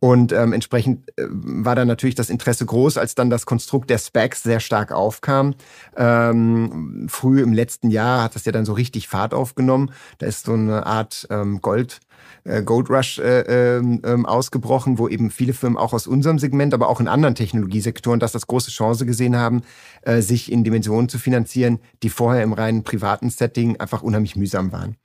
Und 0.00 0.32
ähm, 0.32 0.52
entsprechend 0.52 1.08
äh, 1.18 1.24
war 1.28 1.74
da 1.74 1.84
natürlich 1.84 2.14
das 2.14 2.30
Interesse 2.30 2.64
groß, 2.64 2.96
als 2.96 3.17
dann 3.18 3.30
das 3.30 3.46
Konstrukt 3.46 3.90
der 3.90 3.98
Specs 3.98 4.42
sehr 4.42 4.60
stark 4.60 4.92
aufkam. 4.92 5.54
Ähm, 5.96 7.06
früh 7.08 7.42
im 7.42 7.52
letzten 7.52 7.90
Jahr 7.90 8.22
hat 8.22 8.34
das 8.34 8.44
ja 8.44 8.52
dann 8.52 8.64
so 8.64 8.72
richtig 8.72 9.08
Fahrt 9.08 9.34
aufgenommen. 9.34 9.90
Da 10.18 10.26
ist 10.26 10.46
so 10.46 10.52
eine 10.52 10.86
Art 10.86 11.26
ähm, 11.30 11.60
Gold. 11.60 12.00
Äh, 12.44 12.62
Gold 12.62 12.90
Rush 12.90 13.18
äh, 13.18 13.76
ähm, 13.76 14.26
ausgebrochen, 14.26 14.98
wo 14.98 15.08
eben 15.08 15.30
viele 15.30 15.52
Firmen 15.52 15.78
auch 15.78 15.92
aus 15.92 16.06
unserem 16.06 16.38
Segment, 16.38 16.74
aber 16.74 16.88
auch 16.88 17.00
in 17.00 17.08
anderen 17.08 17.34
Technologiesektoren 17.34 18.20
das 18.20 18.34
als 18.34 18.46
große 18.46 18.70
Chance 18.70 19.06
gesehen 19.06 19.36
haben, 19.36 19.62
äh, 20.02 20.20
sich 20.20 20.50
in 20.50 20.64
Dimensionen 20.64 21.08
zu 21.08 21.18
finanzieren, 21.18 21.78
die 22.02 22.10
vorher 22.10 22.42
im 22.42 22.52
reinen 22.52 22.84
privaten 22.84 23.30
Setting 23.30 23.78
einfach 23.78 24.02
unheimlich 24.02 24.36
mühsam 24.36 24.72
waren. 24.72 24.96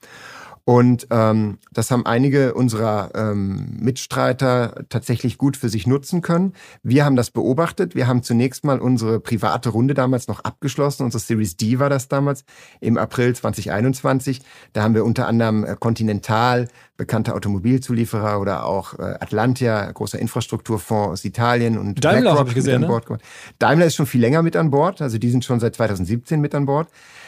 Und 0.66 1.08
ähm, 1.10 1.58
das 1.74 1.92
haben 1.92 2.06
einige 2.06 2.54
unserer 2.54 3.12
ähm, 3.16 3.76
Mitstreiter 3.82 4.86
tatsächlich 4.88 5.38
gut 5.38 5.58
für 5.58 5.68
sich 5.68 5.88
nutzen 5.88 6.22
können. 6.22 6.54
Wir 6.84 7.04
haben 7.04 7.18
das 7.18 7.32
beobachtet. 7.32 7.96
Wir 7.96 8.08
haben 8.08 8.24
zunächst 8.24 8.64
mal 8.64 8.80
unsere 8.80 9.20
private 9.20 9.70
Runde 9.70 9.94
damals 9.94 10.30
noch 10.30 10.40
abgeschlossen. 10.40 11.04
Unsere 11.04 11.22
Series 11.22 11.58
D 11.58 11.80
war 11.80 11.90
das 11.90 12.08
damals 12.08 12.46
im 12.80 12.98
April 12.98 13.36
2021. 13.36 14.42
Da 14.72 14.84
haben 14.84 14.96
wir 14.96 15.04
unter 15.04 15.28
anderem 15.28 15.66
äh, 15.66 15.76
Continental, 15.78 16.70
bekannte 16.96 17.36
Automobilzulieferer 17.36 18.40
oder 18.40 18.66
auch 18.66 18.98
äh, 18.98 19.18
Atlantia, 19.20 19.92
großer 19.92 20.18
Infrastrukturfonds 20.18 21.12
aus 21.12 21.26
Italien 21.26 21.78
und 21.78 22.06
Daimler 22.06 22.38
habe 22.38 22.50
ich 22.50 22.56
gesehen, 22.56 22.86
an 22.86 22.90
Bord. 22.90 23.10
Ne? 23.10 23.18
Daimler 23.60 23.88
ist 23.88 23.96
schon 23.96 24.06
viel 24.06 24.22
länger 24.22 24.42
mit 24.44 24.56
an 24.56 24.70
Bord. 24.70 25.02
Also 25.02 25.18
die 25.18 25.30
sind 25.30 25.44
schon 25.44 25.60
seit 25.60 25.76
2017 25.76 26.40
mit 26.40 26.56
an 26.56 26.66
Bord. 26.66 26.88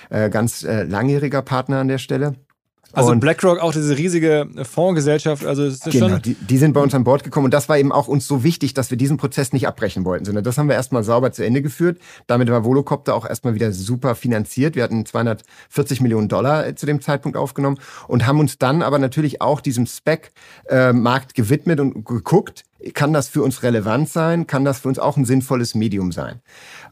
Äh, 0.09 0.29
ganz 0.29 0.63
äh, 0.63 0.83
langjähriger 0.83 1.41
Partner 1.41 1.79
an 1.79 1.89
der 1.89 1.97
Stelle. 1.97 2.35
Also 2.95 3.11
und 3.11 3.19
BlackRock, 3.19 3.59
auch 3.59 3.73
diese 3.73 3.97
riesige 3.97 4.47
Fondsgesellschaft, 4.63 5.45
also 5.45 5.63
ist 5.63 5.83
genau, 5.83 6.09
schon 6.09 6.21
die, 6.21 6.33
die 6.35 6.57
sind 6.57 6.73
bei 6.73 6.81
uns 6.81 6.95
an 6.95 7.03
Bord 7.03 7.23
gekommen 7.23 7.45
und 7.45 7.53
das 7.53 7.69
war 7.69 7.77
eben 7.77 7.91
auch 7.91 8.07
uns 8.07 8.27
so 8.27 8.43
wichtig, 8.43 8.73
dass 8.73 8.89
wir 8.89 8.97
diesen 8.97 9.17
Prozess 9.17 9.53
nicht 9.53 9.67
abbrechen 9.67 10.05
wollten, 10.05 10.25
sondern 10.25 10.43
das 10.43 10.57
haben 10.57 10.67
wir 10.67 10.75
erstmal 10.75 11.03
sauber 11.03 11.31
zu 11.31 11.45
Ende 11.45 11.61
geführt. 11.61 11.99
Damit 12.27 12.49
war 12.49 12.63
Volocopter 12.63 13.15
auch 13.15 13.27
erstmal 13.27 13.53
wieder 13.53 13.71
super 13.71 14.15
finanziert. 14.15 14.75
Wir 14.75 14.83
hatten 14.83 15.05
240 15.05 16.01
Millionen 16.01 16.29
Dollar 16.29 16.67
äh, 16.67 16.75
zu 16.75 16.85
dem 16.85 17.01
Zeitpunkt 17.01 17.37
aufgenommen 17.37 17.77
und 18.07 18.25
haben 18.25 18.39
uns 18.39 18.57
dann 18.57 18.81
aber 18.81 18.99
natürlich 18.99 19.41
auch 19.41 19.61
diesem 19.61 19.85
Spec-Markt 19.85 21.31
äh, 21.31 21.41
gewidmet 21.41 21.79
und 21.79 22.05
geguckt, 22.05 22.63
kann 22.93 23.13
das 23.13 23.27
für 23.27 23.41
uns 23.41 23.63
relevant 23.63 24.09
sein? 24.09 24.47
Kann 24.47 24.65
das 24.65 24.79
für 24.79 24.87
uns 24.87 24.99
auch 24.99 25.17
ein 25.17 25.25
sinnvolles 25.25 25.75
Medium 25.75 26.11
sein? 26.11 26.41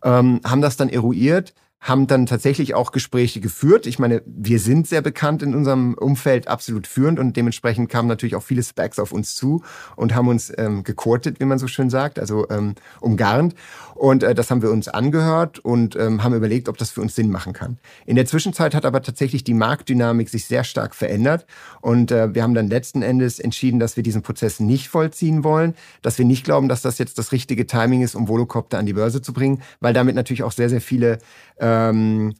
Ähm, 0.03 0.41
haben 0.43 0.61
das 0.61 0.77
dann 0.77 0.89
eruiert, 0.89 1.53
haben 1.83 2.07
dann 2.07 2.25
tatsächlich 2.25 2.75
auch 2.75 2.93
Gespräche 2.93 3.41
geführt. 3.41 3.85
Ich 3.85 3.99
meine, 3.99 4.23
wir 4.25 4.59
sind 4.59 4.87
sehr 4.87 5.01
bekannt 5.01 5.43
in 5.43 5.53
unserem 5.53 5.95
Umfeld, 5.95 6.47
absolut 6.47 6.87
führend 6.87 7.19
und 7.19 7.35
dementsprechend 7.35 7.89
kamen 7.89 8.07
natürlich 8.07 8.35
auch 8.35 8.43
viele 8.43 8.63
Specs 8.63 8.99
auf 8.99 9.11
uns 9.11 9.35
zu 9.35 9.63
und 9.97 10.15
haben 10.15 10.29
uns 10.29 10.51
ähm, 10.57 10.83
gekortet, 10.83 11.41
wie 11.41 11.45
man 11.45 11.59
so 11.59 11.67
schön 11.67 11.89
sagt, 11.89 12.19
also 12.19 12.49
ähm, 12.49 12.75
umgarnt. 13.01 13.53
Und 13.95 14.23
äh, 14.23 14.33
das 14.33 14.49
haben 14.49 14.61
wir 14.61 14.71
uns 14.71 14.87
angehört 14.87 15.59
und 15.59 15.97
ähm, 15.97 16.23
haben 16.23 16.33
überlegt, 16.33 16.69
ob 16.69 16.77
das 16.77 16.89
für 16.89 17.01
uns 17.01 17.15
Sinn 17.15 17.29
machen 17.29 17.51
kann. 17.51 17.77
In 18.05 18.15
der 18.15 18.25
Zwischenzeit 18.25 18.73
hat 18.75 18.85
aber 18.85 19.01
tatsächlich 19.01 19.43
die 19.43 19.53
Marktdynamik 19.53 20.29
sich 20.29 20.45
sehr 20.45 20.63
stark 20.63 20.95
verändert 20.95 21.45
und 21.81 22.11
äh, 22.11 22.33
wir 22.33 22.43
haben 22.43 22.53
dann 22.53 22.69
letzten 22.69 23.01
Endes 23.01 23.39
entschieden, 23.39 23.79
dass 23.79 23.97
wir 23.97 24.03
diesen 24.03 24.21
Prozess 24.21 24.61
nicht 24.61 24.87
vollziehen 24.87 25.43
wollen, 25.43 25.75
dass 26.01 26.17
wir 26.17 26.25
nicht 26.25 26.45
glauben, 26.45 26.69
dass 26.69 26.81
das 26.81 26.97
jetzt 26.97 27.17
das 27.17 27.33
richtige 27.33 27.67
Timing 27.67 28.03
ist, 28.03 28.15
um 28.15 28.29
Volocopter 28.29 28.77
an 28.77 28.85
die 28.85 28.93
Börse 28.93 29.21
zu 29.21 29.33
bringen, 29.33 29.61
weil 29.81 29.93
damit 29.93 30.15
natürlich 30.15 30.43
auch 30.43 30.53
sehr, 30.53 30.69
sehr 30.69 30.81
viele 30.81 31.19
äh, 31.57 31.72
ähm, 31.73 32.33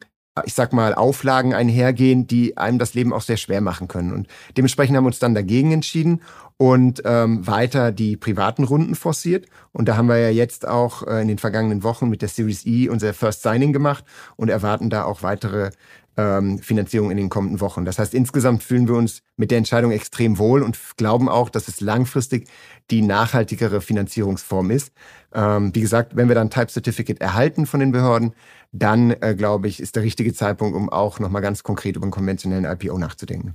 ich 0.44 0.54
sag 0.54 0.72
mal, 0.72 0.94
Auflagen 0.94 1.54
einhergehen, 1.54 2.26
die 2.26 2.56
einem 2.56 2.80
das 2.80 2.94
Leben 2.94 3.12
auch 3.12 3.22
sehr 3.22 3.36
schwer 3.36 3.60
machen 3.60 3.86
können. 3.86 4.12
Und 4.12 4.26
dementsprechend 4.56 4.96
haben 4.96 5.04
wir 5.04 5.08
uns 5.08 5.20
dann 5.20 5.34
dagegen 5.34 5.70
entschieden 5.70 6.22
und 6.56 7.02
ähm, 7.04 7.46
weiter 7.46 7.92
die 7.92 8.16
privaten 8.16 8.64
Runden 8.64 8.96
forciert. 8.96 9.46
Und 9.72 9.88
da 9.88 9.96
haben 9.96 10.08
wir 10.08 10.18
ja 10.18 10.30
jetzt 10.30 10.66
auch 10.66 11.06
äh, 11.06 11.22
in 11.22 11.28
den 11.28 11.38
vergangenen 11.38 11.84
Wochen 11.84 12.08
mit 12.08 12.20
der 12.20 12.28
Series 12.28 12.66
E 12.66 12.88
unser 12.88 13.14
First 13.14 13.42
Signing 13.42 13.72
gemacht 13.72 14.04
und 14.34 14.48
erwarten 14.48 14.90
da 14.90 15.04
auch 15.04 15.22
weitere 15.22 15.70
ähm, 16.16 16.58
Finanzierung 16.58 17.10
in 17.10 17.16
den 17.16 17.28
kommenden 17.28 17.60
Wochen. 17.60 17.84
Das 17.84 17.98
heißt, 17.98 18.14
insgesamt 18.14 18.62
fühlen 18.62 18.88
wir 18.88 18.94
uns 18.94 19.22
mit 19.36 19.50
der 19.50 19.58
Entscheidung 19.58 19.90
extrem 19.90 20.38
wohl 20.38 20.62
und 20.62 20.78
glauben 20.96 21.28
auch, 21.28 21.48
dass 21.48 21.68
es 21.68 21.80
langfristig 21.80 22.48
die 22.90 23.02
nachhaltigere 23.02 23.80
Finanzierungsform 23.80 24.70
ist. 24.70 24.92
Ähm, 25.34 25.74
wie 25.74 25.80
gesagt, 25.80 26.16
wenn 26.16 26.28
wir 26.28 26.34
dann 26.34 26.50
Type 26.50 26.68
Certificate 26.68 27.20
erhalten 27.20 27.66
von 27.66 27.80
den 27.80 27.92
Behörden, 27.92 28.34
dann 28.72 29.10
äh, 29.20 29.34
glaube 29.36 29.68
ich, 29.68 29.80
ist 29.80 29.96
der 29.96 30.02
richtige 30.02 30.32
Zeitpunkt, 30.32 30.76
um 30.76 30.88
auch 30.88 31.18
nochmal 31.18 31.42
ganz 31.42 31.62
konkret 31.62 31.96
über 31.96 32.04
einen 32.04 32.12
konventionellen 32.12 32.64
IPO 32.64 32.98
nachzudenken. 32.98 33.54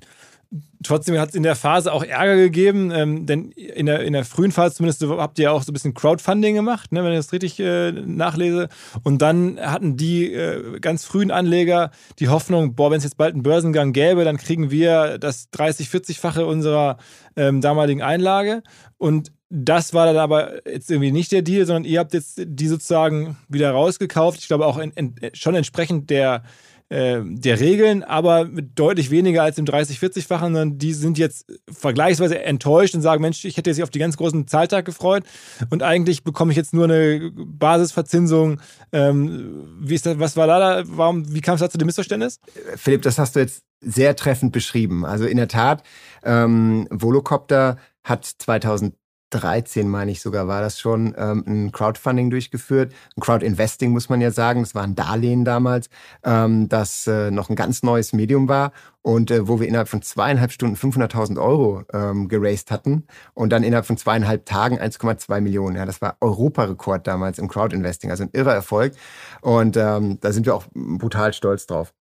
Trotzdem 0.81 1.19
hat 1.19 1.29
es 1.29 1.35
in 1.35 1.43
der 1.43 1.55
Phase 1.55 1.93
auch 1.93 2.03
Ärger 2.03 2.35
gegeben, 2.35 2.89
ähm, 2.89 3.27
denn 3.27 3.51
in 3.51 3.85
der, 3.85 3.99
in 3.99 4.13
der 4.13 4.25
frühen 4.25 4.51
Phase 4.51 4.75
zumindest 4.75 5.03
habt 5.03 5.37
ihr 5.37 5.43
ja 5.43 5.51
auch 5.51 5.61
so 5.61 5.71
ein 5.71 5.73
bisschen 5.73 5.93
Crowdfunding 5.93 6.55
gemacht, 6.55 6.91
ne, 6.91 7.03
wenn 7.03 7.11
ich 7.11 7.19
das 7.19 7.33
richtig 7.33 7.59
äh, 7.59 7.91
nachlese. 7.91 8.67
Und 9.03 9.21
dann 9.21 9.59
hatten 9.59 9.95
die 9.95 10.33
äh, 10.33 10.79
ganz 10.79 11.05
frühen 11.05 11.29
Anleger 11.29 11.91
die 12.17 12.29
Hoffnung, 12.29 12.73
boah, 12.73 12.89
wenn 12.89 12.97
es 12.97 13.03
jetzt 13.03 13.17
bald 13.17 13.33
einen 13.33 13.43
Börsengang 13.43 13.93
gäbe, 13.93 14.23
dann 14.23 14.37
kriegen 14.37 14.71
wir 14.71 15.19
das 15.19 15.51
30-, 15.51 15.87
40-fache 15.87 16.41
unserer 16.41 16.97
ähm, 17.35 17.61
damaligen 17.61 18.01
Einlage. 18.01 18.63
Und 18.99 19.31
das 19.49 19.93
war 19.95 20.05
dann 20.05 20.17
aber 20.17 20.67
jetzt 20.67 20.91
irgendwie 20.91 21.11
nicht 21.11 21.31
der 21.31 21.41
Deal, 21.41 21.65
sondern 21.65 21.85
ihr 21.85 21.99
habt 21.99 22.13
jetzt 22.13 22.41
die 22.45 22.67
sozusagen 22.67 23.37
wieder 23.47 23.71
rausgekauft. 23.71 24.39
Ich 24.39 24.47
glaube 24.47 24.67
auch 24.67 24.77
in, 24.77 24.91
in, 24.91 25.15
schon 25.33 25.55
entsprechend 25.55 26.11
der 26.11 26.43
äh, 26.89 27.21
der 27.23 27.59
Regeln, 27.59 28.03
aber 28.03 28.45
mit 28.45 28.79
deutlich 28.79 29.11
weniger 29.11 29.43
als 29.43 29.59
im 29.59 29.65
30-40-fachen, 29.65 30.45
sondern 30.45 30.79
die 30.79 30.93
sind 30.93 31.19
jetzt 31.19 31.45
vergleichsweise 31.71 32.43
enttäuscht 32.43 32.95
und 32.95 33.01
sagen, 33.01 33.21
Mensch, 33.21 33.45
ich 33.45 33.57
hätte 33.57 33.71
sich 33.71 33.83
auf 33.83 33.91
die 33.91 33.99
ganz 33.99 34.17
großen 34.17 34.47
Zahltag 34.47 34.85
gefreut 34.85 35.23
und 35.69 35.83
eigentlich 35.83 36.23
bekomme 36.23 36.51
ich 36.51 36.57
jetzt 36.57 36.73
nur 36.73 36.85
eine 36.85 37.31
Basisverzinsung. 37.31 38.59
Ähm, 38.91 39.77
wie 39.81 39.93
ist 39.93 40.07
das, 40.07 40.17
was 40.17 40.35
war 40.35 40.47
da, 40.47 40.81
warum, 40.87 41.31
wie 41.31 41.41
kam 41.41 41.53
es 41.53 41.61
da 41.61 41.69
zu 41.69 41.77
dem 41.77 41.85
Missverständnis? 41.85 42.39
Philipp, 42.75 43.03
das 43.03 43.19
hast 43.19 43.35
du 43.35 43.39
jetzt 43.39 43.61
sehr 43.81 44.15
treffend 44.15 44.51
beschrieben. 44.51 45.05
Also 45.05 45.25
in 45.25 45.37
der 45.37 45.47
Tat, 45.47 45.83
ähm, 46.23 46.87
Volocopter 46.89 47.77
hat 48.03 48.25
2000 48.25 48.95
13, 49.29 49.87
meine 49.87 50.11
ich 50.11 50.21
sogar, 50.21 50.47
war 50.47 50.61
das 50.61 50.79
schon, 50.79 51.13
ähm, 51.17 51.43
ein 51.47 51.71
Crowdfunding 51.71 52.29
durchgeführt. 52.29 52.93
Ein 53.15 53.21
Crowdinvesting, 53.21 53.91
muss 53.91 54.09
man 54.09 54.21
ja 54.21 54.31
sagen. 54.31 54.61
Das 54.61 54.75
war 54.75 54.83
ein 54.83 54.95
Darlehen 54.95 55.45
damals, 55.45 55.89
ähm, 56.23 56.67
das 56.69 57.07
äh, 57.07 57.31
noch 57.31 57.49
ein 57.49 57.55
ganz 57.55 57.83
neues 57.83 58.13
Medium 58.13 58.47
war 58.47 58.71
und 59.01 59.31
äh, 59.31 59.47
wo 59.47 59.59
wir 59.59 59.67
innerhalb 59.67 59.87
von 59.87 60.01
zweieinhalb 60.01 60.51
Stunden 60.51 60.75
500.000 60.75 61.39
Euro 61.39 61.83
ähm, 61.93 62.27
geraced 62.27 62.71
hatten 62.71 63.05
und 63.33 63.51
dann 63.51 63.63
innerhalb 63.63 63.85
von 63.85 63.97
zweieinhalb 63.97 64.45
Tagen 64.45 64.79
1,2 64.79 65.41
Millionen. 65.41 65.75
Ja, 65.75 65.85
das 65.85 66.01
war 66.01 66.17
Europarekord 66.21 67.05
damals 67.05 67.39
im 67.39 67.47
Crowdinvesting, 67.47 68.09
also 68.11 68.23
ein 68.23 68.29
irrer 68.33 68.53
Erfolg. 68.53 68.93
Und 69.41 69.77
ähm, 69.77 70.19
da 70.21 70.31
sind 70.31 70.45
wir 70.45 70.55
auch 70.55 70.65
brutal 70.73 71.33
stolz 71.33 71.67
drauf. 71.67 71.93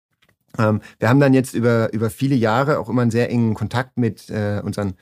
Ähm, 0.57 0.81
wir 0.99 1.09
haben 1.09 1.19
dann 1.19 1.33
jetzt 1.33 1.53
über, 1.53 1.93
über 1.93 2.09
viele 2.09 2.35
Jahre 2.35 2.79
auch 2.79 2.89
immer 2.89 3.01
einen 3.01 3.11
sehr 3.11 3.29
engen 3.29 3.53
Kontakt 3.53 3.97
mit 3.97 4.29
äh, 4.29 4.61
unseren 4.63 4.93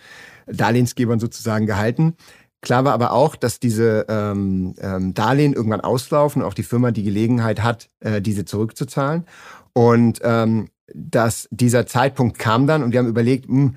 Darlehensgebern 0.47 1.19
sozusagen 1.19 1.65
gehalten. 1.65 2.15
Klar 2.61 2.85
war 2.85 2.93
aber 2.93 3.11
auch, 3.11 3.35
dass 3.35 3.59
diese 3.59 4.05
ähm, 4.09 4.73
ähm, 4.81 5.13
Darlehen 5.13 5.53
irgendwann 5.53 5.81
auslaufen 5.81 6.41
und 6.41 6.47
auch 6.47 6.55
die 6.55 6.63
Firma 6.63 6.91
die 6.91 7.03
Gelegenheit 7.03 7.61
hat, 7.61 7.89
äh, 7.99 8.21
diese 8.21 8.45
zurückzuzahlen. 8.45 9.25
Und 9.73 10.19
ähm, 10.23 10.69
dass 10.93 11.47
dieser 11.51 11.85
Zeitpunkt 11.85 12.39
kam 12.39 12.65
dann 12.65 12.81
und 12.81 12.91
wir 12.93 12.99
haben 12.99 13.07
überlegt, 13.07 13.47
mh, 13.47 13.55
hm, 13.55 13.75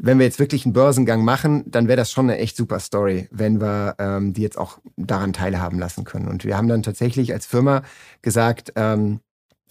wenn 0.00 0.18
wir 0.18 0.26
jetzt 0.26 0.38
wirklich 0.38 0.64
einen 0.64 0.74
Börsengang 0.74 1.24
machen, 1.24 1.64
dann 1.66 1.88
wäre 1.88 1.96
das 1.96 2.12
schon 2.12 2.30
eine 2.30 2.38
echt 2.38 2.56
super 2.56 2.78
Story, 2.78 3.28
wenn 3.32 3.60
wir 3.60 3.96
ähm, 3.98 4.32
die 4.32 4.42
jetzt 4.42 4.56
auch 4.56 4.78
daran 4.96 5.32
teilhaben 5.32 5.78
lassen 5.78 6.04
können. 6.04 6.28
Und 6.28 6.44
wir 6.44 6.56
haben 6.56 6.68
dann 6.68 6.84
tatsächlich 6.84 7.32
als 7.32 7.46
Firma 7.46 7.82
gesagt, 8.22 8.72
ähm, 8.76 9.18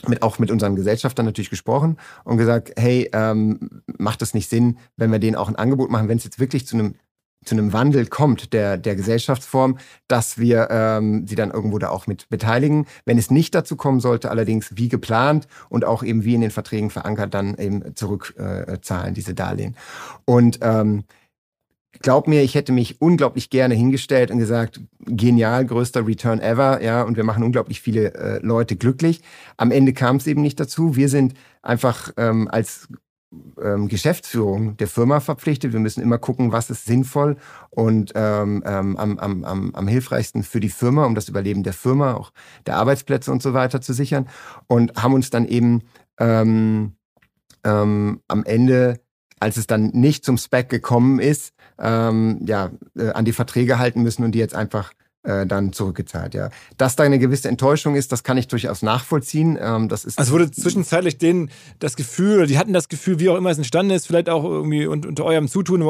mit 0.05 0.21
auch 0.21 0.39
mit 0.39 0.51
unseren 0.51 0.75
Gesellschaftern 0.75 1.25
natürlich 1.25 1.49
gesprochen 1.49 1.97
und 2.23 2.37
gesagt, 2.37 2.73
hey, 2.77 3.09
ähm, 3.13 3.81
macht 3.97 4.21
es 4.21 4.33
nicht 4.33 4.49
Sinn, 4.49 4.77
wenn 4.95 5.11
wir 5.11 5.19
denen 5.19 5.35
auch 5.35 5.47
ein 5.47 5.55
Angebot 5.55 5.89
machen, 5.89 6.07
wenn 6.07 6.17
es 6.17 6.23
jetzt 6.23 6.39
wirklich 6.39 6.67
zu 6.67 6.75
einem 6.75 6.95
zu 7.45 7.55
einem 7.55 7.71
Wandel 7.71 8.07
kommt 8.07 8.51
der, 8.53 8.77
der 8.77 8.95
Gesellschaftsform, 8.95 9.77
dass 10.07 10.37
wir 10.37 10.67
ähm, 10.69 11.25
sie 11.27 11.35
dann 11.35 11.51
irgendwo 11.51 11.77
da 11.79 11.89
auch 11.89 12.05
mit 12.05 12.29
beteiligen. 12.29 12.85
Wenn 13.05 13.17
es 13.17 13.31
nicht 13.31 13.55
dazu 13.55 13.75
kommen 13.75 13.99
sollte, 13.99 14.29
allerdings 14.29 14.75
wie 14.75 14.89
geplant 14.89 15.47
und 15.69 15.85
auch 15.85 16.03
eben 16.03 16.25
wie 16.25 16.35
in 16.35 16.41
den 16.41 16.51
Verträgen 16.51 16.89
verankert, 16.89 17.33
dann 17.33 17.55
eben 17.55 17.95
zurückzahlen, 17.95 19.11
äh, 19.11 19.13
diese 19.13 19.33
Darlehen. 19.33 19.77
Und 20.25 20.59
ähm, 20.61 21.05
glaub 22.01 22.27
mir, 22.27 22.43
ich 22.43 22.55
hätte 22.55 22.71
mich 22.71 23.01
unglaublich 23.01 23.49
gerne 23.49 23.75
hingestellt 23.75 24.31
und 24.31 24.39
gesagt, 24.39 24.79
genial, 24.99 25.65
größter 25.65 26.05
Return 26.05 26.39
ever, 26.39 26.81
ja, 26.81 27.03
und 27.03 27.17
wir 27.17 27.23
machen 27.23 27.43
unglaublich 27.43 27.81
viele 27.81 28.13
äh, 28.13 28.39
Leute 28.41 28.75
glücklich. 28.75 29.21
Am 29.57 29.71
Ende 29.71 29.93
kam 29.93 30.17
es 30.17 30.27
eben 30.27 30.41
nicht 30.41 30.59
dazu. 30.59 30.95
Wir 30.95 31.09
sind 31.09 31.33
einfach 31.61 32.11
ähm, 32.17 32.47
als 32.49 32.87
ähm, 33.61 33.87
Geschäftsführung 33.87 34.77
der 34.77 34.87
Firma 34.87 35.19
verpflichtet. 35.19 35.73
Wir 35.73 35.79
müssen 35.79 36.01
immer 36.01 36.17
gucken, 36.17 36.51
was 36.51 36.69
ist 36.69 36.85
sinnvoll 36.85 37.37
und 37.69 38.13
ähm, 38.15 38.63
ähm, 38.65 38.97
am, 38.97 39.17
am, 39.17 39.43
am, 39.43 39.75
am 39.75 39.87
hilfreichsten 39.87 40.43
für 40.43 40.59
die 40.59 40.69
Firma, 40.69 41.05
um 41.05 41.15
das 41.15 41.29
Überleben 41.29 41.63
der 41.63 41.73
Firma, 41.73 42.13
auch 42.13 42.31
der 42.65 42.77
Arbeitsplätze 42.77 43.31
und 43.31 43.41
so 43.41 43.53
weiter 43.53 43.81
zu 43.81 43.93
sichern. 43.93 44.27
Und 44.67 44.95
haben 44.95 45.13
uns 45.13 45.29
dann 45.29 45.45
eben 45.45 45.83
ähm, 46.19 46.93
ähm, 47.63 48.21
am 48.27 48.43
Ende 48.45 48.99
als 49.39 49.57
es 49.57 49.67
dann 49.67 49.87
nicht 49.93 50.25
zum 50.25 50.37
Spec 50.37 50.69
gekommen 50.69 51.19
ist, 51.19 51.53
ähm, 51.79 52.39
ja, 52.45 52.71
äh, 52.97 53.09
an 53.09 53.25
die 53.25 53.33
Verträge 53.33 53.79
halten 53.79 54.03
müssen 54.03 54.23
und 54.23 54.31
die 54.33 54.39
jetzt 54.39 54.55
einfach 54.55 54.91
äh, 55.27 55.45
dann 55.45 55.73
zurückgezahlt, 55.73 56.33
ja. 56.33 56.49
Dass 56.77 56.95
da 56.95 57.03
eine 57.03 57.19
gewisse 57.19 57.49
Enttäuschung 57.49 57.95
ist, 57.95 58.11
das 58.11 58.23
kann 58.23 58.37
ich 58.37 58.47
durchaus 58.47 58.81
nachvollziehen. 58.81 59.57
Ähm, 59.59 59.89
das 59.89 60.05
ist 60.05 60.17
also 60.17 60.33
wurde 60.33 60.49
zwischenzeitlich 60.49 61.17
denen 61.17 61.51
das 61.79 61.97
Gefühl, 61.97 62.47
die 62.47 62.57
hatten 62.57 62.71
das 62.71 62.87
Gefühl, 62.87 63.19
wie 63.19 63.29
auch 63.29 63.35
immer 63.35 63.49
es 63.49 63.57
entstanden 63.57 63.91
ist, 63.91 64.07
vielleicht 64.07 64.29
auch 64.29 64.43
irgendwie 64.43 64.87
unter 64.87 65.25
eurem 65.25 65.49
Zutun, 65.49 65.81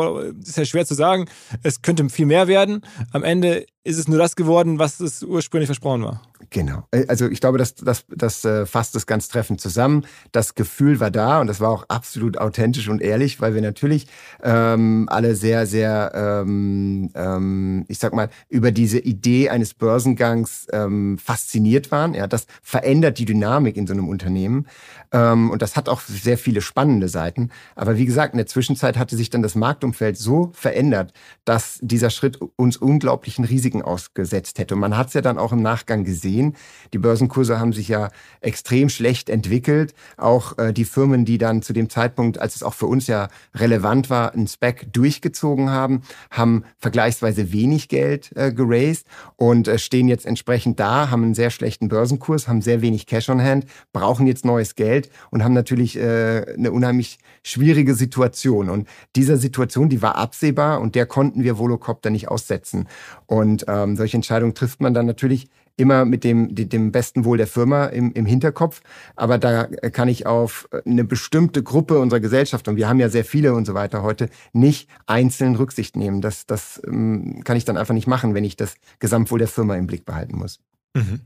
ist 0.41 0.57
ja 0.57 0.65
schwer 0.65 0.85
zu 0.85 0.95
sagen, 0.95 1.25
es 1.61 1.83
könnte 1.83 2.09
viel 2.09 2.25
mehr 2.25 2.47
werden. 2.47 2.81
Am 3.11 3.23
Ende 3.23 3.67
ist 3.88 3.97
es 3.97 4.07
nur 4.09 4.17
das 4.17 4.35
geworden, 4.35 4.79
was 4.79 4.99
es 4.99 5.23
ursprünglich 5.23 5.67
versprochen 5.67 6.03
war. 6.03 6.21
Genau. 6.49 6.83
Äh, 6.91 7.05
also 7.07 7.27
ich 7.27 7.39
glaube, 7.39 7.57
das, 7.57 7.75
das, 7.75 8.05
das 8.09 8.43
äh, 8.45 8.65
fasst 8.65 8.95
es 8.95 9.05
ganz 9.05 9.27
treffend 9.27 9.61
zusammen. 9.61 10.05
Das 10.31 10.55
Gefühl 10.55 10.99
war 10.99 11.11
da 11.11 11.41
und 11.41 11.47
das 11.47 11.59
war 11.59 11.69
auch 11.69 11.85
absolut 11.88 12.38
authentisch 12.38 12.89
und 12.89 13.01
ehrlich, 13.01 13.41
weil 13.41 13.53
wir 13.53 13.61
natürlich 13.61 14.07
ähm, 14.43 15.07
alle 15.09 15.35
sehr, 15.35 15.65
sehr, 15.65 16.11
ähm, 16.13 17.09
ähm, 17.15 17.85
ich 17.88 17.99
sag 17.99 18.13
mal, 18.13 18.29
über 18.49 18.71
diese 18.71 18.99
Idee 18.99 19.49
eines 19.49 19.73
Börsengangs 19.73 20.67
ähm, 20.71 21.17
fasziniert 21.17 21.91
waren. 21.91 22.13
Ja, 22.13 22.27
das 22.27 22.47
verändert 22.61 23.17
die 23.19 23.25
Dynamik 23.25 23.77
in 23.77 23.88
so 23.88 23.93
einem 23.93 24.07
Unternehmen. 24.07 24.67
Ähm, 25.11 25.49
und 25.49 25.61
das 25.61 25.75
hat 25.75 25.89
auch 25.89 26.01
sehr 26.01 26.38
viele 26.38 26.61
spannende 26.61 27.07
Seiten. 27.09 27.49
Aber 27.75 27.97
wie 27.97 28.05
gesagt, 28.05 28.33
in 28.33 28.38
der 28.38 28.47
Zwischenzeit 28.47 28.97
hatte 28.97 29.15
sich 29.15 29.29
dann 29.29 29.41
das 29.41 29.55
Marktumfeld 29.55 30.17
so 30.17 30.51
verändert, 30.53 31.13
dass 31.45 31.79
dieser 31.81 32.09
Schritt 32.09 32.39
uns 32.55 32.77
unglaublichen 32.77 33.45
Risiken 33.45 33.76
ausgesetzt 33.82 34.59
hätte. 34.59 34.75
Und 34.75 34.82
man 34.82 34.97
hat 34.97 35.07
es 35.07 35.13
ja 35.13 35.21
dann 35.21 35.38
auch 35.38 35.51
im 35.51 35.61
Nachgang 35.61 36.03
gesehen. 36.03 36.55
Die 36.93 36.97
Börsenkurse 36.97 37.59
haben 37.59 37.73
sich 37.73 37.88
ja 37.88 38.09
extrem 38.41 38.89
schlecht 38.89 39.30
entwickelt. 39.30 39.93
Auch 40.17 40.57
äh, 40.57 40.73
die 40.73 40.86
Firmen, 40.86 41.25
die 41.25 41.38
dann 41.38 41.61
zu 41.61 41.73
dem 41.73 41.89
Zeitpunkt, 41.89 42.39
als 42.39 42.55
es 42.55 42.63
auch 42.63 42.73
für 42.73 42.88
uns 42.88 43.07
ja 43.07 43.28
relevant 43.55 44.09
war, 44.09 44.34
ein 44.34 44.47
Spec 44.47 44.91
durchgezogen 44.93 45.69
haben, 45.69 46.01
haben 46.32 46.63
vergleichsweise 46.78 47.51
wenig 47.51 47.89
Geld 47.89 48.32
äh, 48.36 48.51
geraced 48.51 49.05
und 49.36 49.67
äh, 49.67 49.78
stehen 49.80 50.07
jetzt 50.07 50.25
entsprechend 50.25 50.80
da, 50.80 51.09
haben 51.09 51.23
einen 51.23 51.34
sehr 51.34 51.49
schlechten 51.49 51.88
Börsenkurs, 51.88 52.47
haben 52.47 52.61
sehr 52.61 52.82
wenig 52.82 53.05
Cash 53.05 53.30
on 53.30 53.41
Hand, 53.41 53.65
brauchen 53.93 54.28
jetzt 54.28 54.45
neues 54.45 54.75
Geld 54.75 55.09
und 55.32 55.43
haben 55.43 55.53
natürlich 55.53 55.97
äh, 55.97 56.45
eine 56.57 56.71
unheimlich 56.71 57.19
schwierige 57.43 57.95
Situation. 57.95 58.69
Und 58.69 58.88
dieser 59.15 59.38
Situation, 59.38 59.89
die 59.89 60.01
war 60.01 60.15
absehbar 60.15 60.82
und 60.82 60.95
der 60.95 61.05
konnten 61.05 61.43
wir 61.43 61.57
Volocopter 61.57 62.09
nicht 62.09 62.28
aussetzen. 62.28 62.88
Und 63.25 63.56
ähm, 63.67 63.95
solche 63.95 64.17
Entscheidungen 64.17 64.53
trifft 64.53 64.81
man 64.81 64.93
dann 64.93 65.05
natürlich 65.05 65.49
immer 65.77 66.05
mit 66.05 66.23
dem, 66.23 66.55
dem 66.55 66.91
besten 66.91 67.23
Wohl 67.23 67.37
der 67.37 67.47
Firma 67.47 67.85
im, 67.85 68.11
im 68.13 68.25
Hinterkopf. 68.25 68.81
Aber 69.15 69.37
da 69.37 69.65
kann 69.65 70.07
ich 70.07 70.25
auf 70.25 70.67
eine 70.85 71.03
bestimmte 71.03 71.63
Gruppe 71.63 71.99
unserer 71.99 72.19
Gesellschaft, 72.19 72.67
und 72.67 72.75
wir 72.75 72.89
haben 72.89 72.99
ja 72.99 73.09
sehr 73.09 73.23
viele 73.23 73.53
und 73.53 73.65
so 73.65 73.73
weiter 73.73 74.01
heute, 74.01 74.29
nicht 74.53 74.89
einzeln 75.05 75.55
Rücksicht 75.55 75.95
nehmen. 75.95 76.21
Das, 76.21 76.45
das 76.47 76.81
ähm, 76.85 77.43
kann 77.43 77.57
ich 77.57 77.65
dann 77.65 77.77
einfach 77.77 77.93
nicht 77.93 78.07
machen, 78.07 78.33
wenn 78.33 78.43
ich 78.43 78.55
das 78.57 78.75
Gesamtwohl 78.99 79.39
der 79.39 79.47
Firma 79.47 79.75
im 79.75 79.87
Blick 79.87 80.05
behalten 80.05 80.37
muss. 80.37 80.59
Mhm. 80.93 81.21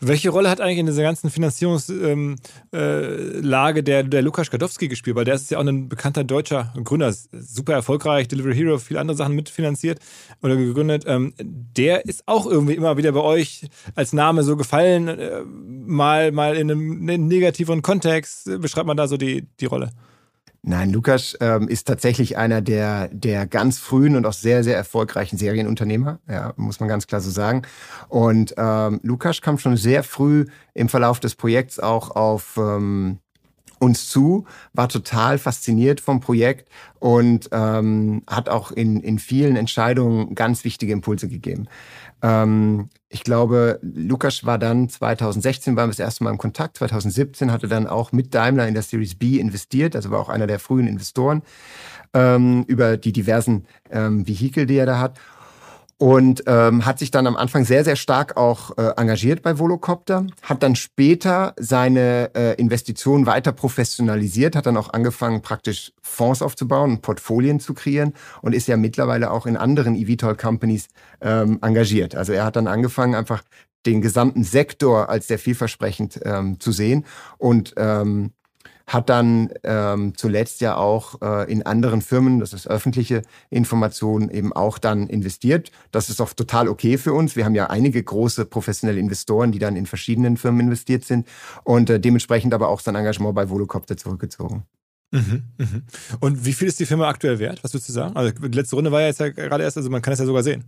Welche 0.00 0.30
Rolle 0.30 0.50
hat 0.50 0.60
eigentlich 0.60 0.78
in 0.78 0.86
dieser 0.86 1.02
ganzen 1.02 1.30
Finanzierungslage 1.30 2.10
ähm, 2.12 2.36
äh, 2.72 3.82
der, 3.82 4.02
der 4.04 4.22
Lukas 4.22 4.50
Gadowski 4.50 4.88
gespielt? 4.88 5.16
Weil 5.16 5.24
der 5.24 5.34
ist 5.34 5.50
ja 5.50 5.58
auch 5.58 5.66
ein 5.66 5.88
bekannter 5.88 6.24
deutscher 6.24 6.72
Gründer, 6.84 7.12
super 7.32 7.72
erfolgreich, 7.72 8.28
Delivery 8.28 8.54
Hero, 8.54 8.78
viele 8.78 9.00
andere 9.00 9.16
Sachen 9.16 9.34
mitfinanziert 9.34 9.98
oder 10.42 10.56
gegründet. 10.56 11.04
Ähm, 11.06 11.34
der 11.38 12.04
ist 12.06 12.22
auch 12.26 12.46
irgendwie 12.46 12.74
immer 12.74 12.96
wieder 12.96 13.12
bei 13.12 13.20
euch 13.20 13.66
als 13.94 14.12
Name 14.12 14.42
so 14.42 14.56
gefallen, 14.56 15.08
äh, 15.08 15.42
mal, 15.42 16.32
mal 16.32 16.56
in 16.56 16.70
einem, 16.70 17.02
in 17.02 17.10
einem 17.10 17.28
negativeren 17.28 17.82
Kontext. 17.82 18.60
Beschreibt 18.60 18.86
man 18.86 18.96
da 18.96 19.08
so 19.08 19.16
die, 19.16 19.46
die 19.60 19.66
Rolle? 19.66 19.90
Nein, 20.66 20.92
Lukas 20.92 21.36
ähm, 21.42 21.68
ist 21.68 21.86
tatsächlich 21.86 22.38
einer 22.38 22.62
der, 22.62 23.08
der 23.08 23.46
ganz 23.46 23.78
frühen 23.78 24.16
und 24.16 24.24
auch 24.24 24.32
sehr, 24.32 24.64
sehr 24.64 24.74
erfolgreichen 24.74 25.36
Serienunternehmer, 25.36 26.20
ja, 26.26 26.54
muss 26.56 26.80
man 26.80 26.88
ganz 26.88 27.06
klar 27.06 27.20
so 27.20 27.30
sagen. 27.30 27.62
Und 28.08 28.54
ähm, 28.56 28.98
Lukas 29.02 29.42
kam 29.42 29.58
schon 29.58 29.76
sehr 29.76 30.02
früh 30.02 30.46
im 30.72 30.88
Verlauf 30.88 31.20
des 31.20 31.34
Projekts 31.34 31.78
auch 31.78 32.16
auf 32.16 32.56
ähm, 32.56 33.18
uns 33.78 34.08
zu, 34.08 34.46
war 34.72 34.88
total 34.88 35.36
fasziniert 35.36 36.00
vom 36.00 36.20
Projekt 36.20 36.70
und 36.98 37.50
ähm, 37.52 38.22
hat 38.26 38.48
auch 38.48 38.70
in, 38.72 39.00
in 39.00 39.18
vielen 39.18 39.56
Entscheidungen 39.56 40.34
ganz 40.34 40.64
wichtige 40.64 40.94
Impulse 40.94 41.28
gegeben. 41.28 41.68
Ähm, 42.24 42.88
ich 43.10 43.22
glaube, 43.22 43.78
Lukas 43.82 44.46
war 44.46 44.58
dann 44.58 44.88
2016 44.88 45.76
waren 45.76 45.88
wir 45.88 45.92
das 45.92 45.98
erste 45.98 46.24
Mal 46.24 46.30
im 46.30 46.38
Kontakt. 46.38 46.78
2017 46.78 47.52
hatte 47.52 47.68
dann 47.68 47.86
auch 47.86 48.12
mit 48.12 48.34
Daimler 48.34 48.66
in 48.66 48.72
der 48.72 48.82
Series 48.82 49.14
B 49.14 49.38
investiert, 49.38 49.94
also 49.94 50.10
war 50.10 50.20
auch 50.20 50.30
einer 50.30 50.46
der 50.46 50.58
frühen 50.58 50.88
Investoren 50.88 51.42
ähm, 52.14 52.64
über 52.66 52.96
die 52.96 53.12
diversen 53.12 53.66
ähm, 53.90 54.26
Vehikel, 54.26 54.64
die 54.64 54.76
er 54.76 54.86
da 54.86 54.98
hat 54.98 55.20
und 55.98 56.44
ähm, 56.46 56.84
hat 56.84 56.98
sich 56.98 57.10
dann 57.10 57.26
am 57.26 57.36
Anfang 57.36 57.64
sehr, 57.64 57.84
sehr 57.84 57.96
stark 57.96 58.36
auch 58.36 58.76
äh, 58.76 58.92
engagiert 58.96 59.42
bei 59.42 59.58
Volocopter, 59.58 60.26
hat 60.42 60.62
dann 60.62 60.76
später 60.76 61.54
seine 61.58 62.30
äh, 62.34 62.54
Investitionen 62.54 63.26
weiter 63.26 63.52
professionalisiert, 63.52 64.56
hat 64.56 64.66
dann 64.66 64.76
auch 64.76 64.92
angefangen, 64.92 65.42
praktisch 65.42 65.92
Fonds 66.02 66.42
aufzubauen 66.42 67.00
Portfolien 67.00 67.60
zu 67.60 67.74
kreieren 67.74 68.12
und 68.42 68.54
ist 68.54 68.68
ja 68.68 68.76
mittlerweile 68.76 69.30
auch 69.30 69.46
in 69.46 69.56
anderen 69.56 69.94
eVTOL-Companies 69.94 70.88
ähm, 71.20 71.58
engagiert. 71.62 72.14
Also 72.14 72.32
er 72.32 72.44
hat 72.44 72.56
dann 72.56 72.66
angefangen, 72.66 73.14
einfach 73.14 73.42
den 73.86 74.00
gesamten 74.00 74.44
Sektor 74.44 75.08
als 75.08 75.28
sehr 75.28 75.38
vielversprechend 75.38 76.20
ähm, 76.24 76.58
zu 76.58 76.72
sehen 76.72 77.04
und 77.38 77.74
ähm, 77.76 78.32
hat 78.86 79.08
dann 79.08 79.50
ähm, 79.62 80.12
zuletzt 80.16 80.60
ja 80.60 80.76
auch 80.76 81.20
äh, 81.22 81.50
in 81.50 81.64
anderen 81.64 82.02
Firmen, 82.02 82.40
das 82.40 82.52
ist 82.52 82.68
öffentliche 82.68 83.22
Information, 83.50 84.30
eben 84.30 84.52
auch 84.52 84.78
dann 84.78 85.06
investiert. 85.06 85.70
Das 85.90 86.10
ist 86.10 86.20
auch 86.20 86.32
total 86.34 86.68
okay 86.68 86.98
für 86.98 87.12
uns. 87.12 87.36
Wir 87.36 87.44
haben 87.44 87.54
ja 87.54 87.70
einige 87.70 88.02
große 88.02 88.44
professionelle 88.44 89.00
Investoren, 89.00 89.52
die 89.52 89.58
dann 89.58 89.76
in 89.76 89.86
verschiedenen 89.86 90.36
Firmen 90.36 90.60
investiert 90.60 91.04
sind 91.04 91.26
und 91.64 91.88
äh, 91.90 91.98
dementsprechend 91.98 92.52
aber 92.52 92.68
auch 92.68 92.80
sein 92.80 92.94
Engagement 92.94 93.34
bei 93.34 93.48
Volocopter 93.48 93.96
zurückgezogen. 93.96 94.64
Mhm, 95.12 95.44
mhm. 95.58 95.82
Und 96.20 96.44
wie 96.44 96.52
viel 96.52 96.68
ist 96.68 96.80
die 96.80 96.86
Firma 96.86 97.08
aktuell 97.08 97.38
wert? 97.38 97.62
Was 97.62 97.72
würdest 97.72 97.88
du 97.88 97.92
sagen? 97.92 98.16
Also 98.16 98.32
die 98.32 98.56
letzte 98.56 98.76
Runde 98.76 98.90
war 98.90 99.00
ja 99.00 99.06
jetzt 99.06 99.20
ja 99.20 99.28
gerade 99.28 99.62
erst, 99.62 99.76
also 99.76 99.88
man 99.88 100.02
kann 100.02 100.12
es 100.12 100.18
ja 100.18 100.26
sogar 100.26 100.42
sehen. 100.42 100.64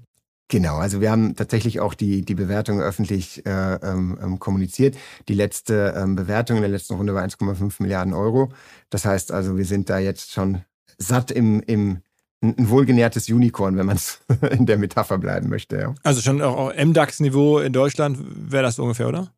Genau, 0.49 0.77
also 0.77 1.01
wir 1.01 1.11
haben 1.11 1.35
tatsächlich 1.35 1.81
auch 1.81 1.95
die, 1.95 2.23
die 2.23 2.37
Bewertung 2.37 2.81
öffentlich 2.81 3.45
äh, 3.47 3.75
ähm, 3.83 4.17
ähm 4.23 4.39
kommuniziert. 4.39 4.97
Die 5.29 5.35
letzte 5.35 5.95
ähm, 5.97 6.15
Bewertung 6.15 6.57
in 6.57 6.63
der 6.63 6.71
letzten 6.71 6.95
Runde 6.95 7.15
war 7.15 7.25
1,5 7.25 7.83
Milliarden 7.83 8.15
Euro. 8.15 8.53
Das 8.89 9.05
heißt 9.05 9.33
also, 9.33 9.57
wir 9.57 9.65
sind 9.65 9.91
da 9.91 9.99
jetzt 9.99 10.33
schon 10.33 10.63
satt 10.99 11.33
im, 11.33 11.63
im 11.67 12.03
ein 12.43 12.71
wohlgenährtes 12.71 13.29
Unicorn, 13.29 13.77
wenn 13.77 13.87
man 13.87 13.97
es 13.97 14.21
in 14.51 14.67
der 14.67 14.79
Metapher 14.79 15.19
bleiben 15.19 15.49
möchte. 15.49 15.79
Ja. 15.79 15.95
Also 16.03 16.21
schon 16.21 16.43
auch 16.43 16.73
MDAX-Niveau 16.73 17.59
in 17.59 17.73
Deutschland 17.73 18.19
wäre 18.21 18.63
das 18.63 18.79
ungefähr, 18.79 19.09
oder? 19.09 19.33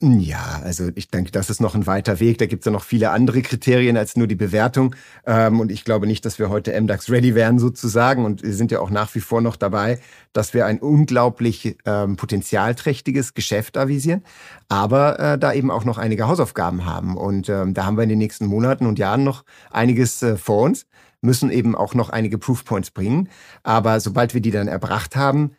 Ja, 0.00 0.60
also 0.62 0.90
ich 0.94 1.08
denke, 1.08 1.32
das 1.32 1.50
ist 1.50 1.60
noch 1.60 1.74
ein 1.74 1.86
weiter 1.86 2.20
Weg. 2.20 2.38
Da 2.38 2.46
gibt 2.46 2.62
es 2.62 2.66
ja 2.66 2.72
noch 2.72 2.84
viele 2.84 3.10
andere 3.10 3.42
Kriterien 3.42 3.96
als 3.96 4.16
nur 4.16 4.26
die 4.26 4.36
Bewertung. 4.36 4.94
Ähm, 5.26 5.60
und 5.60 5.70
ich 5.70 5.84
glaube 5.84 6.06
nicht, 6.06 6.24
dass 6.24 6.38
wir 6.38 6.48
heute 6.48 6.78
MDAX 6.80 7.10
ready 7.10 7.34
wären 7.34 7.58
sozusagen. 7.58 8.24
Und 8.24 8.42
wir 8.42 8.54
sind 8.54 8.70
ja 8.70 8.80
auch 8.80 8.90
nach 8.90 9.14
wie 9.14 9.20
vor 9.20 9.40
noch 9.40 9.56
dabei, 9.56 9.98
dass 10.32 10.54
wir 10.54 10.66
ein 10.66 10.78
unglaublich 10.78 11.76
ähm, 11.84 12.16
potenzialträchtiges 12.16 13.34
Geschäft 13.34 13.76
avisieren, 13.76 14.22
aber 14.68 15.18
äh, 15.18 15.38
da 15.38 15.52
eben 15.52 15.70
auch 15.70 15.84
noch 15.84 15.98
einige 15.98 16.26
Hausaufgaben 16.26 16.86
haben. 16.86 17.16
Und 17.16 17.48
ähm, 17.48 17.74
da 17.74 17.84
haben 17.84 17.96
wir 17.96 18.04
in 18.04 18.08
den 18.08 18.18
nächsten 18.18 18.46
Monaten 18.46 18.86
und 18.86 18.98
Jahren 18.98 19.24
noch 19.24 19.44
einiges 19.70 20.22
äh, 20.22 20.36
vor 20.36 20.62
uns 20.62 20.86
müssen 21.24 21.50
eben 21.50 21.76
auch 21.76 21.94
noch 21.94 22.10
einige 22.10 22.36
Proofpoints 22.36 22.90
bringen. 22.90 23.28
Aber 23.62 24.00
sobald 24.00 24.34
wir 24.34 24.40
die 24.40 24.50
dann 24.50 24.66
erbracht 24.66 25.14
haben, 25.14 25.52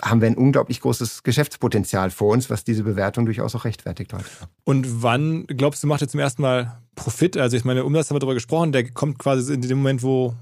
haben 0.00 0.20
wir 0.20 0.28
ein 0.28 0.36
unglaublich 0.36 0.80
großes 0.80 1.22
Geschäftspotenzial 1.22 2.10
vor 2.10 2.32
uns, 2.32 2.48
was 2.48 2.64
diese 2.64 2.82
Bewertung 2.82 3.26
durchaus 3.26 3.54
auch 3.54 3.64
rechtfertigt 3.64 4.12
heute. 4.12 4.24
Und 4.64 5.02
wann 5.02 5.46
glaubst 5.46 5.82
du, 5.82 5.86
macht 5.86 6.00
ihr 6.00 6.08
zum 6.08 6.20
ersten 6.20 6.42
Mal 6.42 6.80
Profit? 6.94 7.36
Also 7.36 7.56
ich 7.56 7.64
meine, 7.64 7.84
Umsatz 7.84 8.08
haben 8.08 8.16
wir 8.16 8.20
darüber 8.20 8.34
gesprochen, 8.34 8.72
der 8.72 8.90
kommt 8.90 9.18
quasi 9.18 9.52
in 9.52 9.60
dem 9.60 9.78
Moment, 9.78 10.02
wo, 10.02 10.34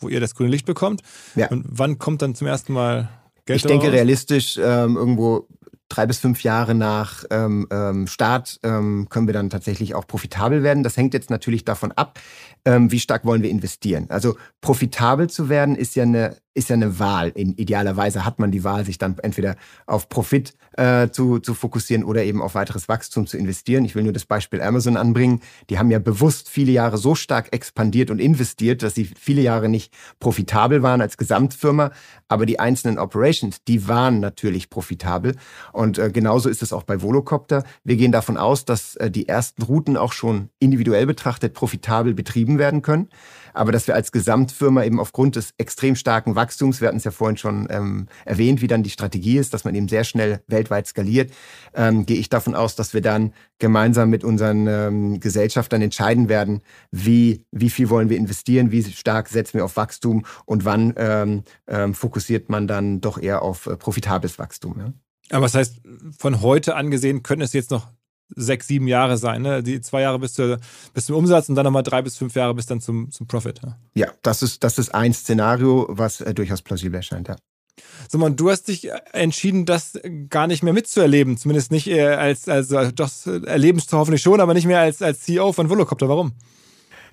wo 0.00 0.08
ihr 0.08 0.20
das 0.20 0.34
grüne 0.34 0.50
Licht 0.50 0.66
bekommt. 0.66 1.02
Ja. 1.34 1.48
Und 1.48 1.64
wann 1.68 1.98
kommt 1.98 2.22
dann 2.22 2.34
zum 2.34 2.46
ersten 2.46 2.72
Mal 2.72 3.08
Geld 3.46 3.58
Ich 3.58 3.66
denke 3.66 3.90
realistisch 3.90 4.58
ähm, 4.58 4.96
irgendwo 4.96 5.48
drei 5.90 6.06
bis 6.06 6.18
fünf 6.18 6.42
Jahre 6.42 6.74
nach 6.74 7.24
ähm, 7.30 7.66
ähm, 7.70 8.06
Start 8.06 8.60
ähm, 8.62 9.08
können 9.10 9.26
wir 9.26 9.34
dann 9.34 9.50
tatsächlich 9.50 9.94
auch 9.94 10.06
profitabel 10.06 10.62
werden. 10.62 10.82
Das 10.82 10.96
hängt 10.96 11.14
jetzt 11.14 11.30
natürlich 11.30 11.64
davon 11.64 11.92
ab, 11.92 12.18
ähm, 12.64 12.90
wie 12.92 13.00
stark 13.00 13.24
wollen 13.24 13.42
wir 13.42 13.50
investieren. 13.50 14.06
Also 14.08 14.36
profitabel 14.60 15.28
zu 15.28 15.48
werden 15.48 15.74
ist 15.74 15.96
ja 15.96 16.04
eine 16.04 16.36
ist 16.54 16.68
ja 16.68 16.74
eine 16.74 16.98
Wahl. 16.98 17.28
In 17.28 17.54
idealer 17.54 17.96
Weise 17.96 18.24
hat 18.24 18.38
man 18.38 18.50
die 18.50 18.64
Wahl, 18.64 18.84
sich 18.84 18.98
dann 18.98 19.16
entweder 19.18 19.56
auf 19.86 20.08
Profit 20.08 20.54
äh, 20.76 21.08
zu, 21.10 21.38
zu 21.38 21.54
fokussieren 21.54 22.04
oder 22.04 22.24
eben 22.24 22.42
auf 22.42 22.54
weiteres 22.54 22.88
Wachstum 22.88 23.26
zu 23.26 23.36
investieren. 23.36 23.84
Ich 23.84 23.94
will 23.94 24.02
nur 24.02 24.12
das 24.12 24.24
Beispiel 24.24 24.60
Amazon 24.60 24.96
anbringen. 24.96 25.40
Die 25.68 25.78
haben 25.78 25.90
ja 25.90 26.00
bewusst 26.00 26.48
viele 26.48 26.72
Jahre 26.72 26.98
so 26.98 27.14
stark 27.14 27.52
expandiert 27.52 28.10
und 28.10 28.18
investiert, 28.18 28.82
dass 28.82 28.94
sie 28.94 29.04
viele 29.04 29.42
Jahre 29.42 29.68
nicht 29.68 29.92
profitabel 30.18 30.82
waren 30.82 31.00
als 31.00 31.16
Gesamtfirma. 31.16 31.92
Aber 32.28 32.46
die 32.46 32.58
einzelnen 32.58 32.98
Operations, 32.98 33.62
die 33.64 33.86
waren 33.86 34.18
natürlich 34.20 34.70
profitabel. 34.70 35.36
Und 35.72 35.98
äh, 35.98 36.10
genauso 36.10 36.48
ist 36.48 36.62
es 36.62 36.72
auch 36.72 36.82
bei 36.82 37.00
Volocopter. 37.00 37.64
Wir 37.84 37.96
gehen 37.96 38.12
davon 38.12 38.36
aus, 38.36 38.64
dass 38.64 38.96
äh, 38.96 39.10
die 39.10 39.28
ersten 39.28 39.62
Routen 39.62 39.96
auch 39.96 40.12
schon 40.12 40.50
individuell 40.58 41.06
betrachtet 41.06 41.54
profitabel 41.54 42.14
betrieben 42.14 42.58
werden 42.58 42.82
können 42.82 43.08
aber 43.52 43.72
dass 43.72 43.86
wir 43.86 43.94
als 43.94 44.12
Gesamtfirma 44.12 44.84
eben 44.84 45.00
aufgrund 45.00 45.36
des 45.36 45.54
extrem 45.58 45.96
starken 45.96 46.34
Wachstums, 46.40 46.80
wir 46.80 46.88
hatten 46.88 46.96
es 46.96 47.04
ja 47.04 47.10
vorhin 47.10 47.36
schon 47.36 47.68
ähm, 47.70 48.06
erwähnt, 48.24 48.62
wie 48.62 48.66
dann 48.66 48.82
die 48.82 48.90
Strategie 48.90 49.36
ist, 49.36 49.52
dass 49.52 49.64
man 49.64 49.74
eben 49.74 49.88
sehr 49.88 50.04
schnell 50.04 50.42
weltweit 50.46 50.86
skaliert, 50.86 51.32
ähm, 51.74 52.06
gehe 52.06 52.16
ich 52.16 52.30
davon 52.30 52.54
aus, 52.54 52.76
dass 52.76 52.94
wir 52.94 53.02
dann 53.02 53.34
gemeinsam 53.58 54.08
mit 54.08 54.24
unseren 54.24 54.66
ähm, 54.66 55.20
Gesellschaftern 55.20 55.82
entscheiden 55.82 56.28
werden, 56.28 56.62
wie, 56.90 57.44
wie 57.50 57.70
viel 57.70 57.90
wollen 57.90 58.08
wir 58.08 58.16
investieren, 58.16 58.70
wie 58.70 58.82
stark 58.82 59.28
setzen 59.28 59.58
wir 59.58 59.64
auf 59.66 59.76
Wachstum 59.76 60.24
und 60.46 60.64
wann 60.64 60.94
ähm, 60.96 61.42
ähm, 61.66 61.94
fokussiert 61.94 62.48
man 62.48 62.66
dann 62.66 63.00
doch 63.00 63.20
eher 63.20 63.42
auf 63.42 63.66
äh, 63.66 63.76
profitables 63.76 64.38
Wachstum. 64.38 64.78
Ja? 64.78 64.92
Aber 65.30 65.46
das 65.46 65.54
heißt, 65.54 65.80
von 66.18 66.40
heute 66.40 66.74
angesehen 66.74 67.22
könnte 67.22 67.44
es 67.44 67.52
jetzt 67.52 67.70
noch 67.70 67.88
sechs, 68.34 68.66
sieben 68.66 68.88
Jahre 68.88 69.16
sein. 69.16 69.42
Ne? 69.42 69.62
Die 69.62 69.80
zwei 69.80 70.02
Jahre 70.02 70.18
bis, 70.18 70.34
zur, 70.34 70.58
bis 70.94 71.06
zum 71.06 71.16
Umsatz 71.16 71.48
und 71.48 71.54
dann 71.54 71.64
nochmal 71.64 71.82
drei 71.82 72.02
bis 72.02 72.16
fünf 72.16 72.34
Jahre 72.34 72.54
bis 72.54 72.66
dann 72.66 72.80
zum, 72.80 73.10
zum 73.10 73.26
Profit. 73.26 73.62
Ne? 73.62 73.76
Ja, 73.94 74.08
das 74.22 74.42
ist, 74.42 74.64
das 74.64 74.78
ist 74.78 74.94
ein 74.94 75.12
Szenario, 75.12 75.86
was 75.88 76.20
äh, 76.20 76.34
durchaus 76.34 76.62
plausibel 76.62 76.96
erscheint, 76.96 77.28
ja. 77.28 77.36
So, 78.10 78.18
man, 78.18 78.36
du 78.36 78.50
hast 78.50 78.68
dich 78.68 78.90
entschieden, 79.12 79.66
das 79.66 79.98
gar 80.28 80.46
nicht 80.46 80.62
mehr 80.62 80.72
mitzuerleben. 80.72 81.36
Zumindest 81.36 81.70
nicht 81.70 81.86
äh, 81.86 82.08
als, 82.08 82.48
also 82.48 82.90
das 82.90 83.26
erlebst 83.26 83.92
du 83.92 83.96
hoffentlich 83.96 84.22
schon, 84.22 84.40
aber 84.40 84.54
nicht 84.54 84.66
mehr 84.66 84.80
als, 84.80 85.00
als 85.00 85.20
CEO 85.20 85.52
von 85.52 85.70
Volocopter. 85.70 86.08
Warum? 86.08 86.32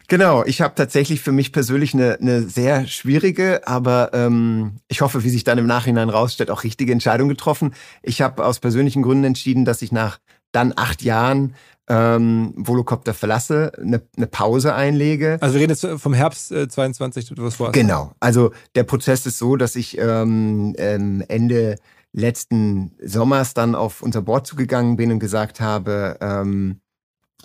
Genau, 0.10 0.46
ich 0.46 0.62
habe 0.62 0.74
tatsächlich 0.74 1.20
für 1.20 1.34
mich 1.34 1.52
persönlich 1.52 1.94
eine, 1.94 2.18
eine 2.22 2.44
sehr 2.44 2.88
schwierige, 2.88 3.68
aber 3.68 4.12
ähm, 4.14 4.78
ich 4.88 5.02
hoffe, 5.02 5.26
wie 5.26 5.30
sich 5.30 5.44
dann 5.44 5.58
im 5.58 5.68
Nachhinein 5.68 6.08
rausstellt, 6.08 6.50
auch 6.50 6.64
richtige 6.64 6.94
Entscheidung 6.94 7.28
getroffen. 7.28 7.74
Ich 8.04 8.22
habe 8.22 8.46
aus 8.46 8.60
persönlichen 8.60 9.02
Gründen 9.02 9.26
entschieden, 9.26 9.66
dass 9.66 9.82
ich 9.82 9.92
nach 9.92 10.20
dann 10.58 10.74
acht 10.76 11.04
Jahren 11.04 11.54
ähm, 11.88 12.54
Volocopter 12.58 13.14
verlasse, 13.14 13.72
eine, 13.80 14.02
eine 14.18 14.28
Pause 14.28 14.74
einlege. 14.74 15.38
Also 15.40 15.54
wir 15.54 15.62
reden 15.62 15.72
jetzt 15.72 15.86
vom 16.02 16.14
Herbst 16.14 16.52
äh, 16.52 16.68
22, 16.68 17.30
du 17.30 17.44
was 17.44 17.56
vor. 17.56 17.72
Genau. 17.72 18.12
Also 18.20 18.52
der 18.76 18.84
Prozess 18.84 19.26
ist 19.26 19.38
so, 19.38 19.56
dass 19.56 19.76
ich 19.76 19.98
ähm, 20.00 20.74
ähm, 20.78 21.24
Ende 21.28 21.76
letzten 22.12 22.92
Sommers 23.00 23.54
dann 23.54 23.76
auf 23.76 24.02
unser 24.02 24.24
Board 24.24 24.48
zugegangen 24.48 24.98
bin 24.98 25.12
und 25.12 25.20
gesagt 25.20 25.62
habe, 25.62 26.18
ähm, 26.20 26.82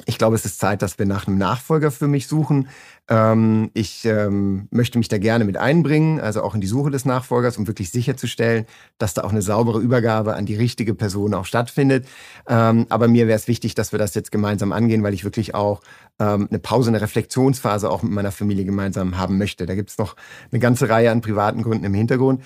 ich 0.07 0.17
glaube, 0.17 0.37
es 0.37 0.45
ist 0.47 0.59
Zeit, 0.59 0.81
dass 0.81 0.99
wir 0.99 1.05
nach 1.05 1.27
einem 1.27 1.37
Nachfolger 1.37 1.91
für 1.91 2.09
mich 2.09 2.27
suchen. 2.27 2.69
Ähm, 3.09 3.71
ich 3.75 4.07
ähm, 4.07 4.67
möchte 4.71 4.97
mich 4.97 5.09
da 5.09 5.19
gerne 5.19 5.45
mit 5.45 5.59
einbringen, 5.59 6.19
also 6.19 6.43
auch 6.43 6.55
in 6.55 6.63
die 6.63 6.67
Suche 6.67 6.91
des 6.91 7.05
Nachfolgers, 7.05 7.59
um 7.59 7.67
wirklich 7.67 7.91
sicherzustellen, 7.91 8.65
dass 8.97 9.13
da 9.13 9.23
auch 9.23 9.33
eine 9.33 9.43
saubere 9.43 9.81
Übergabe 9.81 10.35
an 10.35 10.47
die 10.47 10.57
richtige 10.57 10.95
Person 10.95 11.35
auch 11.35 11.45
stattfindet. 11.45 12.07
Ähm, 12.49 12.87
aber 12.89 13.07
mir 13.07 13.27
wäre 13.27 13.37
es 13.37 13.49
wichtig, 13.49 13.75
dass 13.75 13.93
wir 13.93 13.99
das 13.99 14.15
jetzt 14.15 14.33
gemeinsam 14.33 14.73
angehen, 14.73 15.03
weil 15.03 15.13
ich 15.13 15.25
wirklich 15.25 15.55
auch 15.55 15.83
ähm, 16.19 16.49
eine 16.49 16.59
Pause, 16.59 16.89
eine 16.89 17.03
Reflexionsphase 17.03 17.91
auch 17.91 18.03
mit 18.03 18.13
meiner 18.13 18.33
Familie 18.33 18.65
gemeinsam 18.65 19.19
haben 19.19 19.37
möchte. 19.37 19.67
Da 19.67 19.75
gibt 19.75 19.91
es 19.91 19.99
noch 19.99 20.17
eine 20.51 20.59
ganze 20.59 20.89
Reihe 20.89 21.11
an 21.11 21.21
privaten 21.21 21.63
Gründen 21.63 21.85
im 21.85 21.95
Hintergrund. 21.95 22.43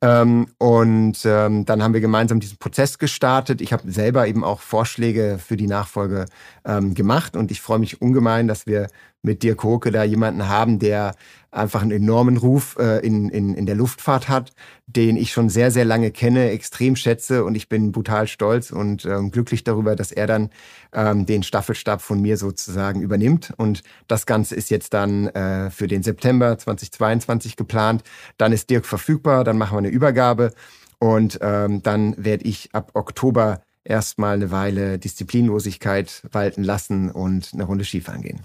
Ähm, 0.00 0.48
und 0.58 1.18
ähm, 1.24 1.64
dann 1.64 1.82
haben 1.82 1.94
wir 1.94 2.00
gemeinsam 2.00 2.40
diesen 2.40 2.58
Prozess 2.58 2.98
gestartet. 2.98 3.60
Ich 3.60 3.72
habe 3.72 3.90
selber 3.90 4.28
eben 4.28 4.44
auch 4.44 4.60
Vorschläge 4.60 5.38
für 5.44 5.56
die 5.56 5.66
Nachfolge 5.66 6.26
ähm, 6.64 6.94
gemacht 6.94 7.36
und 7.36 7.50
ich 7.50 7.60
freue 7.60 7.78
mich 7.78 8.00
ungemein, 8.00 8.46
dass 8.46 8.66
wir 8.66 8.88
mit 9.22 9.42
Dirk 9.42 9.62
Hoke 9.62 9.90
da 9.90 10.04
jemanden 10.04 10.48
haben, 10.48 10.78
der 10.78 11.14
einfach 11.50 11.82
einen 11.82 11.92
enormen 11.92 12.36
Ruf 12.36 12.76
äh, 12.78 12.98
in, 12.98 13.30
in, 13.30 13.54
in 13.54 13.66
der 13.66 13.74
Luftfahrt 13.74 14.28
hat, 14.28 14.52
den 14.86 15.16
ich 15.16 15.32
schon 15.32 15.48
sehr, 15.48 15.70
sehr 15.70 15.84
lange 15.84 16.10
kenne, 16.10 16.50
extrem 16.50 16.94
schätze 16.94 17.44
und 17.44 17.54
ich 17.54 17.68
bin 17.68 17.90
brutal 17.90 18.26
stolz 18.26 18.70
und 18.70 19.04
ähm, 19.06 19.30
glücklich 19.30 19.64
darüber, 19.64 19.96
dass 19.96 20.12
er 20.12 20.26
dann 20.26 20.50
ähm, 20.92 21.26
den 21.26 21.42
Staffelstab 21.42 22.02
von 22.02 22.20
mir 22.20 22.36
sozusagen 22.36 23.00
übernimmt. 23.00 23.52
Und 23.56 23.82
das 24.08 24.26
Ganze 24.26 24.54
ist 24.54 24.70
jetzt 24.70 24.92
dann 24.94 25.28
äh, 25.28 25.70
für 25.70 25.88
den 25.88 26.02
September 26.02 26.58
2022 26.58 27.56
geplant. 27.56 28.02
Dann 28.36 28.52
ist 28.52 28.70
Dirk 28.70 28.84
verfügbar, 28.86 29.42
dann 29.42 29.58
machen 29.58 29.74
wir 29.74 29.78
eine 29.78 29.88
Übergabe 29.88 30.52
und 30.98 31.38
ähm, 31.42 31.82
dann 31.82 32.14
werde 32.22 32.44
ich 32.44 32.74
ab 32.74 32.90
Oktober 32.94 33.62
erstmal 33.84 34.34
eine 34.34 34.50
Weile 34.50 34.98
Disziplinlosigkeit 34.98 36.22
walten 36.30 36.62
lassen 36.62 37.10
und 37.10 37.50
eine 37.54 37.64
Runde 37.64 37.84
Skifahren 37.84 38.22
gehen. 38.22 38.44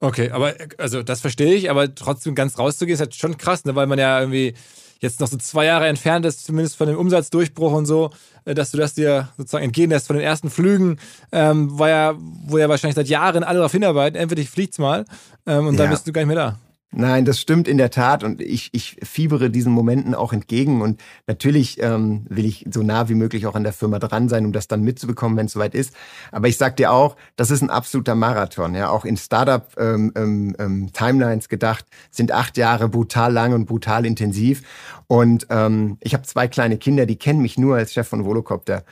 Okay, 0.00 0.30
aber 0.30 0.54
also 0.78 1.02
das 1.02 1.20
verstehe 1.20 1.54
ich, 1.54 1.70
aber 1.70 1.94
trotzdem 1.94 2.34
ganz 2.34 2.58
rauszugehen 2.58 2.94
ist 2.94 3.00
halt 3.00 3.14
schon 3.14 3.36
krass, 3.38 3.64
ne? 3.64 3.74
weil 3.74 3.86
man 3.86 3.98
ja 3.98 4.20
irgendwie 4.20 4.54
jetzt 5.00 5.20
noch 5.20 5.28
so 5.28 5.36
zwei 5.36 5.66
Jahre 5.66 5.86
entfernt 5.86 6.26
ist, 6.26 6.44
zumindest 6.44 6.76
von 6.76 6.88
dem 6.88 6.98
Umsatzdurchbruch 6.98 7.72
und 7.72 7.86
so, 7.86 8.10
äh, 8.44 8.54
dass 8.54 8.70
du 8.70 8.78
das 8.78 8.94
dir 8.94 9.28
sozusagen 9.36 9.64
entgehen 9.64 9.90
lässt 9.90 10.06
von 10.06 10.16
den 10.16 10.24
ersten 10.24 10.50
Flügen, 10.50 10.98
ähm, 11.32 11.78
war 11.78 11.88
ja, 11.88 12.14
wo 12.18 12.58
ja 12.58 12.68
wahrscheinlich 12.68 12.96
seit 12.96 13.08
Jahren 13.08 13.44
alle 13.44 13.58
darauf 13.58 13.72
hinarbeiten, 13.72 14.18
entweder 14.18 14.42
ich 14.42 14.50
fliegt's 14.50 14.78
mal 14.78 15.04
ähm, 15.46 15.66
und 15.66 15.74
ja. 15.74 15.82
dann 15.82 15.90
bist 15.90 16.06
du 16.06 16.12
gar 16.12 16.22
nicht 16.22 16.34
mehr 16.34 16.36
da. 16.36 16.58
Nein, 16.96 17.24
das 17.24 17.40
stimmt 17.40 17.66
in 17.66 17.76
der 17.76 17.90
Tat 17.90 18.22
und 18.22 18.40
ich, 18.40 18.70
ich 18.72 18.98
fiebere 19.02 19.50
diesen 19.50 19.72
Momenten 19.72 20.14
auch 20.14 20.32
entgegen 20.32 20.80
und 20.80 21.00
natürlich 21.26 21.82
ähm, 21.82 22.24
will 22.28 22.44
ich 22.44 22.66
so 22.72 22.84
nah 22.84 23.08
wie 23.08 23.16
möglich 23.16 23.48
auch 23.48 23.56
an 23.56 23.64
der 23.64 23.72
Firma 23.72 23.98
dran 23.98 24.28
sein, 24.28 24.46
um 24.46 24.52
das 24.52 24.68
dann 24.68 24.82
mitzubekommen, 24.82 25.36
wenn 25.36 25.46
es 25.46 25.52
soweit 25.54 25.74
ist. 25.74 25.92
Aber 26.30 26.46
ich 26.46 26.56
sag 26.56 26.76
dir 26.76 26.92
auch, 26.92 27.16
das 27.34 27.50
ist 27.50 27.62
ein 27.62 27.70
absoluter 27.70 28.14
Marathon. 28.14 28.76
Ja, 28.76 28.90
auch 28.90 29.04
in 29.04 29.16
Startup 29.16 29.66
ähm, 29.76 30.12
ähm, 30.14 30.54
ähm, 30.60 31.40
gedacht 31.48 31.84
sind 32.12 32.30
acht 32.30 32.56
Jahre 32.56 32.88
brutal 32.88 33.32
lang 33.32 33.54
und 33.54 33.66
brutal 33.66 34.06
intensiv. 34.06 34.62
Und 35.08 35.48
ähm, 35.50 35.98
ich 36.00 36.14
habe 36.14 36.22
zwei 36.22 36.46
kleine 36.46 36.78
Kinder, 36.78 37.06
die 37.06 37.16
kennen 37.16 37.42
mich 37.42 37.58
nur 37.58 37.74
als 37.76 37.92
Chef 37.92 38.06
von 38.06 38.24
Volocopter 38.24 38.84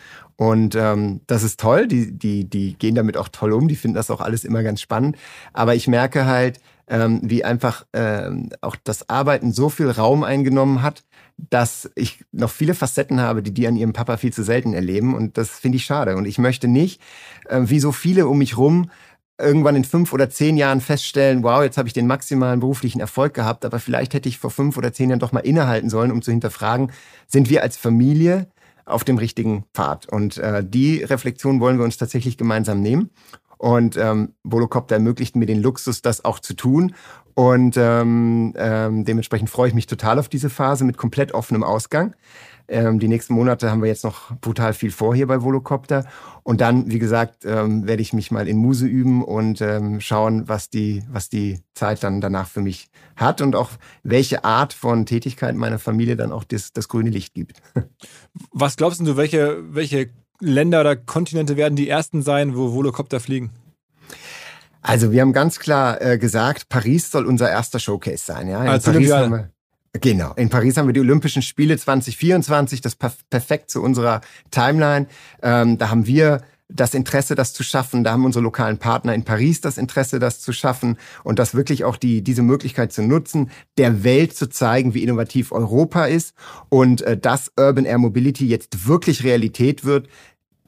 und 0.42 0.74
ähm, 0.74 1.20
das 1.28 1.44
ist 1.44 1.60
toll, 1.60 1.86
die, 1.86 2.18
die, 2.18 2.48
die 2.48 2.74
gehen 2.74 2.96
damit 2.96 3.16
auch 3.16 3.28
toll 3.28 3.52
um, 3.52 3.68
die 3.68 3.76
finden 3.76 3.94
das 3.94 4.10
auch 4.10 4.20
alles 4.20 4.42
immer 4.42 4.64
ganz 4.64 4.80
spannend. 4.80 5.16
Aber 5.52 5.76
ich 5.76 5.86
merke 5.86 6.26
halt, 6.26 6.58
ähm, 6.88 7.20
wie 7.22 7.44
einfach 7.44 7.86
ähm, 7.92 8.50
auch 8.60 8.76
das 8.82 9.08
Arbeiten 9.08 9.52
so 9.52 9.68
viel 9.68 9.90
Raum 9.90 10.24
eingenommen 10.24 10.82
hat, 10.82 11.04
dass 11.50 11.90
ich 11.94 12.24
noch 12.32 12.50
viele 12.50 12.74
Facetten 12.74 13.20
habe, 13.20 13.42
die 13.42 13.54
die 13.54 13.66
an 13.66 13.76
ihrem 13.76 13.92
Papa 13.92 14.16
viel 14.16 14.32
zu 14.32 14.42
selten 14.42 14.74
erleben. 14.74 15.14
Und 15.14 15.38
das 15.38 15.50
finde 15.50 15.76
ich 15.76 15.84
schade. 15.84 16.16
Und 16.16 16.26
ich 16.26 16.38
möchte 16.38 16.68
nicht, 16.68 17.00
äh, 17.48 17.60
wie 17.64 17.80
so 17.80 17.92
viele 17.92 18.26
um 18.26 18.38
mich 18.38 18.56
rum, 18.56 18.90
irgendwann 19.38 19.76
in 19.76 19.84
fünf 19.84 20.12
oder 20.12 20.30
zehn 20.30 20.56
Jahren 20.56 20.80
feststellen, 20.80 21.42
wow, 21.42 21.62
jetzt 21.62 21.78
habe 21.78 21.88
ich 21.88 21.94
den 21.94 22.06
maximalen 22.06 22.60
beruflichen 22.60 23.00
Erfolg 23.00 23.34
gehabt, 23.34 23.64
aber 23.64 23.80
vielleicht 23.80 24.14
hätte 24.14 24.28
ich 24.28 24.38
vor 24.38 24.50
fünf 24.50 24.76
oder 24.76 24.92
zehn 24.92 25.10
Jahren 25.10 25.20
doch 25.20 25.32
mal 25.32 25.40
innehalten 25.40 25.90
sollen, 25.90 26.12
um 26.12 26.22
zu 26.22 26.30
hinterfragen, 26.30 26.92
sind 27.26 27.50
wir 27.50 27.62
als 27.62 27.76
Familie 27.76 28.46
auf 28.84 29.04
dem 29.04 29.18
richtigen 29.18 29.64
Pfad? 29.74 30.06
Und 30.06 30.38
äh, 30.38 30.64
die 30.64 31.02
Reflexion 31.02 31.60
wollen 31.60 31.78
wir 31.78 31.84
uns 31.84 31.96
tatsächlich 31.96 32.36
gemeinsam 32.36 32.80
nehmen. 32.80 33.10
Und 33.62 33.96
ähm, 33.96 34.34
Volocopter 34.42 34.96
ermöglicht 34.96 35.36
mir 35.36 35.46
den 35.46 35.62
Luxus, 35.62 36.02
das 36.02 36.24
auch 36.24 36.40
zu 36.40 36.54
tun. 36.54 36.96
Und 37.34 37.76
ähm, 37.76 38.54
ähm, 38.56 39.04
dementsprechend 39.04 39.50
freue 39.50 39.68
ich 39.68 39.74
mich 39.74 39.86
total 39.86 40.18
auf 40.18 40.28
diese 40.28 40.50
Phase 40.50 40.84
mit 40.84 40.96
komplett 40.96 41.32
offenem 41.32 41.62
Ausgang. 41.62 42.16
Ähm, 42.66 42.98
die 42.98 43.06
nächsten 43.06 43.34
Monate 43.34 43.70
haben 43.70 43.80
wir 43.80 43.88
jetzt 43.88 44.02
noch 44.02 44.34
brutal 44.40 44.72
viel 44.72 44.90
vor 44.90 45.14
hier 45.14 45.28
bei 45.28 45.42
Volocopter. 45.42 46.06
Und 46.42 46.60
dann, 46.60 46.90
wie 46.90 46.98
gesagt, 46.98 47.44
ähm, 47.44 47.86
werde 47.86 48.02
ich 48.02 48.12
mich 48.12 48.32
mal 48.32 48.48
in 48.48 48.56
Muse 48.56 48.86
üben 48.86 49.22
und 49.22 49.60
ähm, 49.60 50.00
schauen, 50.00 50.48
was 50.48 50.68
die, 50.68 51.04
was 51.08 51.28
die 51.28 51.60
Zeit 51.72 52.02
dann 52.02 52.20
danach 52.20 52.48
für 52.48 52.62
mich 52.62 52.90
hat 53.14 53.40
und 53.42 53.54
auch 53.54 53.70
welche 54.02 54.44
Art 54.44 54.72
von 54.72 55.06
Tätigkeit 55.06 55.54
meiner 55.54 55.78
Familie 55.78 56.16
dann 56.16 56.32
auch 56.32 56.42
das, 56.42 56.72
das 56.72 56.88
grüne 56.88 57.10
Licht 57.10 57.32
gibt. 57.32 57.62
Was 58.50 58.76
glaubst 58.76 59.00
du, 59.00 59.16
welche, 59.16 59.62
welche 59.74 60.10
Länder 60.42 60.80
oder 60.80 60.96
Kontinente 60.96 61.56
werden 61.56 61.76
die 61.76 61.88
ersten 61.88 62.22
sein, 62.22 62.56
wo 62.56 62.72
Volocopter 62.72 63.20
fliegen? 63.20 63.50
Also 64.82 65.12
wir 65.12 65.20
haben 65.20 65.32
ganz 65.32 65.60
klar 65.60 66.02
äh, 66.02 66.18
gesagt, 66.18 66.68
Paris 66.68 67.10
soll 67.10 67.26
unser 67.26 67.48
erster 67.48 67.78
Showcase 67.78 68.24
sein. 68.24 68.48
Ja? 68.48 68.62
In 68.62 68.68
Als 68.68 68.84
Paris 68.84 69.12
haben 69.12 69.30
wir, 69.30 69.50
Genau. 70.00 70.32
In 70.34 70.48
Paris 70.48 70.76
haben 70.76 70.86
wir 70.86 70.94
die 70.94 71.00
Olympischen 71.00 71.42
Spiele 71.42 71.76
2024, 71.76 72.80
das 72.80 72.96
perfekt 72.96 73.70
zu 73.70 73.82
unserer 73.82 74.22
Timeline. 74.50 75.06
Ähm, 75.42 75.76
da 75.76 75.90
haben 75.90 76.06
wir 76.06 76.40
das 76.74 76.94
Interesse, 76.94 77.34
das 77.34 77.52
zu 77.52 77.62
schaffen. 77.62 78.02
Da 78.02 78.12
haben 78.12 78.24
unsere 78.24 78.42
lokalen 78.42 78.78
Partner 78.78 79.14
in 79.14 79.24
Paris 79.24 79.60
das 79.60 79.78
Interesse, 79.78 80.18
das 80.18 80.40
zu 80.40 80.52
schaffen 80.52 80.96
und 81.24 81.38
das 81.38 81.54
wirklich 81.54 81.84
auch 81.84 81.96
die, 81.96 82.22
diese 82.22 82.42
Möglichkeit 82.42 82.92
zu 82.92 83.02
nutzen, 83.02 83.50
der 83.78 84.04
Welt 84.04 84.34
zu 84.34 84.48
zeigen, 84.48 84.94
wie 84.94 85.02
innovativ 85.02 85.52
Europa 85.52 86.06
ist 86.06 86.34
und 86.68 87.02
äh, 87.02 87.16
dass 87.16 87.52
Urban 87.58 87.84
Air 87.84 87.98
Mobility 87.98 88.46
jetzt 88.46 88.86
wirklich 88.86 89.24
Realität 89.24 89.84
wird, 89.84 90.08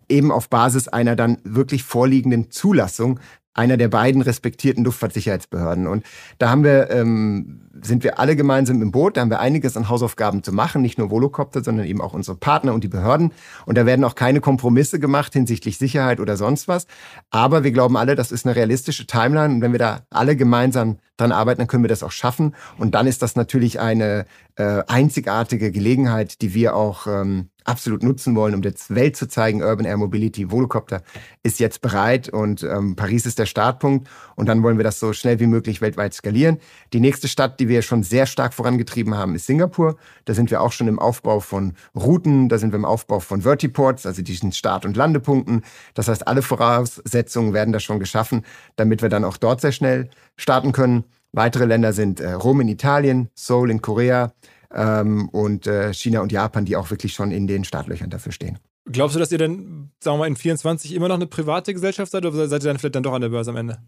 eben 0.08 0.30
auf 0.32 0.48
Basis 0.48 0.88
einer 0.88 1.16
dann 1.16 1.38
wirklich 1.44 1.82
vorliegenden 1.82 2.50
Zulassung 2.50 3.20
einer 3.54 3.76
der 3.76 3.88
beiden 3.88 4.20
respektierten 4.20 4.84
Luftfahrtsicherheitsbehörden. 4.84 5.86
Und 5.86 6.04
da 6.38 6.50
haben 6.50 6.64
wir, 6.64 6.90
ähm, 6.90 7.60
sind 7.82 8.02
wir 8.02 8.18
alle 8.18 8.34
gemeinsam 8.34 8.82
im 8.82 8.90
Boot. 8.90 9.16
Da 9.16 9.20
haben 9.20 9.30
wir 9.30 9.38
einiges 9.38 9.76
an 9.76 9.88
Hausaufgaben 9.88 10.42
zu 10.42 10.52
machen, 10.52 10.82
nicht 10.82 10.98
nur 10.98 11.10
Volocopter, 11.10 11.62
sondern 11.62 11.86
eben 11.86 12.00
auch 12.00 12.14
unsere 12.14 12.36
Partner 12.36 12.74
und 12.74 12.82
die 12.82 12.88
Behörden. 12.88 13.32
Und 13.64 13.78
da 13.78 13.86
werden 13.86 14.04
auch 14.04 14.16
keine 14.16 14.40
Kompromisse 14.40 14.98
gemacht 14.98 15.32
hinsichtlich 15.32 15.78
Sicherheit 15.78 16.18
oder 16.18 16.36
sonst 16.36 16.66
was. 16.66 16.86
Aber 17.30 17.62
wir 17.62 17.70
glauben 17.70 17.96
alle, 17.96 18.16
das 18.16 18.32
ist 18.32 18.44
eine 18.44 18.56
realistische 18.56 19.06
Timeline. 19.06 19.54
Und 19.54 19.60
wenn 19.60 19.72
wir 19.72 19.78
da 19.78 20.00
alle 20.10 20.34
gemeinsam 20.34 20.98
dran 21.16 21.32
arbeiten, 21.32 21.58
dann 21.58 21.68
können 21.68 21.84
wir 21.84 21.88
das 21.88 22.02
auch 22.02 22.10
schaffen. 22.10 22.54
Und 22.78 22.94
dann 22.94 23.06
ist 23.06 23.22
das 23.22 23.36
natürlich 23.36 23.80
eine 23.80 24.26
äh, 24.56 24.82
einzigartige 24.86 25.70
Gelegenheit, 25.70 26.40
die 26.42 26.54
wir 26.54 26.76
auch 26.76 27.06
ähm, 27.06 27.50
absolut 27.64 28.02
nutzen 28.02 28.36
wollen, 28.36 28.54
um 28.54 28.62
der 28.62 28.74
Welt 28.88 29.16
zu 29.16 29.26
zeigen, 29.26 29.62
Urban 29.62 29.86
Air 29.86 29.96
Mobility, 29.96 30.50
Volocopter 30.50 31.02
ist 31.42 31.58
jetzt 31.58 31.80
bereit 31.80 32.28
und 32.28 32.62
ähm, 32.62 32.94
Paris 32.94 33.26
ist 33.26 33.38
der 33.38 33.46
Startpunkt 33.46 34.08
und 34.36 34.46
dann 34.46 34.62
wollen 34.62 34.76
wir 34.76 34.84
das 34.84 35.00
so 35.00 35.12
schnell 35.12 35.40
wie 35.40 35.46
möglich 35.46 35.80
weltweit 35.80 36.14
skalieren. 36.14 36.58
Die 36.92 37.00
nächste 37.00 37.26
Stadt, 37.26 37.58
die 37.58 37.68
wir 37.68 37.82
schon 37.82 38.02
sehr 38.02 38.26
stark 38.26 38.52
vorangetrieben 38.52 39.16
haben, 39.16 39.34
ist 39.34 39.46
Singapur. 39.46 39.96
Da 40.26 40.34
sind 40.34 40.50
wir 40.50 40.60
auch 40.60 40.72
schon 40.72 40.88
im 40.88 40.98
Aufbau 40.98 41.40
von 41.40 41.72
Routen, 41.96 42.48
da 42.48 42.58
sind 42.58 42.72
wir 42.72 42.76
im 42.76 42.84
Aufbau 42.84 43.20
von 43.20 43.42
Vertiports, 43.42 44.04
also 44.04 44.22
diesen 44.22 44.52
Start- 44.52 44.84
und 44.84 44.96
Landepunkten. 44.96 45.62
Das 45.94 46.08
heißt, 46.08 46.28
alle 46.28 46.42
Voraussetzungen 46.42 47.54
werden 47.54 47.72
da 47.72 47.80
schon 47.80 47.98
geschaffen, 47.98 48.44
damit 48.76 49.00
wir 49.00 49.08
dann 49.08 49.24
auch 49.24 49.38
dort 49.38 49.62
sehr 49.62 49.72
schnell 49.72 50.10
starten 50.36 50.72
können. 50.72 51.03
Weitere 51.34 51.64
Länder 51.64 51.92
sind 51.92 52.20
äh, 52.20 52.32
Rom 52.32 52.60
in 52.60 52.68
Italien, 52.68 53.28
Seoul 53.34 53.70
in 53.70 53.82
Korea, 53.82 54.32
ähm, 54.74 55.28
und 55.30 55.66
äh, 55.66 55.92
China 55.94 56.20
und 56.20 56.32
Japan, 56.32 56.64
die 56.64 56.76
auch 56.76 56.90
wirklich 56.90 57.14
schon 57.14 57.30
in 57.30 57.46
den 57.46 57.64
Startlöchern 57.64 58.10
dafür 58.10 58.32
stehen. 58.32 58.58
Glaubst 58.86 59.16
du, 59.16 59.20
dass 59.20 59.32
ihr 59.32 59.38
denn, 59.38 59.90
sagen 60.00 60.16
wir 60.16 60.18
mal, 60.18 60.26
in 60.26 60.36
24 60.36 60.94
immer 60.94 61.08
noch 61.08 61.14
eine 61.14 61.26
private 61.26 61.72
Gesellschaft 61.72 62.12
seid 62.12 62.26
oder 62.26 62.48
seid 62.48 62.62
ihr 62.62 62.68
dann 62.68 62.78
vielleicht 62.78 62.94
dann 62.94 63.02
doch 63.02 63.14
an 63.14 63.22
der 63.22 63.30
Börse 63.30 63.50
am 63.50 63.56
Ende? 63.56 63.78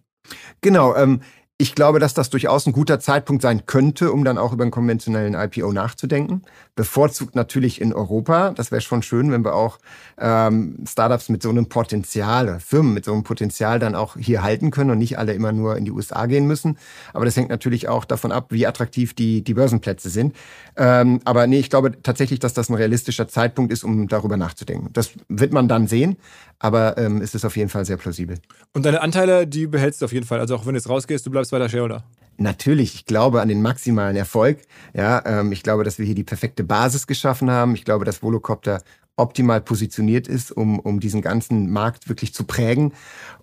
Genau, 0.61 0.95
ähm, 0.97 1.21
ich 1.59 1.75
glaube, 1.75 2.01
dass 2.01 2.13
das 2.13 2.29
durchaus 2.29 2.67
ein 2.67 2.75
guter 2.75 3.01
Zeitpunkt 3.01 3.41
sein 3.41 3.65
könnte, 3.65 4.13
um 4.13 4.25
dann 4.25 4.37
auch 4.37 4.53
über 4.53 4.65
einen 4.65 4.71
konventionellen 4.71 5.33
IPO 5.33 5.73
nachzudenken. 5.73 6.43
Bevorzugt 6.75 7.35
natürlich 7.35 7.81
in 7.81 7.95
Europa. 7.95 8.51
Das 8.51 8.71
wäre 8.71 8.83
schon 8.83 9.03
schön, 9.03 9.33
wenn 9.33 9.43
wir 9.43 9.55
auch 9.55 9.79
ähm, 10.19 10.77
Startups 10.87 11.31
mit 11.31 11.43
so 11.43 11.49
einem 11.49 11.71
Potenzial, 11.71 12.61
Firmen 12.61 12.93
mit 12.93 13.07
so 13.07 13.15
einem 13.15 13.23
Potenzial 13.23 13.79
dann 13.79 13.95
auch 13.95 14.19
hier 14.19 14.43
halten 14.43 14.71
können 14.71 14.91
und 14.91 14.99
nicht 14.99 15.19
alle 15.19 15.33
immer 15.33 15.53
nur 15.53 15.79
in 15.79 15.87
die 15.87 15.93
USA 15.93 16.27
gehen 16.27 16.47
müssen. 16.47 16.77
Aber 17.15 17.25
das 17.25 17.37
hängt 17.37 17.49
natürlich 17.49 17.89
auch 17.89 18.05
davon 18.05 18.33
ab, 18.33 18.49
wie 18.51 18.67
attraktiv 18.67 19.15
die, 19.15 19.43
die 19.43 19.55
Börsenplätze 19.55 20.11
sind. 20.11 20.37
Ähm, 20.77 21.21
aber 21.25 21.47
nee, 21.47 21.59
ich 21.59 21.71
glaube 21.71 22.03
tatsächlich, 22.03 22.39
dass 22.39 22.53
das 22.53 22.69
ein 22.69 22.75
realistischer 22.75 23.29
Zeitpunkt 23.29 23.73
ist, 23.73 23.83
um 23.83 24.09
darüber 24.09 24.37
nachzudenken. 24.37 24.91
Das 24.93 25.13
wird 25.29 25.55
man 25.55 25.69
dann 25.69 25.87
sehen, 25.87 26.19
aber 26.59 26.99
ähm, 26.99 27.21
es 27.21 27.35
ist 27.35 27.45
auf 27.45 27.57
jeden 27.57 27.69
Fall 27.69 27.85
sehr 27.85 27.97
plausibel. 27.97 28.39
Und 28.73 28.85
deine 28.85 29.03
Anteile, 29.03 29.47
die 29.47 29.67
behältst 29.67 30.01
du 30.01 30.07
auf 30.07 30.13
jeden 30.13 30.27
Fall. 30.27 30.41
Also 30.41 30.57
auch 30.57 30.67
wenn 30.67 30.75
du 30.75 30.79
jetzt 30.79 30.89
rausgehst, 30.89 31.27
du 31.27 31.31
bleibst 31.31 31.53
weiter 31.53 31.69
Shareholder. 31.69 32.05
Natürlich, 32.39 32.95
ich 32.95 33.07
glaube 33.07 33.41
an 33.41 33.49
den 33.49 33.63
maximalen 33.63 34.17
Erfolg. 34.17 34.59
Ja, 34.95 35.23
ähm, 35.25 35.53
ich 35.53 35.63
glaube, 35.63 35.85
dass 35.85 35.99
wir 35.99 36.07
hier 36.07 36.15
die 36.15 36.25
perfekte 36.25 36.65
Basis 36.65 37.07
geschaffen 37.07 37.51
haben. 37.51 37.75
Ich 37.75 37.85
glaube, 37.85 38.05
dass 38.05 38.23
Volocopter 38.23 38.83
optimal 39.17 39.63
positioniert 39.63 40.29
ist, 40.29 40.53
um, 40.53 40.79
um 40.79 41.01
diesen 41.01 41.23
ganzen 41.23 41.71
Markt 41.71 42.09
wirklich 42.09 42.35
zu 42.35 42.45
prägen. 42.45 42.93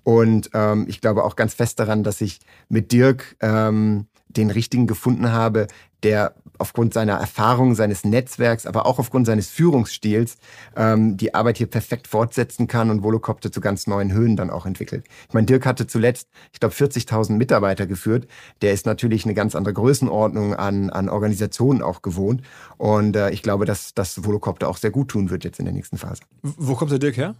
Und 0.03 0.51
ähm, 0.53 0.85
ich 0.87 1.01
glaube 1.01 1.23
auch 1.23 1.35
ganz 1.35 1.55
fest 1.55 1.79
daran, 1.79 2.03
dass 2.03 2.21
ich 2.21 2.39
mit 2.69 2.91
Dirk 2.91 3.35
ähm, 3.41 4.05
den 4.37 4.49
richtigen 4.49 4.87
gefunden 4.87 5.31
habe, 5.31 5.67
der 6.03 6.35
aufgrund 6.57 6.93
seiner 6.93 7.13
Erfahrung, 7.13 7.75
seines 7.75 8.03
Netzwerks, 8.03 8.65
aber 8.65 8.85
auch 8.85 8.99
aufgrund 8.99 9.25
seines 9.25 9.49
Führungsstils 9.49 10.37
ähm, 10.75 11.17
die 11.17 11.33
Arbeit 11.33 11.57
hier 11.57 11.67
perfekt 11.67 12.07
fortsetzen 12.07 12.67
kann 12.67 12.89
und 12.89 13.03
Volocopter 13.03 13.51
zu 13.51 13.59
ganz 13.59 13.87
neuen 13.87 14.13
Höhen 14.13 14.35
dann 14.35 14.49
auch 14.49 14.65
entwickelt. 14.65 15.05
Ich 15.27 15.33
meine, 15.33 15.45
Dirk 15.45 15.65
hatte 15.65 15.87
zuletzt, 15.87 16.29
ich 16.51 16.59
glaube, 16.59 16.75
40.000 16.75 17.33
Mitarbeiter 17.33 17.87
geführt. 17.87 18.27
Der 18.61 18.73
ist 18.73 18.85
natürlich 18.85 19.25
eine 19.25 19.33
ganz 19.33 19.55
andere 19.55 19.73
Größenordnung 19.73 20.55
an, 20.55 20.89
an 20.89 21.09
Organisationen 21.09 21.81
auch 21.81 22.01
gewohnt. 22.01 22.41
Und 22.77 23.15
äh, 23.15 23.31
ich 23.31 23.41
glaube, 23.41 23.65
dass 23.65 23.93
das 23.93 24.23
Volocopter 24.23 24.69
auch 24.69 24.77
sehr 24.77 24.91
gut 24.91 25.09
tun 25.09 25.29
wird 25.29 25.43
jetzt 25.43 25.59
in 25.59 25.65
der 25.65 25.73
nächsten 25.73 25.97
Phase. 25.97 26.21
Wo 26.41 26.75
kommt 26.75 26.91
der 26.91 26.99
Dirk 26.99 27.17
her? 27.17 27.35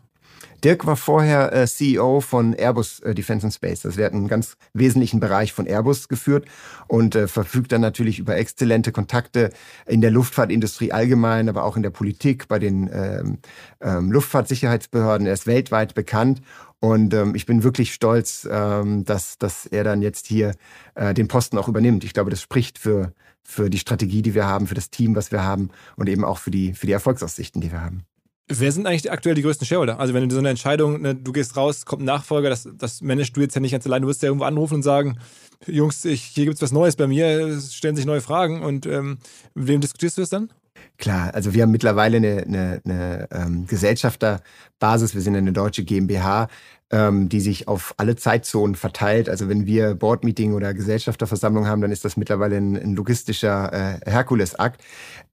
Dirk 0.63 0.85
war 0.85 0.95
vorher 0.95 1.53
äh, 1.53 1.67
CEO 1.67 2.21
von 2.21 2.53
Airbus 2.53 2.99
äh, 3.01 3.13
Defense 3.13 3.45
and 3.45 3.53
Space. 3.53 3.81
Das 3.81 3.97
wird 3.97 4.13
einen 4.13 4.27
ganz 4.27 4.55
wesentlichen 4.73 5.19
Bereich 5.19 5.53
von 5.53 5.65
Airbus 5.65 6.07
geführt 6.07 6.45
und 6.87 7.15
äh, 7.15 7.27
verfügt 7.27 7.71
dann 7.71 7.81
natürlich 7.81 8.19
über 8.19 8.37
exzellente 8.37 8.91
Kontakte 8.91 9.51
in 9.85 10.01
der 10.01 10.11
Luftfahrtindustrie 10.11 10.91
allgemein, 10.91 11.49
aber 11.49 11.63
auch 11.65 11.75
in 11.75 11.83
der 11.83 11.89
Politik, 11.89 12.47
bei 12.47 12.59
den 12.59 12.89
ähm, 12.93 13.37
ähm, 13.81 14.11
Luftfahrtsicherheitsbehörden. 14.11 15.27
Er 15.27 15.33
ist 15.33 15.47
weltweit 15.47 15.95
bekannt 15.95 16.41
und 16.79 17.13
ähm, 17.13 17.33
ich 17.33 17.45
bin 17.45 17.63
wirklich 17.63 17.93
stolz, 17.93 18.45
ähm, 18.51 19.05
dass, 19.05 19.37
dass 19.37 19.65
er 19.65 19.85
dann 19.85 20.01
jetzt 20.01 20.27
hier 20.27 20.55
äh, 20.95 21.13
den 21.13 21.29
Posten 21.29 21.57
auch 21.57 21.69
übernimmt. 21.69 22.03
Ich 22.03 22.13
glaube, 22.13 22.29
das 22.29 22.41
spricht 22.41 22.77
für, 22.77 23.13
für 23.41 23.69
die 23.69 23.79
Strategie, 23.79 24.21
die 24.21 24.33
wir 24.33 24.47
haben, 24.47 24.67
für 24.67 24.75
das 24.75 24.89
Team, 24.89 25.15
was 25.15 25.31
wir 25.31 25.43
haben 25.43 25.69
und 25.95 26.09
eben 26.09 26.25
auch 26.25 26.39
für 26.39 26.51
die, 26.51 26.73
für 26.73 26.85
die 26.85 26.91
Erfolgsaussichten, 26.91 27.61
die 27.61 27.71
wir 27.71 27.81
haben. 27.81 28.05
Wer 28.47 28.71
sind 28.73 28.85
eigentlich 28.85 29.09
aktuell 29.09 29.35
die 29.35 29.41
größten 29.41 29.65
Shareholder? 29.65 29.99
Also 29.99 30.13
wenn 30.13 30.27
du 30.27 30.35
so 30.35 30.39
eine 30.39 30.49
Entscheidung, 30.49 31.01
ne, 31.01 31.15
du 31.15 31.31
gehst 31.31 31.55
raus, 31.55 31.85
kommt 31.85 32.01
ein 32.01 32.05
Nachfolger, 32.05 32.49
das, 32.49 32.67
das 32.77 33.01
managst 33.01 33.35
du 33.37 33.41
jetzt 33.41 33.55
ja 33.55 33.61
nicht 33.61 33.71
ganz 33.71 33.85
allein. 33.85 34.01
Du 34.01 34.09
wirst 34.09 34.21
ja 34.21 34.27
irgendwo 34.27 34.45
anrufen 34.45 34.75
und 34.75 34.83
sagen, 34.83 35.17
Jungs, 35.65 36.03
ich, 36.03 36.23
hier 36.23 36.45
gibt 36.45 36.55
es 36.55 36.61
was 36.61 36.73
Neues 36.73 36.97
bei 36.97 37.07
mir, 37.07 37.25
es 37.25 37.73
stellen 37.73 37.95
sich 37.95 38.05
neue 38.05 38.19
Fragen 38.19 38.61
und 38.61 38.85
ähm, 38.85 39.19
mit 39.53 39.67
wem 39.67 39.81
diskutierst 39.81 40.17
du 40.17 40.21
das 40.21 40.29
dann? 40.29 40.51
Klar, 40.97 41.33
also 41.33 41.53
wir 41.53 41.63
haben 41.63 41.71
mittlerweile 41.71 42.17
eine, 42.17 42.43
eine, 42.43 42.81
eine 42.83 43.27
ähm, 43.31 43.65
Gesellschafterbasis, 43.65 45.15
wir 45.15 45.21
sind 45.21 45.35
eine 45.35 45.53
deutsche 45.53 45.83
GmbH, 45.83 46.49
ähm, 46.93 47.27
die 47.27 47.41
sich 47.41 47.67
auf 47.67 47.95
alle 47.97 48.15
Zeitzonen 48.15 48.75
verteilt. 48.75 49.27
Also 49.27 49.49
wenn 49.49 49.65
wir 49.65 49.95
Boardmeeting 49.95 50.53
oder 50.53 50.75
Gesellschafterversammlung 50.75 51.65
haben, 51.65 51.81
dann 51.81 51.91
ist 51.91 52.05
das 52.05 52.17
mittlerweile 52.17 52.57
ein, 52.57 52.77
ein 52.77 52.93
logistischer 52.93 53.73
äh, 53.73 54.09
Herkulesakt. 54.09 54.79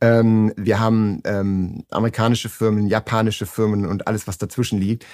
Ähm, 0.01 0.55
wir 0.57 0.81
haben 0.81 1.21
ähm, 1.25 1.85
amerikanische 1.91 2.49
Firmen, 2.49 2.87
japanische 2.87 3.45
Firmen 3.45 3.85
und 3.85 4.07
alles, 4.09 4.27
was 4.27 4.39
dazwischen 4.39 4.81
liegt. 4.81 5.05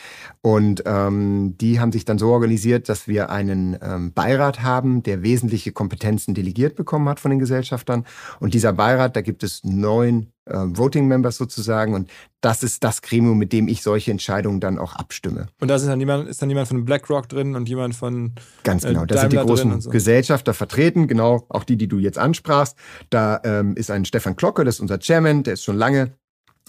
Und 0.40 0.84
ähm, 0.86 1.59
die 1.59 1.80
haben 1.80 1.90
sich 1.90 2.05
dann 2.05 2.18
so 2.18 2.30
organisiert, 2.30 2.88
dass 2.88 3.09
wir 3.09 3.28
einen 3.30 3.76
ähm, 3.82 4.12
Beirat 4.12 4.62
haben, 4.62 5.03
der 5.03 5.22
wesentliche 5.22 5.72
Kompetenzen 5.72 6.32
delegiert 6.32 6.76
bekommen 6.76 7.09
hat 7.09 7.18
von 7.18 7.32
den 7.32 7.40
Gesellschaftern. 7.40 8.07
Und 8.38 8.55
dieser 8.55 8.72
Beirat, 8.72 9.16
da 9.16 9.20
gibt 9.20 9.42
es 9.42 9.64
neun 9.64 10.28
äh, 10.44 10.55
Voting 10.55 11.09
Members 11.09 11.36
sozusagen. 11.38 11.94
Und 11.94 12.09
das 12.47 12.62
ist 12.62 12.84
das 12.84 13.03
Gremium, 13.03 13.38
mit 13.38 13.53
dem 13.53 13.66
ich 13.66 13.82
solche 13.82 14.12
Entscheidungen 14.12 14.61
dann 14.61 14.78
auch 14.78 14.94
abstimme. 14.94 15.49
Und 15.59 15.66
da 15.66 15.74
ist 15.74 15.88
dann 15.88 15.99
jemand, 15.99 16.28
ist 16.28 16.40
dann 16.40 16.49
jemand 16.49 16.68
von 16.68 16.84
BlackRock 16.84 17.28
drin 17.28 17.57
und 17.57 17.68
jemand 17.68 17.97
von 17.97 18.34
Ganz 18.62 18.84
genau, 18.84 19.03
äh, 19.03 19.07
da 19.09 19.18
sind 19.22 19.32
die 19.32 19.36
großen 19.36 19.80
so. 19.80 19.90
Gesellschafter 19.90 20.55
vertreten, 20.55 21.09
genau, 21.09 21.44
auch 21.49 21.64
die, 21.64 21.76
die 21.76 21.88
du 21.88 21.99
jetzt 21.99 22.18
ansprachst. 22.18 22.76
Da 23.11 23.40
ähm, 23.42 23.74
ist 23.74 23.90
ein 23.90 24.05
Stefan 24.05 24.36
Klocke, 24.36 24.62
das 24.62 24.76
ist 24.76 24.80
unser 24.80 25.01
Chairman, 25.01 25.42
der 25.42 25.55
ist 25.55 25.64
schon 25.64 25.76
lange 25.76 26.12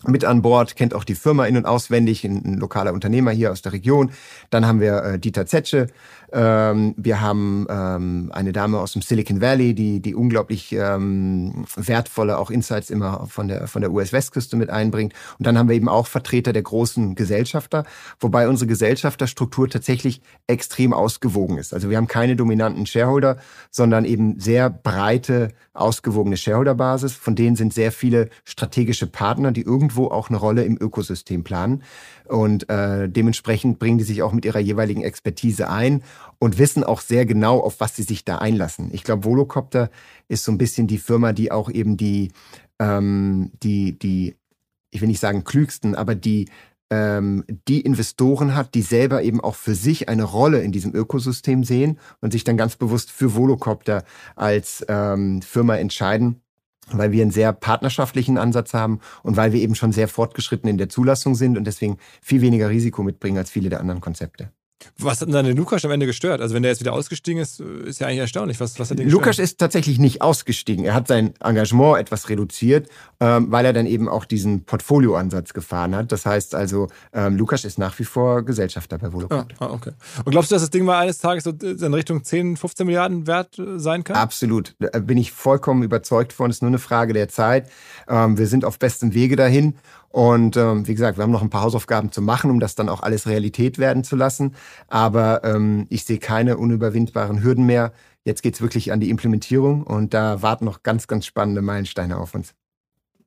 mit 0.04 0.26
an 0.26 0.42
Bord, 0.42 0.76
kennt 0.76 0.96
auch 0.96 1.04
die 1.04 1.14
Firma 1.14 1.46
in- 1.46 1.58
und 1.58 1.68
auswendig, 1.68 2.24
ein, 2.24 2.44
ein 2.44 2.54
lokaler 2.56 2.94
Unternehmer 2.94 3.30
hier 3.30 3.52
aus 3.52 3.62
der 3.62 3.74
Region. 3.74 4.10
Dann 4.50 4.66
haben 4.66 4.80
wir 4.80 5.04
äh, 5.04 5.20
Dieter 5.20 5.46
Zetsche, 5.46 5.88
ähm, 6.34 6.94
wir 6.98 7.22
haben 7.22 7.66
ähm, 7.70 8.32
eine 8.34 8.52
Dame 8.52 8.80
aus 8.80 8.94
dem 8.94 9.02
Silicon 9.02 9.40
Valley, 9.40 9.74
die, 9.74 10.02
die 10.02 10.14
unglaublich 10.14 10.74
ähm, 10.74 11.66
wertvolle 11.76 12.38
auch 12.38 12.52
Insights 12.52 12.90
immer 12.90 13.28
von 13.28 13.48
der, 13.48 13.68
von 13.68 13.82
der 13.82 13.92
US-Westküste 13.92 14.58
mit 14.58 14.70
einbringt. 14.70 15.14
Und 15.40 15.48
dann 15.48 15.58
haben 15.58 15.70
wir 15.70 15.76
eben 15.76 15.88
auch 15.88 16.08
Vertreter 16.08 16.52
der 16.52 16.64
großen 16.64 17.16
Gesellschafter, 17.16 17.86
wobei 18.20 18.50
unsere 18.50 18.68
Gesellschafterstruktur 18.68 19.70
tatsächlich 19.70 20.22
extrem 20.48 20.94
ausgewogen 20.94 21.58
ist. 21.58 21.74
Also 21.74 21.90
wir 21.90 21.98
haben 21.98 22.08
keine 22.08 22.36
dominanten 22.36 22.86
Shareholder, 22.86 23.38
sondern 23.72 24.04
eben 24.04 24.40
sehr 24.40 24.70
breite, 24.70 25.50
ausgewogene 25.74 26.36
Shareholderbasis. 26.36 27.14
Von 27.14 27.36
denen 27.36 27.56
sind 27.56 27.74
sehr 27.74 27.92
viele 27.92 28.30
strategische 28.44 29.08
Partner, 29.08 29.52
die 29.52 29.62
irgendwo 29.62 30.08
auch 30.08 30.30
eine 30.30 30.38
Rolle 30.38 30.64
im 30.64 30.78
Ökosystem 30.80 31.44
planen. 31.44 31.84
Und 32.28 32.70
äh, 32.70 33.08
dementsprechend 33.08 33.80
bringen 33.80 33.98
die 33.98 34.04
sich 34.04 34.22
auch 34.22 34.34
mit 34.34 34.44
ihrer 34.44 34.60
jeweiligen 34.60 35.04
Expertise 35.04 35.70
ein 35.70 36.02
und 36.40 36.58
wissen 36.58 36.84
auch 36.84 37.02
sehr 37.02 37.26
genau, 37.26 37.60
auf 37.60 37.80
was 37.80 37.96
sie 37.96 38.04
sich 38.04 38.26
da 38.26 38.38
einlassen. 38.38 38.90
Ich 38.94 39.04
glaube, 39.04 39.24
Volocopter 39.26 39.90
ist 40.28 40.44
so 40.44 40.52
ein 40.52 40.58
bisschen 40.58 40.88
die 40.88 40.98
Firma, 40.98 41.34
die 41.34 41.52
auch 41.52 41.70
eben 41.70 41.98
die, 41.98 42.32
ähm, 42.80 43.52
die, 43.64 43.98
die, 43.98 44.36
ich 44.92 45.02
will 45.02 45.08
nicht 45.08 45.20
sagen 45.20 45.44
klügsten, 45.44 45.96
aber 45.96 46.16
die 46.16 46.48
ähm, 46.90 47.44
die 47.68 47.82
Investoren 47.82 48.56
hat, 48.56 48.74
die 48.74 48.82
selber 48.82 49.22
eben 49.22 49.42
auch 49.42 49.56
für 49.56 49.76
sich 49.76 50.08
eine 50.08 50.24
Rolle 50.24 50.62
in 50.62 50.72
diesem 50.72 50.96
Ökosystem 50.96 51.66
sehen 51.66 52.00
und 52.22 52.32
sich 52.32 52.46
dann 52.46 52.56
ganz 52.56 52.78
bewusst 52.78 53.12
für 53.12 53.36
Volocopter 53.36 54.06
als 54.36 54.86
ähm, 54.88 55.42
Firma 55.42 55.76
entscheiden 55.76 56.42
weil 56.92 57.12
wir 57.12 57.22
einen 57.22 57.32
sehr 57.32 57.54
partnerschaftlichen 57.54 58.38
Ansatz 58.38 58.74
haben 58.74 59.00
und 59.24 59.36
weil 59.36 59.52
wir 59.52 59.62
eben 59.62 59.76
schon 59.76 59.92
sehr 59.92 60.08
fortgeschritten 60.08 60.70
in 60.70 60.78
der 60.78 60.90
Zulassung 60.90 61.36
sind 61.36 61.58
und 61.58 61.66
deswegen 61.66 61.98
viel 62.22 62.42
weniger 62.42 62.70
Risiko 62.70 63.04
mitbringen 63.04 63.38
als 63.38 63.52
viele 63.52 63.70
der 63.70 63.80
anderen 63.80 64.02
Konzepte. 64.02 64.52
Was 65.00 65.22
hat 65.22 65.28
denn 65.28 65.34
dann 65.34 65.46
den 65.46 65.58
Lukas 65.58 65.84
am 65.86 65.92
Ende 65.92 66.06
gestört? 66.06 66.42
Also 66.42 66.54
wenn 66.54 66.64
der 66.64 66.72
jetzt 66.72 66.80
wieder 66.80 66.94
ausgestiegen 66.94 67.42
ist, 67.42 67.60
ist 67.60 68.00
ja 68.00 68.08
eigentlich 68.08 68.20
erstaunlich. 68.20 68.60
Was, 68.60 68.80
was 68.80 68.92
hat 68.92 69.00
den 69.00 69.10
Lukas 69.10 69.40
ist 69.40 69.60
tatsächlich 69.60 70.00
nicht 70.00 70.22
ausgestiegen. 70.22 70.86
Er 70.86 70.94
hat 70.94 71.08
sein 71.08 71.34
Engagement 71.40 71.98
etwas 71.98 72.30
reduziert, 72.30 72.88
ähm, 73.20 73.52
weil 73.52 73.66
er 73.66 73.74
dann 73.74 73.86
eben 73.86 74.08
auch 74.08 74.26
diesen 74.26 74.66
Portfolioansatz 74.66 75.54
gefahren 75.54 75.96
hat. 75.96 76.12
Das 76.12 76.26
heißt 76.26 76.56
also, 76.56 76.88
ähm, 77.14 77.38
Lukas 77.38 77.66
ist 77.66 77.80
nach 77.80 77.98
wie 78.00 78.04
vor 78.04 78.44
Gesellschafter 78.44 78.98
bei 78.98 79.12
Volocopter. 79.12 79.56
Ah, 79.60 79.66
ah, 79.66 79.74
okay. 79.74 79.92
Und 80.26 80.32
glaubst 80.32 80.52
du, 80.52 80.56
dass 80.56 80.64
das 80.64 80.70
Ding 80.70 80.86
mal 80.86 81.00
eines 81.00 81.18
Tages 81.20 81.44
so 81.44 81.52
in 81.52 81.94
Richtung 81.94 82.24
10, 82.24 82.58
15 82.58 82.86
Milliarden 82.86 83.28
wert 83.28 83.58
äh, 83.60 83.80
sein 83.80 84.04
kann? 84.04 84.16
Absolut. 84.16 84.76
Da 84.80 85.00
bin 85.00 85.18
ich 85.18 85.32
vollkommen 85.32 85.84
überzeugt 85.84 86.34
von. 86.34 86.50
Es 86.50 86.58
ist 86.58 86.62
nur 86.62 86.70
eine 86.70 86.80
Frage 86.80 87.14
der 87.14 87.30
Zeit. 87.30 87.70
Ähm, 88.08 88.38
wir 88.38 88.48
sind 88.48 88.66
auf 88.66 88.80
bestem 88.80 89.14
Wege 89.14 89.36
dahin. 89.36 89.76
Und 90.10 90.58
ähm, 90.58 90.88
wie 90.88 90.94
gesagt, 90.94 91.18
wir 91.18 91.24
haben 91.24 91.32
noch 91.32 91.42
ein 91.42 91.50
paar 91.50 91.64
Hausaufgaben 91.64 92.12
zu 92.12 92.22
machen, 92.22 92.50
um 92.50 92.60
das 92.60 92.76
dann 92.76 92.90
auch 92.90 93.02
alles 93.02 93.28
Realität 93.28 93.78
werden 93.78 94.04
zu 94.04 94.16
lassen. 94.16 94.56
Aber 94.88 95.44
ähm, 95.44 95.86
ich 95.90 96.06
sehe 96.06 96.20
keine 96.20 96.58
unüberwindbaren 96.58 97.44
Hürden 97.44 97.66
mehr. 97.66 97.92
Jetzt 98.24 98.42
geht's 98.42 98.62
wirklich 98.62 98.92
an 98.92 99.00
die 99.00 99.10
Implementierung 99.10 99.84
und 99.84 100.14
da 100.14 100.42
warten 100.42 100.66
noch 100.66 100.84
ganz, 100.84 101.08
ganz 101.08 101.26
spannende 101.26 101.62
Meilensteine 101.62 102.18
auf 102.18 102.36
uns. 102.36 102.54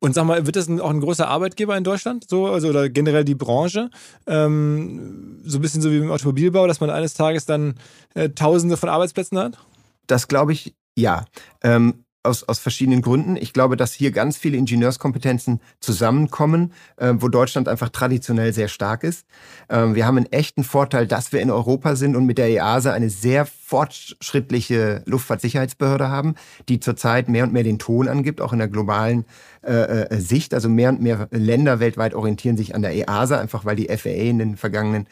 Und 0.03 0.14
sag 0.14 0.24
mal, 0.24 0.47
wird 0.47 0.57
das 0.57 0.68
auch 0.68 0.91
ein 0.91 1.01
großer 1.01 1.28
Arbeitgeber 1.28 1.76
in 1.76 1.85
Deutschland, 1.85 2.28
so 2.28 2.47
also 2.47 2.68
oder 2.68 2.89
generell 2.89 3.24
die 3.24 3.35
Branche, 3.35 3.91
ähm, 4.26 5.41
so 5.45 5.59
ein 5.59 5.61
bisschen 5.61 5.83
so 5.83 5.91
wie 5.91 5.99
im 5.99 6.11
Automobilbau, 6.11 6.66
dass 6.66 6.81
man 6.81 6.89
eines 6.89 7.12
Tages 7.12 7.45
dann 7.45 7.74
äh, 8.14 8.31
Tausende 8.31 8.78
von 8.78 8.89
Arbeitsplätzen 8.89 9.39
hat? 9.39 9.59
Das 10.07 10.26
glaube 10.26 10.53
ich, 10.53 10.74
ja. 10.97 11.26
Ähm, 11.62 12.05
aus, 12.23 12.43
aus 12.45 12.59
verschiedenen 12.59 13.01
Gründen. 13.01 13.37
Ich 13.37 13.53
glaube, 13.53 13.77
dass 13.77 13.95
hier 13.95 14.11
ganz 14.11 14.37
viele 14.37 14.59
Ingenieurskompetenzen 14.59 15.61
zusammenkommen, 15.81 16.73
äh, 16.97 17.14
wo 17.16 17.29
Deutschland 17.29 17.66
einfach 17.66 17.89
traditionell 17.89 18.53
sehr 18.53 18.68
stark 18.68 19.05
ist. 19.05 19.27
Ähm, 19.71 19.95
wir 19.95 20.07
haben 20.07 20.18
einen 20.18 20.31
echten 20.31 20.62
Vorteil, 20.62 21.07
dass 21.07 21.33
wir 21.33 21.41
in 21.41 21.51
Europa 21.51 21.97
sind 21.97 22.16
und 22.16 22.27
mit 22.27 22.37
der 22.37 22.49
EASA 22.51 22.93
eine 22.93 23.09
sehr 23.09 23.47
fortschrittliche 23.47 25.03
Luftfahrtsicherheitsbehörde 25.07 26.09
haben, 26.09 26.35
die 26.68 26.79
zurzeit 26.79 27.29
mehr 27.29 27.45
und 27.45 27.53
mehr 27.55 27.64
den 27.64 27.79
Ton 27.79 28.07
angibt, 28.07 28.43
auch 28.43 28.53
in 28.53 28.59
der 28.59 28.68
globalen 28.68 29.25
äh, 29.62 29.73
äh 29.73 30.21
Sicht. 30.21 30.53
Also 30.53 30.68
mehr 30.68 30.91
und 30.91 31.01
mehr 31.01 31.29
Länder 31.31 31.81
weltweit 31.81 32.14
orientieren 32.14 32.59
sich 32.59 32.75
an 32.75 32.83
der 32.83 32.95
EASA, 32.95 33.39
einfach 33.39 33.64
weil 33.64 33.77
die 33.77 33.89
FAA 33.97 34.11
in 34.11 34.39
den 34.39 34.57
vergangenen 34.57 35.07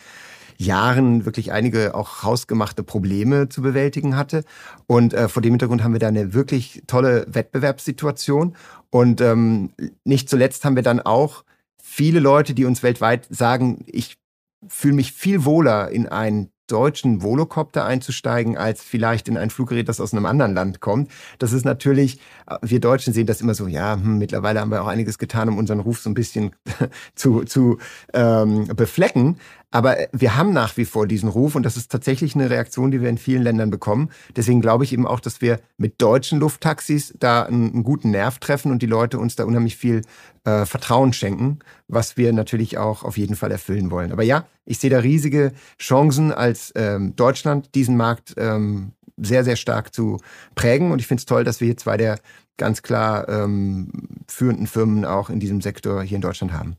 Jahren 0.58 1.24
wirklich 1.24 1.52
einige 1.52 1.94
auch 1.94 2.24
hausgemachte 2.24 2.82
Probleme 2.82 3.48
zu 3.48 3.62
bewältigen 3.62 4.16
hatte. 4.16 4.44
Und 4.86 5.14
äh, 5.14 5.28
vor 5.28 5.40
dem 5.40 5.52
Hintergrund 5.52 5.82
haben 5.82 5.92
wir 5.92 6.00
da 6.00 6.08
eine 6.08 6.34
wirklich 6.34 6.82
tolle 6.86 7.26
Wettbewerbssituation. 7.28 8.56
Und 8.90 9.20
ähm, 9.20 9.70
nicht 10.04 10.28
zuletzt 10.28 10.64
haben 10.64 10.76
wir 10.76 10.82
dann 10.82 11.00
auch 11.00 11.44
viele 11.80 12.20
Leute, 12.20 12.54
die 12.54 12.64
uns 12.64 12.82
weltweit 12.82 13.26
sagen, 13.30 13.84
ich 13.86 14.18
fühle 14.66 14.94
mich 14.94 15.12
viel 15.12 15.44
wohler 15.44 15.90
in 15.90 16.08
ein 16.08 16.50
deutschen 16.68 17.22
Volocopter 17.22 17.84
einzusteigen, 17.84 18.56
als 18.56 18.82
vielleicht 18.82 19.28
in 19.28 19.36
ein 19.36 19.50
Fluggerät, 19.50 19.88
das 19.88 20.00
aus 20.00 20.12
einem 20.12 20.26
anderen 20.26 20.54
Land 20.54 20.80
kommt. 20.80 21.10
Das 21.38 21.52
ist 21.52 21.64
natürlich, 21.64 22.20
wir 22.62 22.80
Deutschen 22.80 23.12
sehen 23.12 23.26
das 23.26 23.40
immer 23.40 23.54
so, 23.54 23.66
ja, 23.66 23.94
hm, 23.94 24.18
mittlerweile 24.18 24.60
haben 24.60 24.70
wir 24.70 24.82
auch 24.82 24.86
einiges 24.86 25.18
getan, 25.18 25.48
um 25.48 25.58
unseren 25.58 25.80
Ruf 25.80 26.00
so 26.00 26.10
ein 26.10 26.14
bisschen 26.14 26.54
zu, 27.14 27.44
zu 27.44 27.78
ähm, 28.12 28.66
beflecken. 28.76 29.38
Aber 29.70 29.96
wir 30.12 30.34
haben 30.36 30.54
nach 30.54 30.78
wie 30.78 30.86
vor 30.86 31.06
diesen 31.06 31.28
Ruf 31.28 31.54
und 31.54 31.62
das 31.62 31.76
ist 31.76 31.92
tatsächlich 31.92 32.34
eine 32.34 32.48
Reaktion, 32.48 32.90
die 32.90 33.02
wir 33.02 33.10
in 33.10 33.18
vielen 33.18 33.42
Ländern 33.42 33.68
bekommen. 33.70 34.08
Deswegen 34.34 34.62
glaube 34.62 34.84
ich 34.84 34.94
eben 34.94 35.06
auch, 35.06 35.20
dass 35.20 35.42
wir 35.42 35.60
mit 35.76 36.00
deutschen 36.00 36.40
Lufttaxis 36.40 37.12
da 37.18 37.42
einen, 37.42 37.72
einen 37.72 37.84
guten 37.84 38.10
Nerv 38.10 38.38
treffen 38.38 38.72
und 38.72 38.80
die 38.80 38.86
Leute 38.86 39.18
uns 39.18 39.36
da 39.36 39.44
unheimlich 39.44 39.76
viel 39.76 40.02
äh, 40.44 40.64
Vertrauen 40.64 41.12
schenken, 41.12 41.58
was 41.86 42.16
wir 42.16 42.32
natürlich 42.32 42.78
auch 42.78 43.02
auf 43.02 43.18
jeden 43.18 43.36
Fall 43.36 43.52
erfüllen 43.52 43.90
wollen. 43.90 44.10
Aber 44.10 44.22
ja, 44.22 44.46
ich 44.64 44.78
sehe 44.78 44.90
da 44.90 45.00
riesige 45.00 45.52
Chancen, 45.78 46.32
als 46.32 46.72
ähm, 46.74 47.14
Deutschland 47.14 47.74
diesen 47.74 47.96
Markt 47.98 48.34
ähm, 48.38 48.92
sehr, 49.18 49.44
sehr 49.44 49.56
stark 49.56 49.94
zu 49.94 50.18
prägen. 50.54 50.92
Und 50.92 51.00
ich 51.00 51.06
finde 51.06 51.20
es 51.20 51.26
toll, 51.26 51.44
dass 51.44 51.60
wir 51.60 51.66
hier 51.66 51.76
zwei 51.76 51.98
der 51.98 52.18
ganz 52.56 52.82
klar 52.82 53.28
ähm, 53.28 53.90
führenden 54.26 54.66
Firmen 54.66 55.04
auch 55.04 55.28
in 55.28 55.40
diesem 55.40 55.60
Sektor 55.60 56.02
hier 56.02 56.16
in 56.16 56.22
Deutschland 56.22 56.52
haben. 56.52 56.76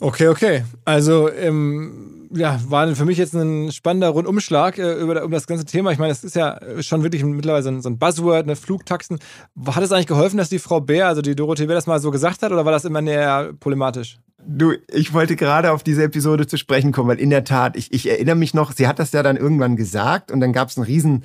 Okay, 0.00 0.28
okay. 0.28 0.64
Also 0.84 1.30
ähm, 1.30 2.28
ja, 2.32 2.60
war 2.68 2.94
für 2.94 3.04
mich 3.04 3.18
jetzt 3.18 3.34
ein 3.34 3.72
spannender 3.72 4.08
Rundumschlag 4.08 4.78
äh, 4.78 4.94
über 4.94 5.24
um 5.24 5.30
das 5.30 5.46
ganze 5.46 5.64
Thema. 5.64 5.92
Ich 5.92 5.98
meine, 5.98 6.12
es 6.12 6.24
ist 6.24 6.36
ja 6.36 6.58
schon 6.80 7.02
wirklich 7.02 7.22
mittlerweile 7.24 7.80
so 7.82 7.88
ein, 7.88 7.98
Buzzword, 7.98 8.44
eine 8.44 8.56
Flugtaxen. 8.56 9.18
Hat 9.66 9.82
es 9.82 9.92
eigentlich 9.92 10.06
geholfen, 10.06 10.38
dass 10.38 10.48
die 10.48 10.58
Frau 10.58 10.80
Bär, 10.80 11.08
also 11.08 11.22
die 11.22 11.36
Dorothee 11.36 11.66
Bär, 11.66 11.74
das 11.74 11.86
mal 11.86 12.00
so 12.00 12.10
gesagt 12.10 12.42
hat, 12.42 12.52
oder 12.52 12.64
war 12.64 12.72
das 12.72 12.84
immer 12.84 13.02
näher 13.02 13.52
problematisch? 13.58 14.18
Du, 14.46 14.72
ich 14.90 15.12
wollte 15.12 15.36
gerade 15.36 15.70
auf 15.70 15.82
diese 15.82 16.04
Episode 16.04 16.46
zu 16.46 16.56
sprechen 16.56 16.92
kommen, 16.92 17.08
weil 17.08 17.20
in 17.20 17.28
der 17.28 17.44
Tat, 17.44 17.76
ich, 17.76 17.92
ich 17.92 18.08
erinnere 18.08 18.36
mich 18.36 18.54
noch, 18.54 18.72
sie 18.72 18.86
hat 18.86 18.98
das 18.98 19.12
ja 19.12 19.22
dann 19.22 19.36
irgendwann 19.36 19.76
gesagt 19.76 20.32
und 20.32 20.40
dann 20.40 20.54
gab 20.54 20.68
es 20.68 20.78
einen 20.78 20.86
riesen 20.86 21.24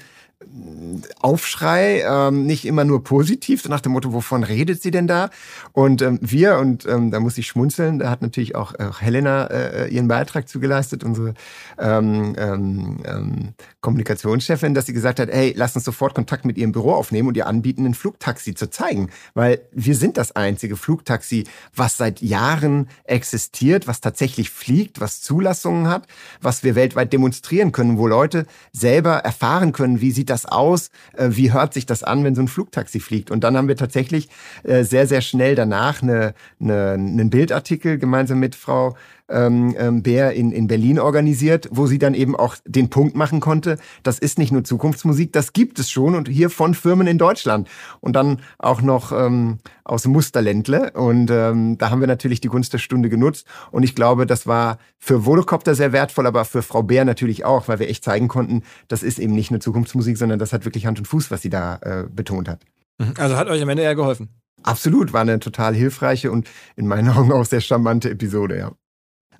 Aufschrei, 1.20 2.04
ähm, 2.08 2.46
nicht 2.46 2.66
immer 2.66 2.86
nur 2.86 3.04
positiv, 3.04 3.62
so 3.62 3.70
nach 3.70 3.82
dem 3.82 3.92
Motto, 3.92 4.14
wovon 4.14 4.44
redet 4.44 4.82
sie 4.82 4.92
denn 4.92 5.08
da? 5.08 5.30
Und 5.74 6.02
ähm, 6.02 6.20
wir, 6.22 6.58
und 6.60 6.86
ähm, 6.86 7.12
da 7.12 7.20
muss 7.20 7.38
ich 7.38 7.48
schmunzeln, 7.48 8.00
da 8.00 8.10
hat 8.10 8.22
natürlich 8.22 8.56
auch, 8.56 8.74
auch 8.80 9.02
Helena 9.02 9.46
äh, 9.48 9.88
ihren 9.90 10.08
Beitrag 10.08 10.48
zugeleistet, 10.48 11.04
unsere 11.04 11.34
ähm, 11.78 12.36
ähm, 12.38 13.00
ähm, 13.06 13.54
Kommunikationschefin, 13.82 14.74
dass 14.74 14.86
sie 14.86 14.94
gesagt 14.94 15.20
hat, 15.20 15.30
hey, 15.30 15.54
lass 15.56 15.76
uns 15.76 15.84
sofort 15.84 16.16
Kontakt 16.16 16.46
mit 16.46 16.58
ihrem 16.58 16.72
Büro 16.72 16.94
aufnehmen 16.94 17.28
und 17.28 17.38
ihr 17.38 17.48
anbieten, 17.48 17.86
ein 17.86 17.94
Flugtaxi 17.94 18.56
zu 18.56 18.70
zeigen. 18.70 19.10
Weil 19.34 19.62
wir 19.72 19.96
sind 19.96 20.16
das 20.18 20.36
einzige 20.36 20.78
Flugtaxi, 20.78 21.46
was 21.76 21.98
seit 21.98 22.22
Jahren 22.22 22.88
existiert, 23.04 23.88
was 23.88 24.00
tatsächlich 24.00 24.50
fliegt, 24.50 25.02
was 25.02 25.22
Zulassungen 25.22 25.90
hat, 25.90 26.08
was 26.42 26.64
wir 26.64 26.76
weltweit 26.76 27.12
demonstrieren 27.12 27.74
können, 27.74 27.98
wo 27.98 28.08
Leute 28.08 28.46
selber 28.72 29.16
erfahren 29.18 29.74
können, 29.74 30.00
wie 30.00 30.12
sieht 30.12 30.30
das 30.30 30.45
aus? 30.46 30.90
Äh, 31.14 31.30
wie 31.32 31.52
hört 31.52 31.74
sich 31.74 31.86
das 31.86 32.04
an, 32.04 32.24
wenn 32.24 32.36
so 32.36 32.42
ein 32.42 32.48
Flugtaxi 32.48 33.00
fliegt? 33.00 33.32
Und 33.32 33.44
dann 33.44 33.58
haben 33.58 33.68
wir 33.68 33.78
tatsächlich 33.78 34.30
äh, 34.64 34.84
sehr, 34.84 35.08
sehr 35.08 35.22
schnell 35.22 35.56
danach 35.56 36.02
eine, 36.02 36.34
eine, 36.60 36.92
einen 36.94 37.30
Bildartikel 37.30 37.98
gemeinsam 37.98 38.40
mit 38.40 38.56
Frau 38.56 38.96
ähm, 39.30 39.76
ähm, 39.78 40.04
Bär 40.04 40.34
in, 40.34 40.52
in 40.52 40.68
Berlin 40.68 41.00
organisiert, 41.00 41.68
wo 41.72 41.88
sie 41.88 42.00
dann 42.00 42.14
eben 42.14 42.36
auch 42.36 42.56
den 42.66 42.90
Punkt 42.90 43.16
machen 43.16 43.40
konnte, 43.40 43.78
das 44.04 44.20
ist 44.20 44.38
nicht 44.38 44.52
nur 44.52 44.64
Zukunftsmusik, 44.64 45.34
das 45.34 45.54
gibt 45.54 45.80
es 45.80 45.90
schon 45.90 46.16
und 46.16 46.30
hier 46.30 46.50
von 46.50 46.74
Firmen 46.74 47.08
in 47.08 47.18
Deutschland. 47.18 47.68
Und 48.02 48.16
dann 48.16 48.42
auch 48.60 48.82
noch 48.82 49.12
ähm, 49.12 49.58
aus 49.84 50.04
dem 50.04 50.12
Musterländle. 50.12 50.92
Und 50.92 51.32
ähm, 51.32 51.78
da 51.78 51.90
haben 51.90 52.02
wir 52.02 52.08
natürlich 52.08 52.42
die 52.42 52.50
Gunst 52.50 52.74
der 52.74 52.80
Stunde 52.80 53.10
genutzt. 53.10 53.48
Und 53.72 53.84
ich 53.84 53.96
glaube, 53.96 54.26
das 54.26 54.48
war 54.48 54.80
für 54.98 55.26
Volocopter 55.26 55.76
sehr 55.76 55.94
wertvoll, 55.94 56.28
aber 56.28 56.46
für 56.46 56.62
Frau 56.62 56.84
Bär 56.84 57.06
natürlich 57.06 57.46
auch, 57.46 57.68
weil 57.68 57.80
wir 57.80 57.90
echt 57.90 58.04
zeigen 58.04 58.28
konnten, 58.28 58.64
das 58.88 59.04
ist 59.04 59.20
eben 59.20 59.34
nicht 59.34 59.52
nur 59.52 59.60
Zukunftsmusik, 59.60 60.18
sondern 60.18 60.40
das 60.40 60.54
hat 60.54 60.66
wirklich 60.66 60.86
Hand 60.86 61.00
und 61.00 61.08
Fuß, 61.08 61.32
was 61.32 61.42
sie 61.42 61.50
da 61.50 61.78
äh, 61.82 62.04
betont 62.10 62.50
hat. 62.50 62.62
Mhm. 62.98 63.14
Also 63.18 63.38
hat 63.38 63.48
euch 63.48 63.62
am 63.62 63.70
Ende 63.70 63.84
eher 63.84 63.96
geholfen. 63.96 64.30
Absolut, 64.64 65.14
war 65.14 65.22
eine 65.22 65.40
total 65.40 65.76
hilfreiche 65.76 66.32
und 66.32 66.50
in 66.76 66.88
meinen 66.88 67.10
Augen 67.10 67.32
auch 67.32 67.46
sehr 67.46 67.62
charmante 67.62 68.10
Episode, 68.10 68.58
ja. 68.58 68.72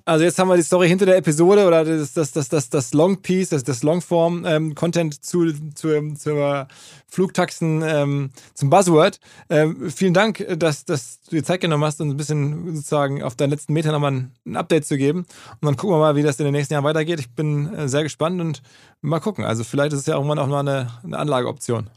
Also 0.08 0.22
jetzt 0.22 0.38
haben 0.38 0.46
wir 0.46 0.54
die 0.54 0.62
Story 0.62 0.86
hinter 0.86 1.04
der 1.04 1.16
Episode 1.16 1.66
oder 1.66 1.84
das, 1.84 2.12
das, 2.12 2.30
das, 2.30 2.48
das, 2.48 2.70
das 2.70 2.94
Long 2.94 3.22
Piece, 3.22 3.48
das, 3.48 3.64
das 3.64 3.82
Longform-Content 3.82 5.14
ähm, 5.14 5.20
zu, 5.20 5.52
zu, 5.74 6.14
zur 6.14 6.68
Flugtaxen, 7.08 7.82
ähm, 7.84 8.30
zum 8.54 8.70
Buzzword. 8.70 9.18
Ähm, 9.50 9.90
vielen 9.90 10.14
Dank, 10.14 10.46
dass, 10.60 10.84
dass 10.84 11.22
du 11.22 11.34
dir 11.34 11.42
Zeit 11.42 11.60
genommen 11.60 11.82
hast, 11.82 12.00
uns 12.00 12.14
ein 12.14 12.16
bisschen 12.16 12.76
sozusagen 12.76 13.24
auf 13.24 13.34
deinen 13.34 13.50
letzten 13.50 13.72
Metern 13.72 13.94
nochmal 13.94 14.12
ein, 14.12 14.32
ein 14.46 14.54
Update 14.54 14.86
zu 14.86 14.96
geben. 14.96 15.26
Und 15.60 15.66
dann 15.66 15.76
gucken 15.76 15.96
wir 15.96 15.98
mal, 15.98 16.14
wie 16.14 16.22
das 16.22 16.38
in 16.38 16.44
den 16.44 16.54
nächsten 16.54 16.74
Jahren 16.74 16.84
weitergeht. 16.84 17.18
Ich 17.18 17.34
bin 17.34 17.74
äh, 17.74 17.88
sehr 17.88 18.04
gespannt 18.04 18.40
und 18.40 18.62
mal 19.00 19.18
gucken. 19.18 19.44
Also 19.44 19.64
vielleicht 19.64 19.92
ist 19.92 20.00
es 20.00 20.06
ja 20.06 20.14
irgendwann 20.14 20.38
auch 20.38 20.46
mal 20.46 20.60
eine, 20.60 20.88
eine 21.02 21.18
Anlageoption. 21.18 21.90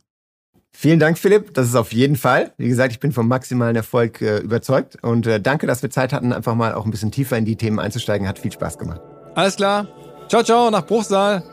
Vielen 0.81 0.97
Dank, 0.97 1.17
Philipp. 1.17 1.53
Das 1.55 1.67
ist 1.67 1.75
auf 1.75 1.91
jeden 1.91 2.15
Fall. 2.15 2.53
Wie 2.55 2.69
gesagt, 2.69 2.93
ich 2.93 3.01
bin 3.01 3.11
vom 3.11 3.27
maximalen 3.27 3.75
Erfolg 3.75 4.21
äh, 4.21 4.37
überzeugt. 4.37 4.97
Und 5.01 5.27
äh, 5.27 5.41
danke, 5.41 5.67
dass 5.67 5.81
wir 5.81 5.89
Zeit 5.89 6.13
hatten, 6.13 6.31
einfach 6.31 6.55
mal 6.55 6.73
auch 6.73 6.85
ein 6.85 6.91
bisschen 6.91 7.11
tiefer 7.11 7.37
in 7.37 7.43
die 7.43 7.57
Themen 7.57 7.79
einzusteigen. 7.79 8.25
Hat 8.25 8.39
viel 8.39 8.53
Spaß 8.53 8.77
gemacht. 8.77 9.01
Alles 9.35 9.57
klar. 9.57 9.89
Ciao, 10.29 10.41
ciao, 10.41 10.71
nach 10.71 10.85
Bruchsal. 10.85 11.43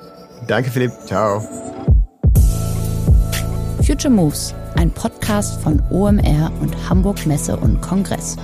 Danke, 0.47 0.71
Philipp. 0.71 0.93
Ciao. 1.07 1.41
Future 3.85 4.15
Moves, 4.15 4.55
ein 4.77 4.93
Podcast 4.93 5.61
von 5.61 5.83
OMR 5.91 6.53
und 6.61 6.89
Hamburg 6.89 7.27
Messe 7.27 7.57
und 7.57 7.81
Kongress. 7.81 8.37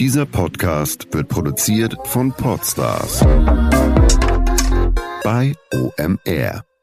Dieser 0.00 0.26
Podcast 0.26 1.06
wird 1.12 1.28
produziert 1.28 1.96
von 2.06 2.32
Podstars 2.32 3.24
bei 5.24 5.54
OMR. 5.72 6.73